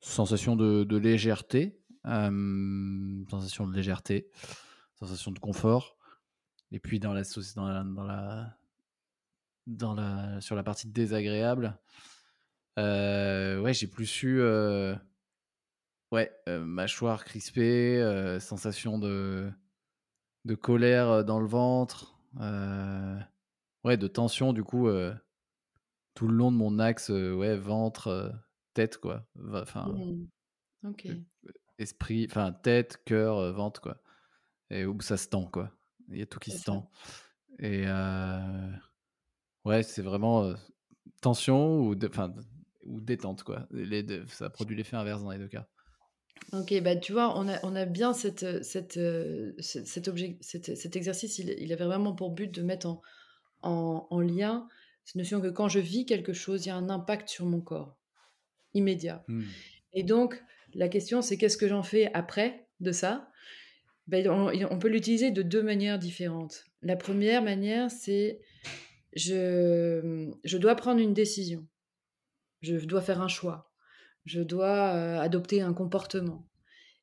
sensation 0.01 0.57
de 0.57 0.97
légèreté, 0.97 1.81
sensation 2.05 3.66
de 3.66 3.75
légèreté, 3.75 4.31
sensation 4.99 5.33
de 5.33 5.39
confort 5.39 5.97
et 6.70 6.79
puis 6.81 6.99
dans 7.01 7.14
la 7.14 7.22
dans 9.66 9.95
la 9.95 10.41
sur 10.41 10.57
la 10.57 10.62
partie 10.62 10.89
désagréable, 10.89 11.79
ouais, 12.77 13.72
j'ai 13.75 13.87
plus 13.87 14.22
eu, 14.22 14.39
heu, 14.41 14.97
ouais, 16.12 16.31
heu, 16.49 16.61
mâchoire 16.64 17.25
crispée, 17.25 18.01
sensation 18.41 18.99
de 18.99 19.51
de 20.45 20.55
colère, 20.57 21.25
dans 21.25 21.41
le 21.41 21.47
ventre, 21.47 22.18
ouais, 23.85 23.97
de 23.99 24.07
tension 24.09 24.53
du 24.53 24.64
coup, 24.64 24.89
tout 26.14 26.29
le 26.29 26.35
long 26.37 26.53
de 26.53 26.57
mon 26.59 26.79
axe, 26.81 27.11
ouais, 27.11 27.57
ventre, 27.59 28.33
tête 28.75 28.99
quoi, 28.99 29.27
enfin, 29.55 29.87
Mmh. 29.87 30.29
OK. 30.85 31.25
esprit, 31.79 32.27
enfin 32.31 32.53
tête, 32.53 33.03
cœur, 33.05 33.53
ventre 33.53 33.81
quoi 33.81 34.03
et 34.70 34.87
où 34.87 35.01
ça 35.03 35.16
se 35.18 35.29
tend 35.29 35.47
quoi. 35.47 35.72
Il 36.11 36.18
y 36.18 36.22
a 36.22 36.27
tout 36.27 36.39
qui 36.41 36.53
se 36.53 36.64
tend 36.64 36.91
et 37.61 37.87
ouais, 39.64 39.83
c'est 39.83 40.03
vraiment, 40.03 40.55
tension 41.22 41.81
ou 41.81 41.97
enfin, 42.07 42.35
ou 42.87 43.01
détente 43.01 43.43
quoi. 43.43 43.66
Les 43.70 44.03
2, 44.03 44.24
ça 44.28 44.51
produit 44.51 44.76
l'effet 44.76 44.97
inverse 44.97 45.22
dans 45.22 45.30
les 45.30 45.39
2 45.39 45.49
cas. 45.49 45.66
OK, 46.53 46.74
bah, 46.82 46.97
tu 46.97 47.12
vois, 47.12 47.39
on 47.39 47.49
a 47.49 47.59
on 47.64 47.74
a 47.74 47.85
bien 47.87 48.12
cette, 48.12 48.62
cette, 48.62 48.99
cet 49.61 50.09
objet 50.09 50.37
cet 50.41 50.76
cet 50.76 50.97
exercice, 50.97 51.39
il 51.39 51.55
il 51.59 51.72
avait 51.72 51.85
vraiment 51.85 52.14
pour 52.14 52.30
but 52.32 52.53
de 52.53 52.62
mettre 52.62 52.87
en 52.87 53.03
en 53.62 54.07
en 54.11 54.20
lien 54.20 54.68
cette 55.05 55.16
notion 55.16 55.41
que 55.41 55.49
quand 55.49 55.68
je 55.68 55.80
vis 55.80 56.07
quelque 56.07 56.32
chose, 56.32 56.64
il 56.64 56.68
y 56.68 56.72
a 56.72 56.76
un 56.76 56.89
impact 56.91 57.28
sur 57.28 57.47
mon 57.47 57.61
corps, 57.61 57.97
immédiat 58.74 59.24
Mmh. 59.28 59.43
et 59.93 60.03
donc 60.03 60.43
la 60.74 60.89
question, 60.89 61.22
c'est 61.22 61.37
qu'est-ce 61.37 61.57
que 61.57 61.68
j'en 61.68 61.82
fais 61.82 62.11
après 62.14 62.66
de 62.80 62.91
ça? 62.93 63.30
Beh, 64.07 64.28
on 64.28 64.51
on 64.70 64.78
peut 64.78 64.89
l'utiliser 64.89 65.30
de 65.30 65.43
2 65.43 65.62
manières 65.62 65.99
différentes. 65.99 66.64
La 66.82 66.97
1re 66.97 67.43
manière, 67.43 67.91
c'est 67.91 68.41
je, 69.16 70.30
je 70.45 70.59
dois 70.59 70.74
prendre 70.74 71.01
une 71.01 71.14
décision. 71.14 71.66
Je 72.65 72.87
dois 72.87 73.03
faire 73.03 73.21
un 73.21 73.29
choix. 73.29 73.73
Je 74.25 74.41
dois, 74.41 74.95
heu, 74.97 75.19
adopter 75.19 75.61
un 75.62 75.75
comportement 75.75 76.49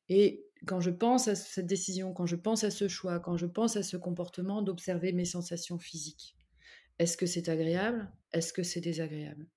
et 0.08 0.44
quand 0.66 0.80
je 0.80 0.90
pense 0.90 1.28
à 1.28 1.34
cette 1.34 1.66
décision, 1.66 2.12
quand 2.12 2.26
je 2.26 2.36
pense 2.36 2.64
à 2.64 2.70
ce 2.70 2.88
choix, 2.88 3.18
quand 3.18 3.36
je 3.36 3.46
pense 3.46 3.76
à 3.76 3.82
ce 3.82 3.96
comportement, 3.96 4.62
d'observer 4.62 5.12
mes 5.12 5.24
sensations 5.24 5.78
physiques. 5.78 6.36
Est-ce 6.98 7.16
que 7.16 7.26
c'est 7.26 7.48
agréable? 7.48 8.12
Est-ce 8.32 8.52
que 8.52 8.62
c'est 8.62 8.80
désagréable? 8.80 9.48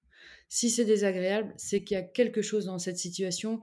Si 0.49 0.70
c'est 0.70 0.86
désagréable, 0.86 1.53
c'est 1.58 1.84
qu'il 1.84 1.95
y 1.95 1.99
a 1.99 2.03
quelque 2.03 2.41
chose 2.41 2.66
dans 2.66 2.80
cette 2.80 2.97
situation 2.97 3.62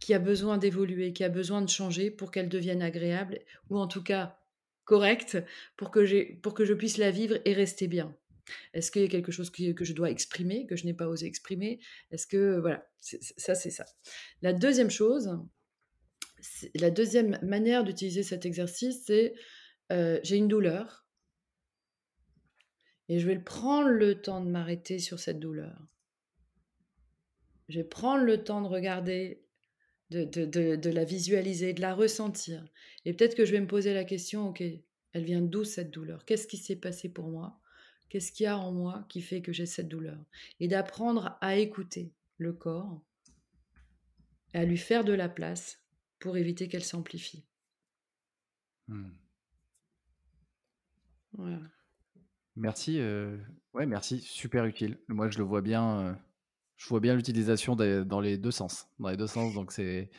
qui 0.00 0.14
a 0.14 0.18
besoin 0.18 0.58
d'évoluer, 0.58 1.12
qui 1.12 1.24
a 1.24 1.28
besoin 1.28 1.62
de 1.62 1.68
changer 1.68 2.10
pour 2.10 2.30
qu'elle 2.30 2.48
devienne 2.48 2.82
agréable 2.82 3.40
ou 3.70 3.78
en 3.78 3.86
tout 3.86 4.02
cas 4.02 4.38
correcte 4.84 5.38
pour 5.76 5.90
que 5.90 6.34
pour 6.40 6.54
que 6.54 6.64
je 6.64 6.74
puisse 6.74 6.98
la 6.98 7.10
vivre 7.10 7.38
et 7.44 7.52
rester 7.54 7.88
bien. 7.88 8.14
Est-ce 8.74 8.90
qu'il 8.90 9.02
y 9.02 9.04
a 9.04 9.08
quelque 9.08 9.32
chose 9.32 9.50
que 9.50 9.84
je 9.84 9.92
dois 9.92 10.10
exprimer, 10.10 10.66
que 10.66 10.76
je 10.76 10.84
n'ai 10.84 10.94
pas 10.94 11.06
osé 11.08 11.26
exprimer? 11.26 11.80
Est-ce 12.10 12.26
que 12.26 12.58
voilà, 12.58 12.86
ça, 13.00 13.54
c'est 13.54 13.70
ça. 13.70 13.84
La 14.42 14.52
2e 14.52 14.90
chose, 14.90 15.30
la 16.74 16.90
2e 16.90 17.38
manière 17.42 17.84
d'utiliser 17.84 18.22
cet 18.22 18.46
exercice, 18.46 19.04
c'est, 19.06 19.34
heu, 19.92 20.20
j'ai 20.22 20.36
une 20.36 20.48
douleur 20.48 21.06
et 23.08 23.18
je 23.18 23.26
vais 23.26 23.38
prendre 23.38 23.88
le 23.88 24.20
temps 24.20 24.44
de 24.44 24.50
m'arrêter 24.50 24.98
sur 24.98 25.18
cette 25.18 25.40
douleur. 25.40 25.86
Je 27.68 27.78
vais 27.78 27.84
prendre 27.84 28.24
le 28.24 28.42
temps 28.44 28.60
de 28.60 28.68
regarder, 28.68 29.44
de 30.10 30.24
de 30.24 30.44
de 30.44 30.76
de 30.76 30.90
la 30.90 31.04
visualiser, 31.04 31.72
de 31.72 31.80
la 31.80 31.94
ressentir 31.94 32.66
et 33.04 33.14
peut-être 33.14 33.34
que 33.34 33.44
je 33.44 33.52
vais 33.52 33.60
me 33.60 33.66
poser 33.66 33.94
la 33.94 34.04
question: 34.04 34.48
«OK, 34.50 34.62
elle 35.12 35.24
vient 35.24 35.40
d'où 35.42 35.64
cette 35.64 35.90
douleur? 35.90 36.24
Qu'est-ce 36.24 36.46
qui 36.48 36.58
s'est 36.58 36.76
passé 36.76 37.08
pour 37.08 37.28
moi? 37.28 37.61
Qu'est-ce 38.12 38.30
qu'il 38.30 38.44
y 38.44 38.46
a 38.46 38.58
en 38.58 38.72
moi 38.72 39.06
qui 39.08 39.22
fait 39.22 39.40
que 39.40 39.54
j'ai 39.54 39.64
cette 39.64 39.88
douleur?» 39.88 40.22
et 40.60 40.68
d'apprendre 40.68 41.38
à 41.40 41.56
écouter 41.56 42.12
le 42.36 42.52
corps 42.52 43.00
à 44.52 44.66
lui 44.66 44.76
faire 44.76 45.02
de 45.02 45.14
la 45.14 45.30
place 45.30 45.80
pour 46.18 46.36
éviter 46.36 46.68
qu'elle 46.68 46.84
s'amplifie. 46.84 47.46
Voilà. 51.32 51.58
Merci, 52.54 52.98
heu, 52.98 53.40
ouais, 53.72 53.86
merci, 53.86 54.20
super 54.20 54.66
utile. 54.66 54.98
Moi, 55.08 55.30
je 55.30 55.38
le 55.38 55.44
vois 55.44 55.62
bien, 55.62 56.10
heu, 56.10 56.16
je 56.76 56.86
vois 56.88 57.00
bien 57.00 57.14
l'utilisation 57.14 57.76
dans 57.76 58.20
les 58.20 58.36
2 58.36 58.50
sens 58.50 58.88
dans 58.98 59.08
les 59.08 59.16
2 59.16 59.26
sens, 59.26 59.54
donc 59.54 59.72
c'est 59.72 60.10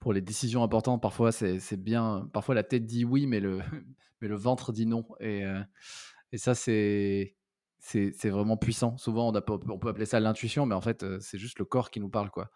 pour 0.00 0.12
les 0.12 0.20
décisions 0.20 0.62
importantes, 0.62 1.00
parfois, 1.00 1.32
c'est 1.32 1.82
bien 1.82 2.28
parfois 2.34 2.54
la 2.54 2.62
tête 2.62 2.84
dit 2.84 3.06
«oui», 3.06 3.26
mais 3.26 3.40
le 3.40 3.60
mais 4.20 4.28
le 4.28 4.36
ventre 4.36 4.70
dit 4.70 4.84
«non» 4.84 5.06
et 5.18 5.44
heu 5.44 5.64
et 6.32 6.38
ça, 6.38 6.54
c'est 6.54 7.37
c'est 7.78 8.28
vraiment 8.28 8.56
puissant. 8.56 8.96
Souvent, 8.98 9.28
on 9.28 9.34
a 9.34 9.42
on 9.48 9.78
peut 9.78 9.88
appeler 9.88 10.06
ça 10.06 10.20
l'intuition, 10.20 10.66
mais 10.66 10.74
en 10.74 10.80
fait, 10.80 11.02
heu, 11.02 11.18
c'est 11.20 11.38
juste 11.38 11.58
le 11.58 11.64
corps 11.64 11.90
qui 11.90 12.00
nous 12.00 12.08
parle, 12.08 12.30
quoi, 12.30 12.50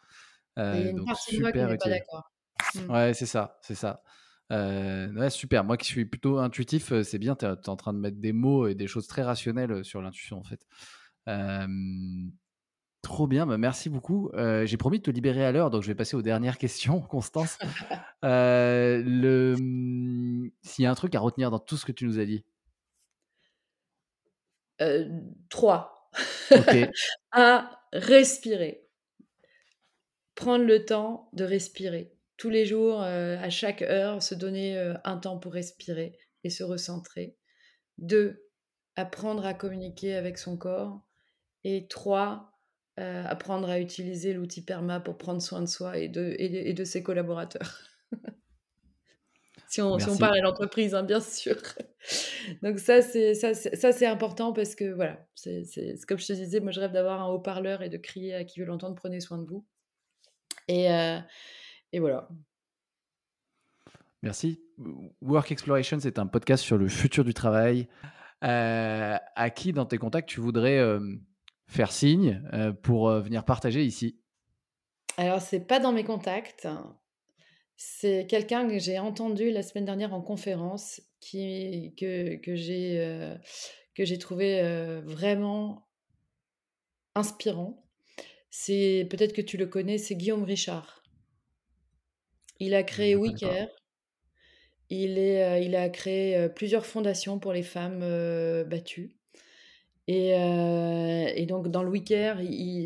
Et 0.59 0.61
il 0.61 0.65
y 0.65 0.69
a 0.69 0.81
heu, 0.87 0.91
une 0.91 0.97
donc 0.97 1.07
partie 1.07 1.37
de 1.37 1.41
moi 1.41 1.53
qui 1.53 1.59
super 1.59 1.69
n'est 1.69 1.79
pas 1.79 1.89
d'accord. 1.89 2.31
Mmh. 2.75 2.91
Ouais, 2.91 3.13
c'est 3.13 3.27
ça, 3.27 3.59
c'est 3.61 3.75
ça, 3.75 4.03
ouais, 4.51 5.31
super. 5.31 5.65
Moi 5.65 5.77
qui 5.77 5.87
suis 5.87 6.05
plutôt 6.05 6.39
intuitif, 6.39 6.93
c'est 7.03 7.19
bien, 7.19 7.35
tu 7.35 7.45
es, 7.45 7.69
en 7.69 7.77
train 7.77 7.93
de 7.93 7.99
mettre 7.99 8.19
des 8.19 8.33
mots 8.33 8.67
et 8.67 8.75
des 8.75 8.87
choses 8.87 9.07
très 9.07 9.23
rationnelles 9.23 9.85
sur 9.85 10.01
l'intuition 10.01 10.39
en 10.39 10.45
fait. 10.45 10.65
trop 13.03 13.27
bien, 13.27 13.47
bah, 13.47 13.59
merci 13.59 13.91
beaucoup. 13.91 14.31
J'ai 14.65 14.77
promis 14.77 14.99
de 14.99 15.03
te 15.03 15.11
libérer 15.11 15.45
à 15.45 15.53
l'heure, 15.53 15.71
donc 15.71 15.83
je 15.83 15.89
vais 15.89 15.95
passer 15.95 16.17
aux 16.17 16.23
dernières 16.23 16.57
questions, 16.57 17.01
Constance. 17.11 17.59
le... 18.23 19.57
Mmh, 19.59 20.51
s'il 20.63 20.85
y 20.85 20.87
a 20.87 20.91
un 20.91 20.95
truc 20.95 21.15
à 21.15 21.21
retenir 21.21 21.51
dans 21.51 21.59
tout 21.59 21.77
ce 21.77 21.85
que 21.85 21.93
tu 21.93 22.07
nous 22.07 22.19
as 22.19 22.25
dit? 22.25 22.45
Trois. 25.49 26.11
Ok. 26.51 26.77
un, 27.33 27.71
respirer. 27.93 28.89
Prendre 30.35 30.65
le 30.65 30.85
temps 30.85 31.29
de 31.33 31.45
respirer. 31.45 32.13
Tous 32.37 32.51
les 32.51 32.67
jours, 32.67 33.01
à 33.03 33.51
chaque 33.51 33.83
heure, 33.83 34.23
se 34.23 34.35
donner 34.35 34.77
un 35.05 35.17
temps 35.19 35.39
pour 35.39 35.53
respirer 35.53 36.19
et 36.43 36.51
se 36.51 36.65
recentrer. 36.65 37.37
Deux, 37.99 38.49
apprendre 38.97 39.47
à 39.47 39.55
communiquer 39.55 40.15
avec 40.15 40.39
son 40.39 40.57
corps. 40.57 41.03
Et 41.63 41.87
trois, 41.87 42.59
apprendre 42.97 43.69
à 43.69 43.79
utiliser 43.79 44.33
l'outil 44.33 44.65
PERMA 44.65 44.99
pour 44.99 45.19
prendre 45.19 45.41
soin 45.41 45.61
de 45.61 45.67
soi 45.67 45.99
et 45.99 46.09
de, 46.09 46.35
et 46.39 46.73
de 46.73 46.85
ses 46.85 47.03
collaborateurs. 47.03 47.81
si 49.73 49.81
on, 49.81 50.19
parle 50.19 50.37
à 50.37 50.43
l'entreprise, 50.43 50.95
hein, 50.95 51.03
bien 51.03 51.21
sûr. 51.21 51.57
Donc 52.63 52.79
ça, 52.79 53.01
c'est 53.01 53.33
ça, 53.33 53.55
c'est 53.55 54.05
important 54.05 54.53
parce 54.53 54.75
que 54.75 54.93
voilà, 54.93 55.27
c'est 55.35 55.65
comme 56.07 56.19
je 56.19 56.27
te 56.27 56.33
disais, 56.35 56.61
moi 56.61 56.73
je 56.73 56.81
rêve 56.81 56.93
d'avoir 56.93 57.23
un 57.23 57.29
haut-parleur 57.29 57.81
et 57.81 57.89
de 57.89 57.97
crier 57.97 58.35
à 58.35 58.45
qui 58.45 58.61
veut 58.61 58.67
l'entendre, 58.67 58.95
prenez 58.95 59.21
soin 59.21 59.39
de 59.39 59.47
vous. 59.47 59.65
Et, 60.69 60.93
euh, 60.93 61.19
et 61.93 62.01
voilà. 62.01 62.29
Merci. 64.21 64.61
Work 65.23 65.51
Exploration, 65.51 65.99
c'est 66.01 66.19
un 66.19 66.27
podcast 66.27 66.63
sur 66.63 66.77
le 66.77 66.89
futur 66.89 67.25
du 67.25 67.33
travail. 67.33 67.89
Euh, 68.45 69.17
à 69.37 69.51
qui 69.51 69.73
dans 69.73 69.87
tes 69.87 69.97
contacts 69.97 70.29
tu 70.29 70.41
voudrais 70.41 70.77
euh, 70.77 71.01
faire 71.67 71.93
signe 71.93 72.43
pour 72.83 73.11
venir 73.11 73.47
partager 73.47 73.83
ici? 73.85 74.21
Alors, 75.17 75.41
c'est 75.41 75.61
pas 75.61 75.79
dans 75.79 75.93
mes 75.93 76.05
contacts. 76.05 76.69
C'est 77.77 78.27
quelqu'un 78.29 78.69
que 78.69 78.79
j'ai 78.79 78.99
entendu 78.99 79.51
la 79.51 79.63
semaine 79.63 79.85
dernière 79.85 80.15
en 80.15 80.23
conférence, 80.23 81.01
qui, 81.23 81.95
que, 81.97 82.37
que 82.37 82.55
j'ai 82.55 83.01
euh, 83.01 83.35
que 83.95 84.05
j'ai 84.05 84.19
trouvé 84.19 84.61
euh, 84.61 85.01
vraiment 85.05 85.89
inspirant. 87.15 87.87
C'est 88.51 89.07
peut-être 89.09 89.33
que 89.33 89.41
tu 89.41 89.57
le 89.57 89.67
connais, 89.67 89.97
c'est 89.97 90.17
Guillaume 90.17 90.45
Richard. 90.45 91.03
Il 92.59 92.75
a 92.75 92.83
créé 92.83 93.15
WeCare. 93.15 93.69
Il, 94.91 95.17
est, 95.17 95.43
euh, 95.43 95.59
il 95.59 95.75
a 95.75 95.89
créé 95.89 96.49
plusieurs 96.51 96.85
fondations 96.85 97.39
pour 97.39 97.53
les 97.53 97.63
femmes 97.63 98.01
battues. 98.65 99.17
Et, 100.07 100.31
et, 100.31 101.47
donc, 101.47 101.69
dans 101.69 101.83
le 101.83 101.91
WeCare, 101.91 102.39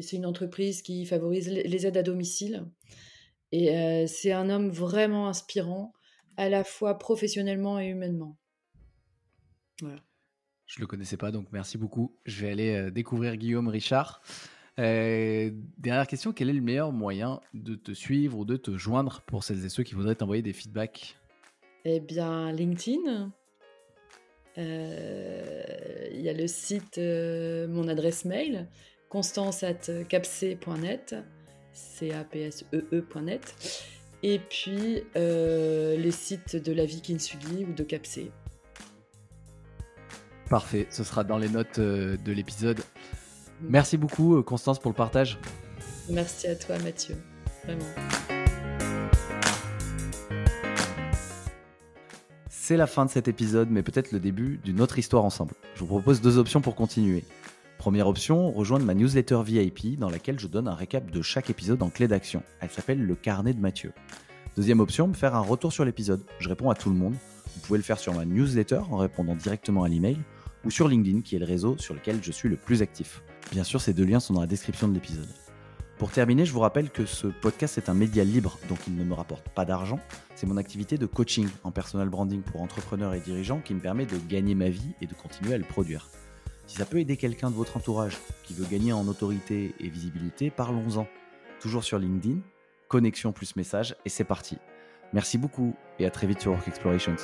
c'est 0.03 0.17
une 0.17 0.27
entreprise 0.27 0.83
qui 0.83 1.05
favorise 1.07 1.49
les 1.49 1.87
aides 1.87 1.97
à 1.97 2.03
domicile. 2.03 2.65
Et 3.53 4.07
c'est 4.09 4.33
un 4.33 4.51
homme 4.51 4.71
vraiment 4.71 5.29
inspirant, 5.29 5.93
à 6.37 6.49
la 6.49 6.65
fois 6.65 6.99
professionnellement 6.99 7.79
et 7.81 7.87
humainement. 7.87 8.37
Voilà. 9.81 10.01
Je 10.67 10.79
ne 10.79 10.83
le 10.83 10.87
connaissais 10.87 11.17
pas, 11.17 11.31
donc 11.31 11.47
merci 11.53 11.79
beaucoup. 11.79 12.17
Je 12.27 12.45
vais 12.45 12.51
aller 12.51 12.91
découvrir 12.91 13.37
Guillaume 13.37 13.69
Richard. 13.69 14.21
dernière 14.77 16.09
question, 16.09 16.33
quel 16.33 16.51
est 16.51 16.55
le 16.55 16.61
meilleur 16.61 16.91
moyen 16.93 17.41
de 17.55 17.77
te 17.77 17.93
suivre 17.93 18.39
ou 18.39 18.45
de 18.45 18.57
te 18.57 18.77
joindre 18.77 19.23
pour 19.27 19.45
celles 19.45 19.65
et 19.65 19.69
ceux 19.69 19.85
qui 19.85 19.95
voudraient 19.95 20.17
t'envoyer 20.17 20.43
des 20.43 20.53
feedbacks? 20.53 21.17
Eh 21.85 22.01
bien, 22.01 22.51
LinkedIn. 22.53 23.31
Il 24.57 26.21
y 26.21 26.29
a 26.29 26.33
le 26.33 26.49
site, 26.49 26.99
mon 26.99 27.87
adresse 27.89 28.25
mail, 28.25 28.69
constance.capc.net 29.09 31.15
capsee.net. 31.77 33.55
Et 34.23 34.39
puis 34.39 35.03
euh, 35.15 35.97
les 35.97 36.11
sites 36.11 36.57
de 36.57 36.73
la 36.73 36.85
vie 36.85 37.03
Kintsugi 37.03 37.65
ou 37.69 37.73
de 37.73 37.83
Capsé. 37.83 38.31
Parfait, 40.49 40.87
ce 40.91 41.05
sera 41.05 41.25
dans 41.25 41.39
les 41.39 41.49
notes 41.49 41.79
euh, 41.79 42.17
de 42.17 42.33
l'épisode. 42.33 42.81
Mm. 43.61 43.67
Merci 43.69 43.97
beaucoup 43.97 44.37
euh, 44.37 44.43
Constance 44.43 44.79
pour 44.79 44.91
le 44.91 44.97
partage. 44.97 45.39
Merci 46.09 46.47
à 46.47 46.57
toi 46.57 46.79
Mathieu, 46.79 47.17
vraiment. 47.65 47.85
C'est 52.49 52.77
la 52.77 52.89
fin 52.89 53.05
de 53.05 53.11
cet 53.11 53.29
épisode, 53.29 53.71
mais 53.71 53.83
peut-être 53.83 54.11
le 54.11 54.19
début 54.19 54.59
d'une 54.65 54.81
autre 54.81 54.99
histoire 54.99 55.25
ensemble. 55.25 55.53
Je 55.75 55.81
vous 55.81 55.87
propose 55.87 56.21
deux 56.21 56.37
options 56.39 56.61
pour 56.61 56.75
continuer. 56.75 57.23
Première 57.87 58.09
option, 58.09 58.51
rejoindre 58.51 58.85
ma 58.85 58.95
newsletter 58.95 59.43
VIP 59.45 59.97
dans 59.97 60.11
laquelle 60.11 60.41
je 60.41 60.49
donne 60.49 60.67
un 60.67 60.75
récap 60.75 61.09
de 61.09 61.23
chaque 61.23 61.51
épisode 61.51 61.81
en 61.85 61.89
clé 61.89 62.09
d'action. 62.09 62.43
Elle 62.59 62.71
s'appelle 62.71 63.01
le 63.01 63.15
carnet 63.15 63.53
de 63.53 63.61
Mathieu. 63.61 63.93
Deuxième 64.57 64.81
option, 64.81 65.07
me 65.07 65.15
faire 65.15 65.37
un 65.37 65.41
retour 65.41 65.73
sur 65.73 65.85
l'épisode. 65.85 66.25
Je 66.41 66.49
réponds 66.49 66.69
à 66.69 66.75
tout 66.75 66.91
le 66.91 66.97
monde. 66.97 67.15
Vous 67.55 67.61
pouvez 67.61 67.79
le 67.79 67.85
faire 67.85 68.01
sur 68.01 68.13
ma 68.13 68.25
newsletter 68.25 68.81
en 68.91 68.97
répondant 68.97 69.37
directement 69.37 69.85
à 69.85 69.89
l'email 69.89 70.19
ou 70.65 70.73
sur 70.73 70.89
LinkedIn 70.89 71.21
qui 71.21 71.37
est 71.37 71.39
le 71.39 71.45
réseau 71.45 71.79
sur 71.79 71.95
lequel 71.95 72.19
je 72.25 72.33
suis 72.33 72.49
le 72.49 72.57
plus 72.57 72.83
actif. 72.83 73.23
Bien 73.53 73.63
sûr, 73.63 73.81
ces 73.81 73.93
deux 73.93 74.05
liens 74.05 74.19
sont 74.19 74.35
dans 74.35 74.41
la 74.41 74.49
description 74.49 74.89
de 74.89 74.95
l'épisode. 74.95 75.29
Pour 75.97 76.11
terminer, 76.11 76.45
je 76.45 76.53
vous 76.53 76.59
rappelle 76.59 76.91
que 76.91 77.07
ce 77.07 77.29
podcast 77.29 77.79
est 77.79 77.89
un 77.89 77.95
média 77.95 78.25
libre, 78.25 78.59
donc 78.69 78.81
il 78.89 78.97
ne 78.97 79.05
me 79.05 79.15
rapporte 79.15 79.49
pas 79.51 79.65
d'argent. 79.65 80.01
C'est 80.35 80.49
mon 80.49 80.57
activité 80.57 80.99
de 80.99 81.07
coaching 81.07 81.49
en 81.63 81.71
personal 81.71 82.09
branding 82.09 82.43
pour 82.43 82.63
entrepreneurs 82.63 83.15
et 83.15 83.21
dirigeants 83.21 83.61
qui 83.65 83.75
me 83.75 83.81
permet 83.81 84.07
de 84.07 84.19
gagner 84.29 84.57
ma 84.57 84.71
vie 84.71 84.91
et 85.01 85.07
de 85.07 85.15
continuer 85.15 85.55
à 85.55 85.59
le 85.59 85.65
produire. 85.65 86.09
Si 86.67 86.77
ça 86.77 86.85
peut 86.85 86.99
aider 86.99 87.17
quelqu'un 87.17 87.51
de 87.51 87.55
votre 87.55 87.77
entourage 87.77 88.19
qui 88.43 88.55
veut 88.55 88.67
gagner 88.67 88.93
en 88.93 89.07
autorité 89.07 89.75
et 89.79 89.89
visibilité, 89.89 90.51
parlons-en. 90.51 91.07
Toujours 91.61 91.85
sur 91.85 91.99
LinkedIn, 91.99 92.41
connexion 92.89 93.33
plus 93.33 93.57
message, 93.57 93.97
et 94.05 94.09
c'est 94.09 94.25
parti. 94.25 94.59
Merci 95.13 95.39
beaucoup 95.39 95.75
et 95.99 96.07
à 96.07 96.11
très 96.11 96.27
vite 96.27 96.41
sur 96.41 96.53
Work 96.53 96.67
Explorations. 96.69 97.17